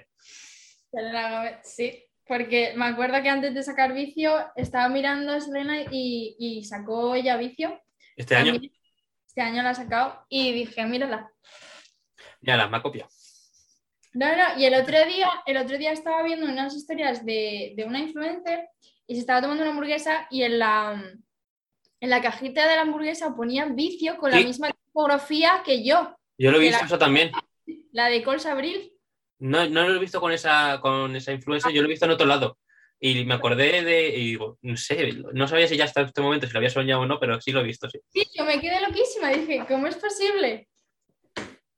Selena 0.92 1.32
Gómez, 1.32 1.60
sí. 1.64 2.06
Porque 2.26 2.74
me 2.76 2.86
acuerdo 2.86 3.22
que 3.22 3.30
antes 3.30 3.54
de 3.54 3.64
sacar 3.64 3.94
vicio 3.94 4.34
estaba 4.56 4.88
mirando 4.90 5.34
a 5.34 5.42
Selena 5.42 5.82
y, 5.92 6.36
y 6.40 6.64
sacó 6.64 7.16
ella 7.16 7.36
vicio. 7.38 7.82
Este 8.16 8.36
año 8.36 8.54
Este 9.28 9.42
año 9.42 9.62
la 9.64 9.72
ha 9.72 9.76
sacado 9.76 10.26
y 10.30 10.54
dije, 10.54 10.86
mírala. 10.86 11.30
ya 12.42 12.56
la 12.58 12.68
me 12.68 12.78
ha 12.78 12.82
copiado. 12.82 13.10
No, 14.14 14.28
no, 14.36 14.60
y 14.60 14.66
el 14.66 14.76
otro 14.76 15.04
día, 15.06 15.28
el 15.48 15.58
otro 15.58 15.78
día 15.78 15.92
estaba 15.92 16.22
viendo 16.22 16.46
unas 16.46 16.76
historias 16.76 17.26
de, 17.26 17.74
de 17.76 17.84
una 17.84 18.00
influencer 18.00 18.70
y 19.08 19.16
se 19.16 19.22
estaba 19.22 19.42
tomando 19.42 19.64
una 19.64 19.72
hamburguesa 19.72 20.28
y 20.30 20.44
en 20.44 20.60
la, 20.60 21.04
en 22.00 22.10
la 22.10 22.22
cajita 22.22 22.68
de 22.70 22.76
la 22.76 22.84
hamburguesa 22.84 23.36
ponía 23.36 23.66
vicio 23.66 24.18
con 24.18 24.30
la 24.30 24.38
misma 24.40 24.70
tipografía 24.70 25.64
que 25.66 25.84
yo, 25.84 26.16
Yo 26.38 26.52
lo 26.52 26.58
he 26.58 26.62
visto 26.62 26.78
la- 26.80 26.86
eso 26.86 26.98
también. 27.00 27.32
la 27.92 28.06
de 28.08 28.22
Cols 28.24 28.46
Abril. 28.46 28.93
No, 29.44 29.68
no 29.68 29.90
lo 29.90 29.98
he 29.98 30.00
visto 30.00 30.22
con 30.22 30.32
esa, 30.32 30.80
con 30.80 31.14
esa 31.18 31.34
influencia, 31.34 31.70
yo 31.70 31.82
lo 31.82 31.90
he 31.90 31.92
visto 31.92 32.06
en 32.06 32.12
otro 32.12 32.26
lado. 32.26 32.58
Y 32.98 33.26
me 33.26 33.34
acordé 33.34 33.84
de, 33.84 34.08
y 34.08 34.28
digo, 34.28 34.58
no 34.62 34.78
sé, 34.78 35.12
no 35.34 35.50
sabía 35.50 35.68
si 35.68 35.76
ya 35.76 35.84
hasta 35.84 36.00
este 36.00 36.22
momento 36.22 36.48
si 36.48 36.54
lo 36.54 36.60
había 36.60 36.70
soñado 36.70 37.02
o 37.02 37.06
no, 37.06 37.20
pero 37.20 37.42
sí 37.42 37.52
lo 37.52 37.60
he 37.60 37.66
visto, 37.66 37.90
sí. 37.90 38.00
Sí, 38.08 38.26
yo 38.38 38.46
me 38.46 38.62
quedé 38.62 38.80
loquísima, 38.80 39.32
dije, 39.32 39.66
¿cómo 39.68 39.88
es 39.88 39.98
posible? 39.98 40.70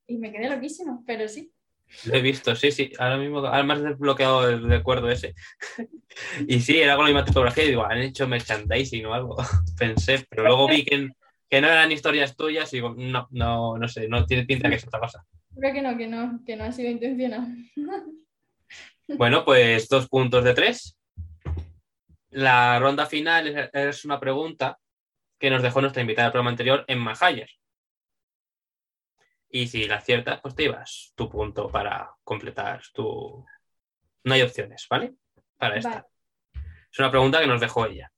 Y 0.05 0.17
me 0.19 0.31
quedé 0.31 0.47
loquísima, 0.47 1.01
pero 1.07 1.27
sí. 1.27 1.51
Lo 2.03 2.13
he 2.13 2.21
visto, 2.21 2.55
sí, 2.55 2.71
sí. 2.71 2.93
Ahora 2.99 3.17
mismo, 3.17 3.43
has 3.43 3.81
desbloqueado 3.81 4.47
el 4.47 4.69
recuerdo 4.69 5.09
ese. 5.09 5.33
y 6.47 6.59
sí, 6.59 6.77
era 6.77 6.95
con 6.95 7.05
la 7.05 7.11
misma 7.11 7.25
tipografía 7.25 7.63
y 7.63 7.69
digo, 7.69 7.83
han 7.83 7.97
hecho 7.97 8.27
merchandising 8.27 9.07
o 9.07 9.13
algo. 9.15 9.37
Pensé, 9.79 10.23
pero 10.29 10.43
luego 10.43 10.67
vi 10.67 10.85
que, 10.85 11.09
que 11.49 11.61
no 11.61 11.67
eran 11.67 11.91
historias 11.91 12.35
tuyas 12.35 12.71
y 12.73 12.77
digo, 12.77 12.93
no, 12.95 13.27
no, 13.31 13.75
no 13.79 13.87
sé, 13.87 14.07
no 14.07 14.23
tiene 14.27 14.45
pinta 14.45 14.69
que 14.69 14.75
es 14.75 14.85
otra 14.85 14.99
cosa. 14.99 15.25
Creo 15.57 15.73
que 15.73 15.81
no, 15.81 15.97
que 15.97 16.07
no, 16.07 16.39
que 16.45 16.55
no 16.55 16.63
ha 16.65 16.71
sido 16.71 16.89
intencional. 16.89 17.55
Bueno, 19.07 19.45
pues 19.45 19.87
dos 19.87 20.09
puntos 20.09 20.43
de 20.43 20.55
tres. 20.55 20.97
La 22.31 22.79
ronda 22.79 23.05
final 23.05 23.47
es, 23.47 23.69
es 23.71 24.03
una 24.03 24.19
pregunta 24.19 24.79
que 25.37 25.51
nos 25.51 25.61
dejó 25.61 25.79
nuestra 25.79 26.01
invitada 26.01 26.25
del 26.25 26.31
programa 26.31 26.49
anterior, 26.49 26.83
Emma 26.87 27.13
Hayer. 27.21 27.47
Y 29.49 29.67
si 29.67 29.87
la 29.87 29.97
aciertas, 29.97 30.41
pues 30.41 30.55
te 30.55 30.63
llevas 30.63 31.13
tu 31.15 31.29
punto 31.29 31.69
para 31.69 32.09
completar 32.23 32.81
tu... 32.93 33.45
No 34.23 34.33
hay 34.33 34.41
opciones, 34.41 34.87
¿vale? 34.89 35.13
Para 35.57 35.77
esta. 35.77 35.89
Vale. 35.89 36.05
Es 36.91 36.99
una 36.99 37.11
pregunta 37.11 37.39
que 37.39 37.47
nos 37.47 37.61
dejó 37.61 37.85
ella. 37.85 38.11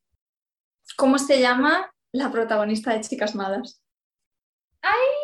¿Cómo 0.96 1.20
se 1.20 1.42
llama 1.42 1.92
la 2.14 2.32
protagonista 2.32 2.94
de 2.94 3.02
Chicas 3.02 3.36
Malas? 3.36 3.84
¡Ay! 4.82 5.17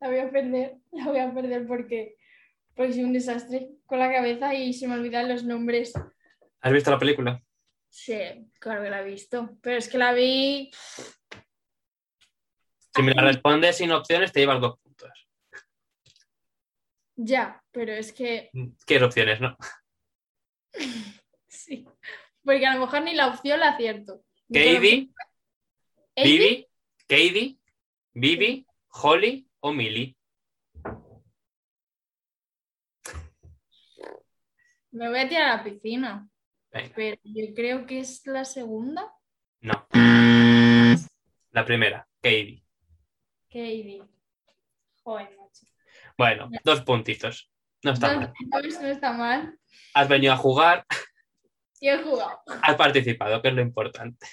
La 0.00 0.08
voy 0.08 0.18
a 0.18 0.30
perder, 0.30 0.76
la 0.92 1.04
voy 1.06 1.18
a 1.18 1.32
perder 1.32 1.66
porque, 1.66 2.16
porque 2.74 2.92
soy 2.92 3.04
un 3.04 3.12
desastre 3.12 3.70
con 3.86 3.98
la 3.98 4.10
cabeza 4.10 4.54
y 4.54 4.72
se 4.72 4.88
me 4.88 4.94
olvidan 4.94 5.28
los 5.28 5.44
nombres. 5.44 5.92
¿Has 6.60 6.72
visto 6.72 6.90
la 6.90 6.98
película? 6.98 7.42
Sí, 7.88 8.18
claro 8.58 8.82
que 8.82 8.90
la 8.90 9.00
he 9.00 9.10
visto, 9.10 9.56
pero 9.62 9.78
es 9.78 9.88
que 9.88 9.98
la 9.98 10.12
vi. 10.12 10.70
Si 12.94 13.02
me 13.02 13.14
la 13.14 13.22
respondes 13.22 13.76
sin 13.76 13.90
opciones, 13.92 14.32
te 14.32 14.40
llevas 14.40 14.60
dos 14.60 14.78
puntos. 14.78 15.10
Ya, 17.14 17.62
pero 17.70 17.92
es 17.92 18.12
que 18.12 18.50
¿Qué 18.86 19.02
opciones, 19.02 19.40
no? 19.40 19.56
sí, 21.48 21.86
porque 22.44 22.66
a 22.66 22.74
lo 22.74 22.80
mejor 22.80 23.02
ni 23.02 23.14
la 23.14 23.28
opción 23.28 23.60
la 23.60 23.70
acierto. 23.70 24.22
Katie, 24.52 24.78
Vivi, 26.16 26.68
Katie, 27.08 27.58
Vivi, 28.12 28.66
Holly 28.88 29.45
o 29.60 29.72
Millie. 29.72 30.16
Me 34.92 35.08
voy 35.08 35.18
a 35.18 35.28
tirar 35.28 35.48
a 35.50 35.56
la 35.58 35.64
piscina, 35.64 36.28
Venga, 36.72 36.92
pero 36.94 37.20
yo 37.24 37.54
creo 37.54 37.86
que 37.86 38.00
es 38.00 38.26
la 38.26 38.44
segunda. 38.44 39.12
no. 39.60 39.86
La 41.50 41.64
primera, 41.64 42.06
Katie. 42.20 42.62
Katie. 43.48 44.02
Joder, 45.02 45.30
macho. 45.38 45.66
Bueno, 46.18 46.50
dos 46.64 46.82
puntitos. 46.82 47.50
No 47.82 47.92
está 47.92 48.12
No, 48.14 48.20
mal. 48.20 48.32
no, 48.82 48.86
está 48.88 49.12
mal. 49.12 49.58
Has 49.94 50.08
venido 50.08 50.34
a 50.34 50.36
jugar, 50.36 50.84
y 51.80 51.88
he 51.88 51.96
jugado. 52.02 52.42
Has 52.62 52.76
participado, 52.76 53.40
que 53.40 53.48
es 53.48 53.54
lo 53.54 53.62
importante. 53.62 54.26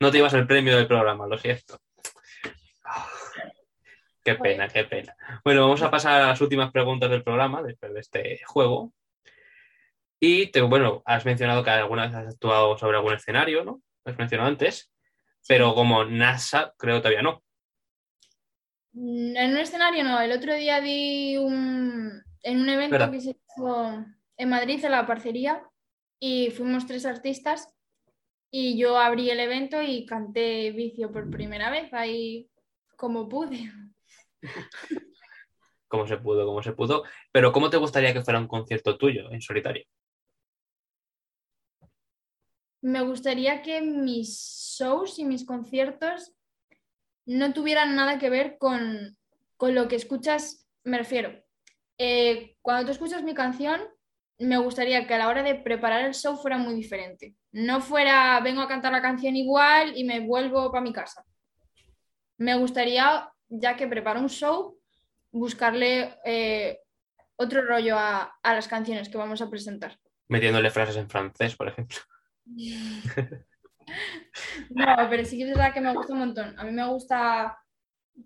No 0.00 0.10
te 0.10 0.18
ibas 0.18 0.34
el 0.34 0.46
premio 0.46 0.76
del 0.76 0.86
programa, 0.86 1.26
lo 1.26 1.38
siento. 1.38 1.78
Qué 4.24 4.34
pena, 4.34 4.68
qué 4.68 4.84
pena. 4.84 5.16
Bueno, 5.44 5.62
vamos 5.62 5.82
a 5.82 5.90
pasar 5.90 6.20
a 6.20 6.26
las 6.28 6.40
últimas 6.40 6.70
preguntas 6.70 7.10
del 7.10 7.22
programa 7.22 7.62
después 7.62 7.94
de 7.94 8.00
este 8.00 8.40
juego. 8.46 8.92
Y 10.20 10.48
te, 10.50 10.60
bueno, 10.60 11.02
has 11.06 11.24
mencionado 11.24 11.62
que 11.62 11.70
alguna 11.70 12.06
vez 12.06 12.14
has 12.14 12.34
actuado 12.34 12.76
sobre 12.76 12.96
algún 12.96 13.14
escenario, 13.14 13.64
¿no? 13.64 13.82
Lo 14.04 14.12
has 14.12 14.18
mencionado 14.18 14.48
antes, 14.48 14.92
pero 15.46 15.74
como 15.74 16.04
NASA, 16.04 16.74
creo 16.76 16.98
todavía 16.98 17.22
no. 17.22 17.42
En 18.92 19.52
un 19.52 19.58
escenario 19.58 20.02
no, 20.02 20.20
el 20.20 20.32
otro 20.32 20.54
día 20.54 20.80
di 20.80 21.36
un, 21.36 22.22
en 22.42 22.60
un 22.60 22.68
evento 22.68 22.92
¿Verdad? 22.92 23.12
que 23.12 23.20
se 23.20 23.30
hizo 23.30 24.04
en 24.36 24.48
Madrid, 24.48 24.84
en 24.84 24.90
la 24.90 25.06
parcería, 25.06 25.62
y 26.18 26.50
fuimos 26.50 26.86
tres 26.86 27.06
artistas 27.06 27.72
y 28.50 28.78
yo 28.78 28.98
abrí 28.98 29.30
el 29.30 29.40
evento 29.40 29.82
y 29.82 30.06
canté 30.06 30.70
Vicio 30.72 31.12
por 31.12 31.30
primera 31.30 31.70
vez, 31.70 31.92
ahí 31.92 32.48
como 32.96 33.28
pude. 33.28 33.70
Como 35.88 36.06
se 36.06 36.18
pudo, 36.18 36.46
como 36.46 36.62
se 36.62 36.72
pudo. 36.72 37.04
Pero 37.32 37.52
¿cómo 37.52 37.70
te 37.70 37.78
gustaría 37.78 38.12
que 38.12 38.22
fuera 38.22 38.38
un 38.38 38.48
concierto 38.48 38.98
tuyo 38.98 39.30
en 39.32 39.40
solitario? 39.40 39.84
Me 42.80 43.00
gustaría 43.02 43.62
que 43.62 43.80
mis 43.80 44.76
shows 44.78 45.18
y 45.18 45.24
mis 45.24 45.44
conciertos 45.44 46.32
no 47.26 47.52
tuvieran 47.52 47.96
nada 47.96 48.18
que 48.18 48.30
ver 48.30 48.56
con, 48.58 49.16
con 49.56 49.74
lo 49.74 49.88
que 49.88 49.96
escuchas, 49.96 50.68
me 50.84 50.98
refiero. 50.98 51.42
eh, 51.98 52.56
cuando 52.62 52.86
tú 52.86 52.92
escuchas 52.92 53.22
mi 53.22 53.34
canción, 53.34 53.80
me 54.38 54.56
gustaría 54.58 55.06
que 55.06 55.14
a 55.14 55.18
la 55.18 55.28
hora 55.28 55.42
de 55.42 55.56
preparar 55.56 56.04
el 56.04 56.14
show 56.14 56.36
fuera 56.36 56.58
muy 56.58 56.74
diferente. 56.74 57.34
No 57.50 57.80
fuera, 57.80 58.38
vengo 58.40 58.60
a 58.62 58.68
cantar 58.68 58.92
la 58.92 59.02
canción 59.02 59.34
igual 59.34 59.96
y 59.96 60.04
me 60.04 60.20
vuelvo 60.20 60.70
para 60.70 60.82
mi 60.84 60.92
casa. 60.92 61.24
Me 62.36 62.56
gustaría, 62.56 63.28
ya 63.48 63.76
que 63.76 63.86
preparo 63.86 64.20
un 64.20 64.28
show, 64.28 64.78
buscarle 65.30 66.18
eh, 66.24 66.80
otro 67.36 67.62
rollo 67.62 67.96
a, 67.96 68.38
a 68.42 68.54
las 68.54 68.68
canciones 68.68 69.08
que 69.08 69.18
vamos 69.18 69.40
a 69.42 69.50
presentar. 69.50 69.98
Metiéndole 70.28 70.70
frases 70.70 70.96
en 70.96 71.08
francés, 71.08 71.56
por 71.56 71.68
ejemplo. 71.68 71.98
No, 74.68 74.84
pero 75.08 75.24
sí 75.24 75.38
que 75.38 75.44
es 75.44 75.48
verdad 75.48 75.72
que 75.72 75.80
me 75.80 75.94
gusta 75.94 76.12
un 76.12 76.18
montón. 76.18 76.58
A 76.58 76.64
mí 76.64 76.72
me 76.72 76.86
gusta 76.86 77.58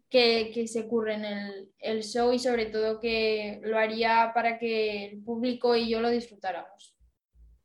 que, 0.09 0.51
que 0.53 0.67
se 0.67 0.89
curren 0.89 1.25
el, 1.25 1.73
el 1.79 2.03
show 2.03 2.33
y 2.33 2.39
sobre 2.39 2.67
todo 2.67 3.01
que 3.01 3.61
lo 3.63 3.79
haría 3.79 4.33
para 4.35 4.59
que 4.59 5.07
el 5.07 5.23
público 5.23 5.77
y 5.77 5.89
yo 5.89 6.01
lo 6.01 6.11
disfrutáramos. 6.11 6.97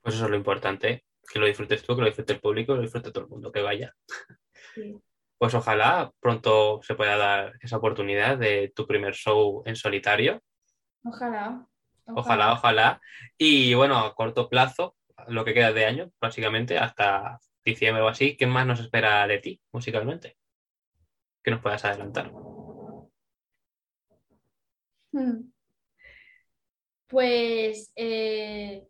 Pues 0.02 0.16
eso 0.16 0.26
es 0.26 0.30
lo 0.30 0.38
importante, 0.38 1.06
que 1.32 1.40
lo 1.40 1.48
disfrutes 1.48 1.84
tú, 1.84 1.96
que 1.96 2.02
lo 2.02 2.08
disfrute 2.08 2.34
el 2.34 2.40
público, 2.40 2.74
que 2.74 2.78
lo 2.78 2.84
disfrute 2.84 3.12
todo 3.12 3.24
el 3.24 3.30
mundo, 3.30 3.52
que 3.52 3.62
vaya. 3.62 3.94
Sí. 4.76 4.96
Pues 5.38 5.54
ojalá 5.54 6.12
pronto 6.20 6.82
se 6.84 6.96
pueda 6.96 7.18
dar 7.18 7.54
esa 7.62 7.78
oportunidad 7.78 8.38
de 8.38 8.72
tu 8.76 8.88
primer 8.88 9.14
show 9.14 9.64
en 9.66 9.76
solitario. 9.76 10.42
Ojalá. 11.04 11.68
Ojalá, 12.08 12.54
ojalá. 12.54 13.02
Y 13.38 13.74
bueno, 13.74 13.98
a 13.98 14.16
corto 14.16 14.50
plazo, 14.50 14.96
lo 15.28 15.44
que 15.46 15.54
queda 15.54 15.74
de 15.74 15.86
año, 15.86 16.12
básicamente, 16.20 16.78
hasta 16.78 17.40
diciembre 17.64 18.02
o 18.02 18.08
así, 18.08 18.38
¿qué 18.38 18.48
más 18.48 18.66
nos 18.66 18.80
espera 18.80 19.28
de 19.28 19.40
ti 19.40 19.62
musicalmente? 19.72 20.38
Que 21.44 21.52
nos 21.52 21.62
puedas 21.62 21.84
adelantar. 21.86 22.32
Hmm. 25.12 25.52
Pues 27.08 27.92
eh, 27.96 28.88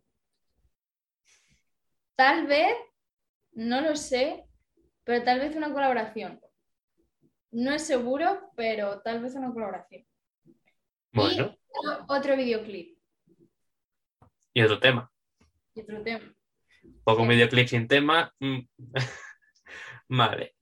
tal 2.16 2.48
vez, 2.48 2.76
no 3.54 3.82
lo 3.82 3.96
sé, 3.96 4.47
pero 5.08 5.24
tal 5.24 5.40
vez 5.40 5.56
una 5.56 5.72
colaboración. 5.74 6.40
No 7.52 7.72
es 7.74 7.88
seguro, 7.88 8.52
pero 8.58 9.02
tal 9.02 9.22
vez 9.24 9.34
una 9.36 9.52
colaboración. 9.54 10.06
Bueno, 11.14 11.58
Y 11.58 12.10
otro- 12.10 12.36
videoclip 12.36 12.98
y 14.54 14.62
otro 14.62 14.80
tema. 14.80 15.10
y 15.74 15.82
otro 15.82 16.04
tema. 16.04 16.36
Poco 17.04 17.22
un 17.22 17.30
videoclip 17.30 17.68
sin 17.68 17.88
tema. 17.88 18.34
mm. 18.40 18.60
Vale. 20.10 20.56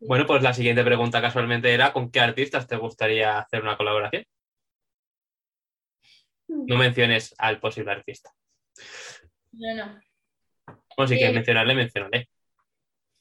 Bueno, 0.00 0.26
pues 0.26 0.42
la 0.42 0.52
siguiente 0.52 0.82
pregunta 0.82 1.20
casualmente 1.20 1.72
era 1.72 1.92
¿con 1.92 2.10
qué 2.10 2.18
artistas 2.20 2.66
te 2.66 2.76
gustaría 2.76 3.38
hacer 3.38 3.62
una 3.62 3.76
colaboración? 3.76 4.24
No 6.48 6.76
menciones 6.76 7.34
al 7.38 7.60
posible 7.60 7.92
artista. 7.92 8.30
No, 9.52 9.74
no. 9.76 10.00
Bueno, 10.96 11.08
si 11.08 11.14
Eh, 11.14 11.18
quieres 11.18 11.34
mencionarle, 11.36 11.74
mencionaré. 11.74 12.28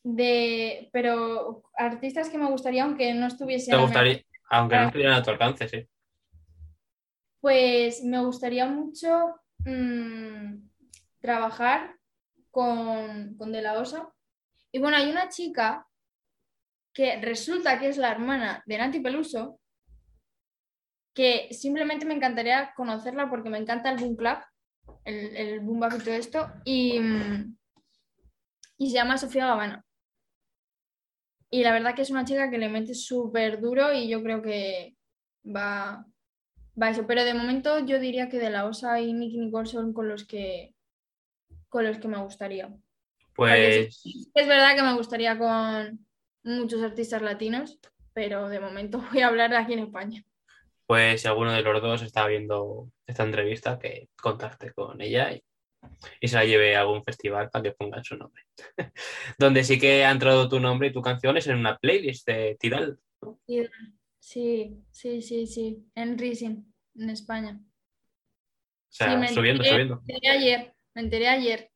De, 0.03 0.89
pero 0.91 1.63
artistas 1.75 2.29
que 2.29 2.37
me 2.37 2.49
gustaría, 2.49 2.83
aunque 2.83 3.13
no 3.13 3.27
estuviesen. 3.27 3.75
Te 3.75 3.81
gustaría, 3.81 4.21
aunque 4.49 4.75
no 4.75 4.85
estuvieran 4.85 5.13
a 5.13 5.23
tu 5.23 5.29
alcance, 5.29 5.67
sí. 5.67 5.87
Pues 7.39 8.03
me 8.03 8.23
gustaría 8.23 8.65
mucho 8.67 9.35
mm, 9.59 10.57
trabajar 11.19 11.95
con, 12.49 13.35
con 13.35 13.51
De 13.51 13.61
La 13.61 13.79
Osa. 13.79 14.11
Y 14.71 14.79
bueno, 14.79 14.97
hay 14.97 15.09
una 15.09 15.29
chica 15.29 15.87
que 16.93 17.19
resulta 17.21 17.79
que 17.79 17.87
es 17.87 17.97
la 17.97 18.11
hermana 18.11 18.63
de 18.65 18.77
Nati 18.77 18.99
Peluso, 18.99 19.59
que 21.13 21.49
simplemente 21.51 22.05
me 22.05 22.13
encantaría 22.13 22.73
conocerla 22.75 23.29
porque 23.29 23.49
me 23.49 23.57
encanta 23.57 23.91
el 23.91 23.97
Boom 23.97 24.15
Club, 24.15 24.37
el, 25.05 25.35
el 25.35 25.59
Boom 25.61 25.79
Bap 25.79 25.93
y 25.93 26.03
todo 26.03 26.13
esto, 26.13 26.51
y, 26.65 26.99
mm, 26.99 27.57
y 28.77 28.89
se 28.89 28.95
llama 28.95 29.17
Sofía 29.17 29.47
Gavana. 29.47 29.85
Y 31.53 31.63
la 31.63 31.73
verdad 31.73 31.93
que 31.93 32.01
es 32.01 32.09
una 32.09 32.23
chica 32.23 32.49
que 32.49 32.57
le 32.57 32.69
mete 32.69 32.95
súper 32.95 33.59
duro 33.59 33.93
y 33.93 34.07
yo 34.07 34.23
creo 34.23 34.41
que 34.41 34.95
va, 35.45 36.05
va 36.81 36.89
eso. 36.89 37.05
Pero 37.05 37.25
de 37.25 37.33
momento 37.33 37.85
yo 37.85 37.99
diría 37.99 38.29
que 38.29 38.39
de 38.39 38.49
la 38.49 38.65
OSA 38.65 39.01
y 39.01 39.11
Nicky 39.11 39.37
Nicole 39.37 39.67
son 39.67 39.91
con 39.91 40.07
los 40.07 40.25
que, 40.25 40.73
con 41.67 41.85
los 41.85 41.99
que 41.99 42.07
me 42.07 42.23
gustaría. 42.23 42.73
Pues 43.35 44.01
Es 44.33 44.47
verdad 44.47 44.75
que 44.75 44.81
me 44.81 44.93
gustaría 44.95 45.37
con 45.37 46.05
muchos 46.43 46.81
artistas 46.81 47.21
latinos, 47.21 47.79
pero 48.13 48.47
de 48.47 48.61
momento 48.61 49.01
voy 49.11 49.21
a 49.21 49.27
hablar 49.27 49.49
de 49.49 49.57
aquí 49.57 49.73
en 49.73 49.79
España. 49.79 50.23
pues 50.85 51.21
si 51.21 51.27
alguno 51.27 51.51
de 51.51 51.61
los 51.61 51.81
dos 51.81 52.01
está 52.01 52.27
viendo 52.27 52.89
esta 53.05 53.23
entrevista, 53.23 53.77
que 53.77 54.07
contacte 54.15 54.71
con 54.71 55.01
ella 55.01 55.33
y, 55.33 55.43
y 56.19 56.27
se 56.27 56.35
la 56.35 56.45
lleve 56.45 56.75
a 56.75 56.81
algún 56.81 57.03
festival 57.03 57.49
para 57.49 57.63
que 57.63 57.71
pongan 57.71 58.03
su 58.03 58.17
nombre. 58.17 58.43
Donde 59.39 59.63
sí 59.63 59.79
que 59.79 60.05
ha 60.05 60.11
entrado 60.11 60.49
tu 60.49 60.59
nombre 60.59 60.87
y 60.89 60.93
tu 60.93 61.01
canción 61.01 61.37
es 61.37 61.47
en 61.47 61.57
una 61.57 61.77
playlist 61.77 62.27
de 62.27 62.57
Tidal. 62.59 62.99
Sí, 64.19 64.83
sí, 64.91 65.21
sí, 65.21 65.47
sí, 65.47 65.85
en 65.95 66.17
Rising, 66.17 66.63
en 66.95 67.09
España. 67.09 67.59
O 67.61 68.93
sea, 68.93 69.11
Sí, 69.11 69.17
me 69.17 69.27
subiendo, 69.27 69.63
enteré- 69.63 69.73
subiendo. 69.73 70.01
Me 70.05 70.13
enteré 70.15 70.29
ayer, 70.37 70.75
me 70.93 71.01
enteré 71.01 71.27
ayer 71.27 71.71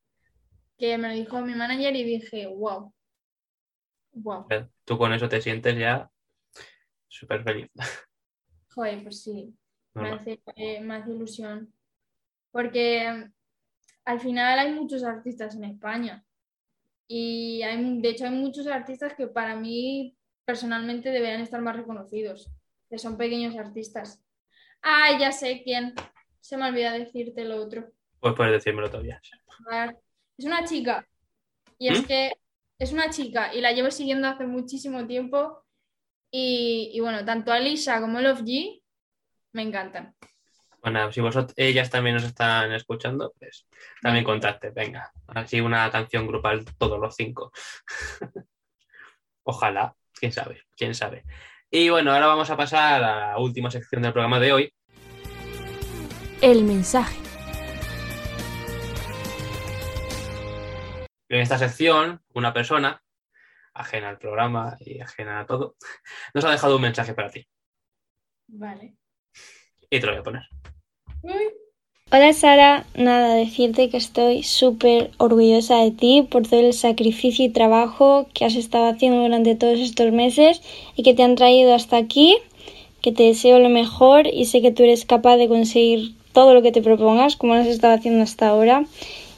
que 0.78 0.98
me 0.98 1.08
lo 1.08 1.14
dijo 1.14 1.40
mi 1.42 1.54
manager 1.54 1.96
y 1.96 2.04
dije, 2.04 2.46
wow, 2.46 2.92
wow, 4.14 4.44
Tú 4.84 4.98
con 4.98 5.12
eso 5.12 5.28
te 5.28 5.40
sientes 5.40 5.76
ya 5.78 6.08
súper 7.08 7.42
feliz. 7.44 7.70
joder, 8.74 9.02
pues 9.02 9.22
sí, 9.22 9.56
me 9.94 10.10
hace, 10.10 10.40
eh, 10.56 10.80
me 10.80 10.96
hace 10.96 11.10
ilusión. 11.12 11.72
Porque 12.52 13.30
al 14.06 14.20
final 14.20 14.58
hay 14.58 14.72
muchos 14.72 15.02
artistas 15.02 15.54
en 15.56 15.64
España 15.64 16.24
y 17.08 17.60
hay, 17.62 18.00
de 18.00 18.08
hecho 18.08 18.24
hay 18.24 18.30
muchos 18.30 18.66
artistas 18.68 19.14
que 19.14 19.26
para 19.26 19.56
mí 19.56 20.16
personalmente 20.44 21.10
deberían 21.10 21.40
estar 21.40 21.60
más 21.60 21.76
reconocidos, 21.76 22.50
que 22.88 22.98
son 22.98 23.16
pequeños 23.18 23.56
artistas. 23.56 24.24
Ay, 24.80 25.18
ya 25.18 25.32
sé 25.32 25.62
quién, 25.64 25.92
se 26.40 26.56
me 26.56 26.68
olvida 26.68 26.92
decirte 26.92 27.44
lo 27.44 27.60
otro. 27.60 27.90
Pues 28.20 28.34
puedes 28.34 28.52
decírmelo 28.52 28.88
todavía. 28.88 29.20
ver, 29.68 29.98
Es 30.38 30.44
una 30.44 30.64
chica. 30.64 31.06
Y 31.78 31.88
es 31.88 32.02
¿Mm? 32.02 32.06
que 32.06 32.32
es 32.78 32.92
una 32.92 33.10
chica 33.10 33.52
y 33.54 33.60
la 33.60 33.72
llevo 33.72 33.90
siguiendo 33.90 34.28
hace 34.28 34.46
muchísimo 34.46 35.04
tiempo. 35.06 35.64
Y, 36.30 36.90
y 36.94 37.00
bueno, 37.00 37.24
tanto 37.24 37.52
Alicia 37.52 38.00
como 38.00 38.20
Love 38.20 38.42
G 38.42 38.82
me 39.52 39.62
encantan. 39.62 40.14
Bueno, 40.86 41.10
si 41.10 41.20
vosotros, 41.20 41.52
ellas 41.56 41.90
también 41.90 42.14
nos 42.14 42.22
están 42.22 42.70
escuchando, 42.70 43.34
pues 43.40 43.66
también 44.00 44.24
contacte, 44.24 44.70
venga. 44.70 45.10
Así 45.26 45.60
una 45.60 45.90
canción 45.90 46.28
grupal 46.28 46.64
todos 46.78 47.00
los 47.00 47.16
cinco. 47.16 47.50
Ojalá, 49.42 49.96
quién 50.12 50.30
sabe, 50.30 50.62
quién 50.76 50.94
sabe. 50.94 51.24
Y 51.72 51.88
bueno, 51.88 52.12
ahora 52.12 52.28
vamos 52.28 52.50
a 52.50 52.56
pasar 52.56 53.02
a 53.02 53.30
la 53.32 53.38
última 53.38 53.68
sección 53.68 54.00
del 54.00 54.12
programa 54.12 54.38
de 54.38 54.52
hoy. 54.52 54.74
El 56.40 56.62
mensaje. 56.62 57.18
En 61.28 61.40
esta 61.40 61.58
sección, 61.58 62.22
una 62.32 62.52
persona, 62.52 63.02
ajena 63.74 64.10
al 64.10 64.18
programa 64.18 64.76
y 64.78 65.00
ajena 65.00 65.40
a 65.40 65.46
todo, 65.46 65.74
nos 66.32 66.44
ha 66.44 66.50
dejado 66.52 66.76
un 66.76 66.82
mensaje 66.82 67.12
para 67.12 67.30
ti. 67.30 67.44
Vale. 68.46 68.94
Y 69.90 69.98
te 69.98 70.06
lo 70.06 70.12
voy 70.12 70.20
a 70.20 70.22
poner. 70.22 70.42
Hola 72.12 72.32
Sara, 72.32 72.86
nada, 72.94 73.34
decirte 73.34 73.90
que 73.90 73.96
estoy 73.96 74.44
súper 74.44 75.10
orgullosa 75.18 75.78
de 75.78 75.90
ti 75.90 76.26
por 76.30 76.46
todo 76.46 76.60
el 76.60 76.72
sacrificio 76.72 77.44
y 77.44 77.48
trabajo 77.48 78.26
que 78.32 78.44
has 78.44 78.54
estado 78.54 78.86
haciendo 78.86 79.22
durante 79.22 79.56
todos 79.56 79.80
estos 79.80 80.12
meses 80.12 80.62
y 80.94 81.02
que 81.02 81.14
te 81.14 81.24
han 81.24 81.34
traído 81.34 81.74
hasta 81.74 81.96
aquí, 81.96 82.36
que 83.02 83.10
te 83.10 83.24
deseo 83.24 83.58
lo 83.58 83.68
mejor 83.68 84.28
y 84.28 84.44
sé 84.44 84.62
que 84.62 84.70
tú 84.70 84.84
eres 84.84 85.04
capaz 85.04 85.36
de 85.36 85.48
conseguir 85.48 86.14
todo 86.32 86.54
lo 86.54 86.62
que 86.62 86.70
te 86.70 86.80
propongas 86.80 87.34
como 87.34 87.54
lo 87.54 87.62
has 87.62 87.66
estado 87.66 87.94
haciendo 87.94 88.22
hasta 88.22 88.48
ahora 88.48 88.84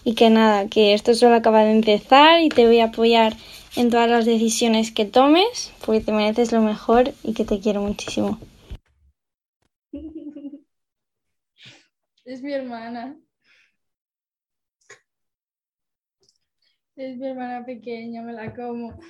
y 0.05 0.15
que 0.15 0.29
nada, 0.29 0.69
que 0.69 0.93
esto 0.93 1.15
solo 1.15 1.37
acaba 1.37 1.65
de 1.65 1.73
empezar 1.73 2.43
y 2.43 2.51
te 2.51 2.67
voy 2.67 2.81
a 2.81 2.87
apoyar 2.87 3.35
en 3.77 3.89
todas 3.89 4.11
las 4.11 4.27
decisiones 4.27 4.93
que 4.93 5.07
tomes 5.07 5.73
porque 5.85 6.03
te 6.03 6.13
mereces 6.13 6.53
lo 6.53 6.61
mejor 6.61 7.15
y 7.25 7.33
que 7.33 7.45
te 7.45 7.61
quiero 7.61 7.81
muchísimo. 7.81 8.39
Es 12.29 12.43
mi 12.43 12.53
hermana. 12.53 13.17
Es 16.95 17.17
mi 17.17 17.27
hermana 17.27 17.65
pequeña, 17.65 18.21
me 18.21 18.35
la 18.35 18.55
como. 18.55 19.01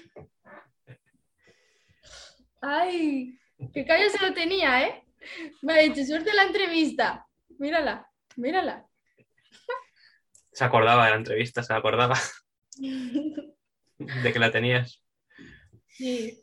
¡Ay! 2.61 3.37
¡Qué 3.75 3.85
callo 3.85 4.09
se 4.09 4.25
lo 4.25 4.33
tenía, 4.33 4.87
eh! 4.87 5.03
Me 5.63 5.73
ha 5.73 5.79
dicho 5.79 6.05
suerte 6.05 6.33
la 6.33 6.45
entrevista. 6.45 7.27
Mírala, 7.59 8.09
mírala. 8.37 8.87
Se 10.53 10.63
acordaba 10.63 11.07
de 11.07 11.11
la 11.11 11.17
entrevista, 11.17 11.65
se 11.65 11.75
acordaba 11.75 12.17
de 12.77 14.33
que 14.33 14.39
la 14.39 14.53
tenías. 14.53 15.03
Sí, 15.89 16.41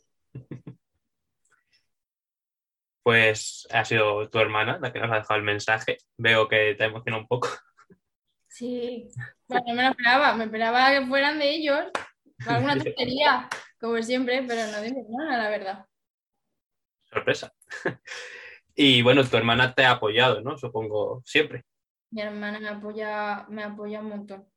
Pues 3.06 3.68
ha 3.72 3.86
sido 3.86 4.28
tu 4.32 4.40
hermana 4.40 4.80
la 4.82 4.92
que 4.92 4.98
nos 4.98 5.12
ha 5.12 5.18
dejado 5.18 5.36
el 5.36 5.46
mensaje. 5.46 6.00
Veo 6.18 6.48
que 6.48 6.74
te 6.74 6.86
emociona 6.86 7.20
un 7.20 7.28
poco. 7.28 7.48
sí. 8.48 9.10
Bueno, 9.48 9.64
no 9.68 9.76
me 9.76 9.84
lo 9.84 9.90
esperaba. 9.90 10.34
Me 10.34 10.46
esperaba 10.46 10.90
que 10.90 11.06
fueran 11.06 11.38
de 11.38 11.52
ellos. 11.52 11.86
Alguna 12.48 12.74
tontería, 12.84 13.48
como 13.80 14.02
siempre, 14.02 14.44
pero 14.48 14.66
no 14.72 14.82
de 14.82 14.92
mi 14.92 15.02
hermana, 15.02 15.38
la 15.38 15.50
verdad. 15.50 15.86
Sorpresa. 17.04 17.54
Y 18.78 19.02
bueno, 19.04 19.24
tu 19.24 19.38
hermana 19.38 19.74
te 19.74 19.86
ha 19.86 19.92
apoyado, 19.92 20.42
¿no? 20.42 20.58
Supongo, 20.58 21.22
siempre. 21.24 21.64
Mi 22.12 22.22
hermana 22.22 22.60
me 22.60 22.68
apoya, 22.68 23.46
me 23.48 23.64
apoya 23.64 24.02
un 24.02 24.10
montón. 24.10 24.50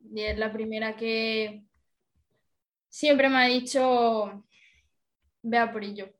Y 0.00 0.22
es 0.22 0.38
la 0.38 0.50
primera 0.50 0.96
que 0.96 1.64
siempre 2.88 3.28
me 3.28 3.36
ha 3.36 3.46
dicho, 3.46 4.42
vea 5.42 5.70
por 5.70 5.84
ello. 5.84 6.17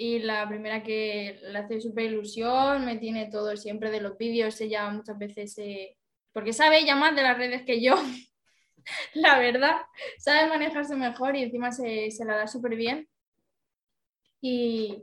Y 0.00 0.20
la 0.20 0.48
primera 0.48 0.84
que 0.84 1.40
le 1.42 1.58
hace 1.58 1.80
súper 1.80 2.04
ilusión, 2.04 2.84
me 2.84 2.98
tiene 2.98 3.28
todo 3.32 3.56
siempre 3.56 3.90
de 3.90 4.00
los 4.00 4.16
vídeos, 4.16 4.60
ella 4.60 4.88
muchas 4.90 5.18
veces, 5.18 5.58
eh, 5.58 5.96
porque 6.32 6.52
sabe 6.52 6.78
ella 6.78 6.94
más 6.94 7.16
de 7.16 7.24
las 7.24 7.36
redes 7.36 7.62
que 7.62 7.82
yo, 7.82 7.96
la 9.14 9.40
verdad, 9.40 9.74
sabe 10.18 10.48
manejarse 10.48 10.94
mejor 10.94 11.34
y 11.34 11.42
encima 11.42 11.72
se, 11.72 12.12
se 12.12 12.24
la 12.24 12.36
da 12.36 12.46
súper 12.46 12.76
bien. 12.76 13.08
Y, 14.40 15.02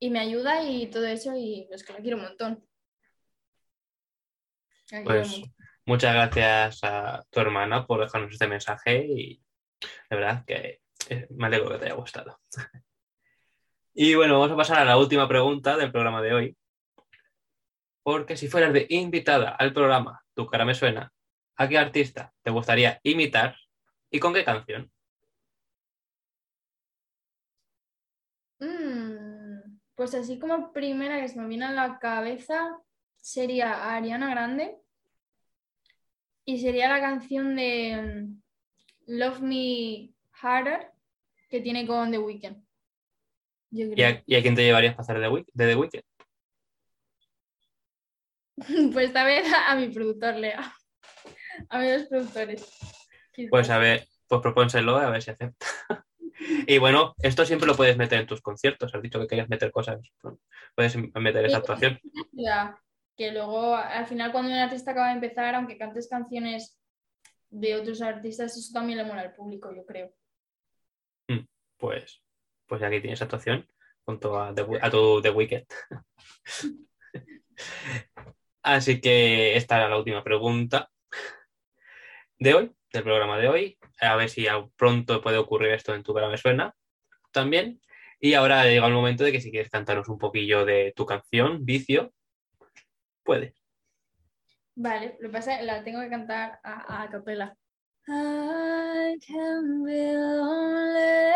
y 0.00 0.10
me 0.10 0.18
ayuda 0.18 0.64
y 0.64 0.88
todo 0.88 1.06
eso 1.06 1.32
y 1.36 1.68
es 1.70 1.84
que 1.84 1.92
la 1.92 2.00
quiero 2.00 2.16
un 2.16 2.24
montón. 2.24 2.68
La 4.90 5.04
Pues 5.04 5.42
muchas 5.86 6.12
gracias 6.12 6.80
a 6.82 7.24
tu 7.30 7.38
hermana 7.38 7.86
por 7.86 8.00
dejarnos 8.00 8.32
este 8.32 8.48
mensaje 8.48 9.06
y 9.06 9.40
de 10.10 10.16
verdad 10.16 10.44
que 10.44 10.80
eh, 11.08 11.28
me 11.30 11.46
alegro 11.46 11.70
que 11.70 11.78
te 11.78 11.84
haya 11.84 11.94
gustado. 11.94 12.40
Y 13.96 14.16
bueno, 14.16 14.34
vamos 14.34 14.50
a 14.50 14.56
pasar 14.56 14.78
a 14.78 14.84
la 14.84 14.98
última 14.98 15.28
pregunta 15.28 15.76
del 15.76 15.92
programa 15.92 16.20
de 16.20 16.34
hoy. 16.34 16.56
Porque 18.02 18.36
si 18.36 18.48
fueras 18.48 18.72
de 18.72 18.86
invitada 18.90 19.50
al 19.50 19.72
programa 19.72 20.20
Tu 20.34 20.46
cara 20.46 20.64
me 20.64 20.74
suena, 20.74 21.12
¿a 21.56 21.68
qué 21.68 21.78
artista 21.78 22.32
te 22.42 22.50
gustaría 22.50 22.98
imitar 23.04 23.56
y 24.10 24.18
con 24.18 24.34
qué 24.34 24.44
canción? 24.44 24.90
Mm, 28.58 29.78
pues 29.94 30.14
así 30.14 30.40
como 30.40 30.72
primera 30.72 31.20
que 31.20 31.28
se 31.28 31.40
me 31.40 31.46
viene 31.46 31.66
a 31.66 31.72
la 31.72 31.98
cabeza 32.00 32.76
sería 33.16 33.94
Ariana 33.94 34.28
Grande 34.30 34.76
y 36.44 36.58
sería 36.58 36.88
la 36.88 37.00
canción 37.00 37.54
de 37.54 38.26
mm, 38.26 38.42
Love 39.06 39.40
Me 39.40 40.10
Harder 40.32 40.90
que 41.48 41.60
tiene 41.60 41.86
con 41.86 42.10
The 42.10 42.18
Weeknd. 42.18 42.63
Yo 43.74 43.86
¿Y 43.96 44.02
a, 44.04 44.22
y 44.24 44.36
a 44.36 44.42
quién 44.42 44.54
te 44.54 44.62
llevarías 44.62 44.94
para 44.94 45.02
hacer 45.02 45.18
de, 45.18 45.44
de 45.52 45.66
The 45.66 45.76
Weeknd? 45.76 46.02
Pues 48.92 49.06
esta 49.06 49.24
vez 49.24 49.44
a 49.66 49.74
mi 49.74 49.88
productor, 49.88 50.36
Lea. 50.36 50.72
A 51.68 51.78
mis 51.78 52.04
productores. 52.04 52.68
Pues 53.48 53.70
a 53.70 53.78
ver, 53.78 54.06
pues 54.26 54.40
propónselo 54.42 54.96
a 54.96 55.10
ver 55.10 55.22
si 55.22 55.30
acepta. 55.30 55.66
Y 56.66 56.78
bueno, 56.78 57.14
esto 57.22 57.46
siempre 57.46 57.66
lo 57.66 57.76
puedes 57.76 57.96
meter 57.96 58.20
en 58.20 58.26
tus 58.26 58.42
conciertos. 58.42 58.92
Has 58.92 59.00
dicho 59.00 59.20
que 59.20 59.28
querías 59.28 59.48
meter 59.48 59.70
cosas. 59.70 60.00
¿no? 60.22 60.38
Puedes 60.74 60.96
meter 60.96 61.44
esa 61.44 61.58
actuación. 61.58 61.98
Que 63.16 63.30
luego 63.30 63.76
al 63.76 64.06
final 64.06 64.32
cuando 64.32 64.50
un 64.50 64.56
artista 64.56 64.90
acaba 64.90 65.08
de 65.08 65.14
empezar, 65.14 65.54
aunque 65.54 65.78
cantes 65.78 66.08
canciones 66.08 66.78
de 67.50 67.76
otros 67.76 68.02
artistas, 68.02 68.56
eso 68.56 68.72
también 68.72 68.98
le 68.98 69.04
mola 69.04 69.22
al 69.22 69.32
público, 69.32 69.72
yo 69.74 69.86
creo. 69.86 70.12
Pues, 71.78 72.23
pues 72.78 72.82
aquí 72.82 73.00
tienes 73.00 73.22
actuación 73.22 73.66
junto 74.04 74.40
a, 74.40 74.54
The- 74.54 74.78
a 74.80 74.90
tu 74.90 75.22
The 75.22 75.30
Weeknd. 75.30 75.64
Así 78.62 79.00
que 79.00 79.56
esta 79.56 79.76
era 79.76 79.88
la 79.88 79.98
última 79.98 80.24
pregunta 80.24 80.90
de 82.38 82.54
hoy, 82.54 82.72
del 82.92 83.02
programa 83.02 83.38
de 83.38 83.48
hoy. 83.48 83.78
A 84.00 84.16
ver 84.16 84.28
si 84.28 84.48
a- 84.48 84.66
pronto 84.76 85.20
puede 85.22 85.38
ocurrir 85.38 85.72
esto 85.72 85.94
en 85.94 86.02
tu 86.02 86.12
cara 86.14 86.28
me 86.28 86.36
suena 86.38 86.74
también. 87.32 87.80
Y 88.20 88.34
ahora 88.34 88.64
llega 88.64 88.86
el 88.86 88.92
momento 88.94 89.22
de 89.22 89.32
que 89.32 89.40
si 89.40 89.50
quieres 89.50 89.70
cantarnos 89.70 90.08
un 90.08 90.18
poquillo 90.18 90.64
de 90.64 90.92
tu 90.96 91.04
canción, 91.04 91.64
Vicio, 91.64 92.12
puede. 93.22 93.54
Vale, 94.74 95.16
lo 95.20 95.28
que 95.28 95.32
pasa 95.32 95.52
es 95.52 95.58
que 95.60 95.66
la 95.66 95.84
tengo 95.84 96.00
que 96.00 96.08
cantar 96.08 96.58
a, 96.64 97.02
a 97.02 97.10
capela. 97.10 97.56
I 98.06 99.16
can 99.26 99.82
be 99.82 100.12
lonely, 100.12 101.32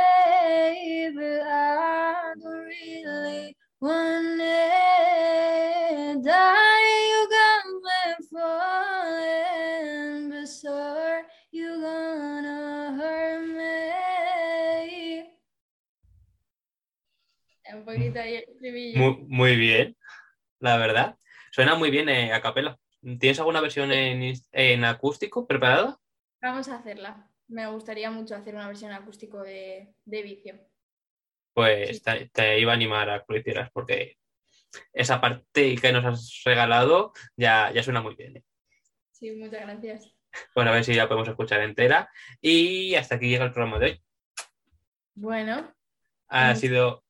but 1.14 1.40
I 1.42 2.34
don't 2.42 2.66
really 2.66 3.56
want 3.80 4.40
it. 4.40 6.22
Darling, 6.22 7.08
you 7.08 7.28
got 7.30 7.64
me 7.72 8.00
falling, 8.30 10.28
but 10.28 10.46
sure, 10.46 11.24
you 11.52 11.80
gonna 11.80 12.96
hurt 12.98 13.46
me. 13.48 13.88
Un 17.72 17.84
poquito 17.84 18.20
ahí 18.20 18.34
el 18.34 18.44
estribillo. 18.44 18.98
Muy, 18.98 19.16
muy 19.26 19.56
bien, 19.56 19.96
la 20.58 20.76
verdad. 20.76 21.16
Suena 21.50 21.76
muy 21.76 21.90
bien 21.90 22.10
eh, 22.10 22.32
a 22.34 22.42
capela. 22.42 22.78
¿Tienes 23.00 23.38
alguna 23.38 23.62
versión 23.62 23.90
en, 23.90 24.34
en 24.52 24.84
acústico 24.84 25.46
preparada? 25.46 25.98
Vamos 26.40 26.68
a 26.68 26.76
hacerla. 26.76 27.28
Me 27.48 27.66
gustaría 27.66 28.10
mucho 28.10 28.34
hacer 28.36 28.54
una 28.54 28.66
versión 28.66 28.92
acústico 28.92 29.42
de, 29.42 29.94
de 30.04 30.22
vicio. 30.22 30.54
Pues 31.54 31.96
Sí. 31.98 32.02
te, 32.02 32.28
te 32.28 32.60
iba 32.60 32.72
a 32.72 32.74
animar 32.76 33.10
a 33.10 33.18
que 33.20 33.24
lo 33.32 33.38
hicieras 33.38 33.70
porque 33.72 34.16
esa 34.92 35.20
parte 35.20 35.76
que 35.76 35.92
nos 35.92 36.04
has 36.04 36.42
regalado 36.44 37.12
ya, 37.36 37.72
ya 37.72 37.82
suena 37.82 38.02
muy 38.02 38.14
bien. 38.14 38.36
¿eh? 38.36 38.44
Sí, 39.12 39.30
muchas 39.32 39.62
gracias. 39.62 40.14
Bueno, 40.54 40.70
a 40.70 40.74
ver 40.74 40.84
si 40.84 40.94
la 40.94 41.08
podemos 41.08 41.28
escuchar 41.28 41.60
entera. 41.62 42.10
Y 42.40 42.94
hasta 42.94 43.16
aquí 43.16 43.28
llega 43.28 43.44
el 43.44 43.52
programa 43.52 43.78
de 43.78 43.86
hoy. 43.86 44.02
Bueno, 45.14 45.74
Ha 46.28 46.54
sido 46.54 47.02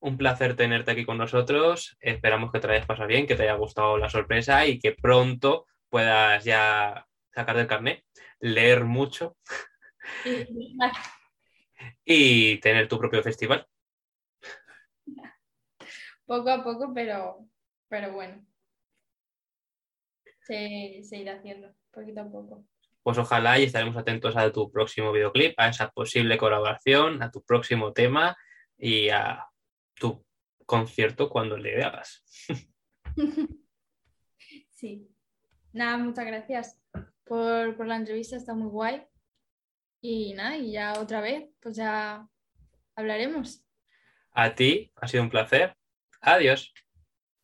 un 0.00 0.18
placer 0.18 0.54
tenerte 0.56 0.90
aquí 0.90 1.06
con 1.06 1.16
nosotros. 1.16 1.96
Esperamos 2.00 2.52
que 2.52 2.60
te 2.60 2.70
hayas 2.70 2.86
pasado 2.86 3.08
bien, 3.08 3.26
que 3.26 3.36
te 3.36 3.44
haya 3.44 3.54
gustado 3.54 3.96
la 3.96 4.10
sorpresa 4.10 4.66
y 4.66 4.78
que 4.80 4.92
pronto 4.92 5.66
puedas 5.88 6.44
ya 6.44 7.06
sacar 7.32 7.56
del 7.56 7.68
carnet, 7.68 8.04
leer 8.40 8.84
mucho 8.84 9.36
y- 10.24 10.46
y 12.04 12.60
tener 12.60 12.88
tu 12.88 12.98
propio 12.98 13.22
festival. 13.22 13.66
poco 16.26 16.50
a 16.50 16.62
poco, 16.62 16.92
pero, 16.94 17.46
pero 17.88 18.12
bueno. 18.12 18.44
Se, 20.42 21.00
se 21.02 21.16
irá 21.18 21.34
haciendo, 21.34 21.74
poquito 21.90 22.20
a 22.22 22.30
poco. 22.30 22.66
Pues 23.02 23.18
ojalá 23.18 23.58
y 23.58 23.64
estaremos 23.64 23.96
atentos 23.96 24.36
a 24.36 24.50
tu 24.52 24.70
próximo 24.70 25.12
videoclip, 25.12 25.54
a 25.58 25.68
esa 25.68 25.90
posible 25.90 26.36
colaboración, 26.38 27.22
a 27.22 27.30
tu 27.30 27.42
próximo 27.42 27.92
tema 27.92 28.36
y 28.76 29.08
a 29.08 29.46
tu 29.94 30.24
concierto 30.66 31.28
cuando 31.30 31.56
le 31.56 31.82
hagas. 31.82 32.24
Sí. 34.70 35.08
Nada, 35.72 35.96
muchas 35.98 36.24
gracias 36.24 36.80
por, 37.28 37.76
por 37.76 37.86
la 37.86 37.96
entrevista, 37.96 38.36
está 38.36 38.54
muy 38.54 38.68
guay. 38.68 39.06
Y 40.00 40.34
nada, 40.34 40.56
y 40.56 40.72
ya 40.72 40.98
otra 40.98 41.20
vez, 41.20 41.50
pues 41.60 41.76
ya 41.76 42.26
hablaremos. 42.94 43.64
A 44.32 44.54
ti, 44.54 44.92
ha 44.96 45.08
sido 45.08 45.22
un 45.24 45.30
placer. 45.30 45.76
Adiós. 46.20 46.72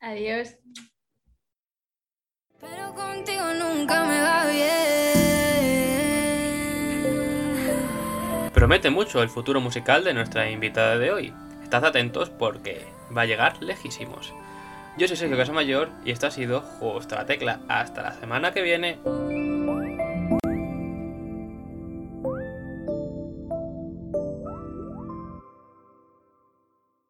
Adiós. 0.00 0.56
contigo 2.94 3.54
nunca 3.54 4.04
me 4.04 4.20
va 4.20 4.46
bien. 4.46 5.04
Promete 8.52 8.90
mucho 8.90 9.22
el 9.22 9.28
futuro 9.28 9.60
musical 9.60 10.04
de 10.04 10.14
nuestra 10.14 10.50
invitada 10.50 10.96
de 10.98 11.10
hoy. 11.10 11.34
Estad 11.62 11.84
atentos 11.84 12.30
porque 12.30 12.86
va 13.16 13.22
a 13.22 13.26
llegar 13.26 13.62
lejísimos. 13.62 14.32
Yo 14.96 15.08
soy 15.08 15.16
Sergio 15.16 15.36
Casamayor 15.36 15.90
y 16.04 16.12
esto 16.12 16.28
ha 16.28 16.30
sido 16.30 16.60
Justo 16.60 17.16
a 17.16 17.18
la 17.18 17.26
Tecla. 17.26 17.60
Hasta 17.68 18.02
la 18.02 18.12
semana 18.12 18.52
que 18.52 18.62
viene. 18.62 19.00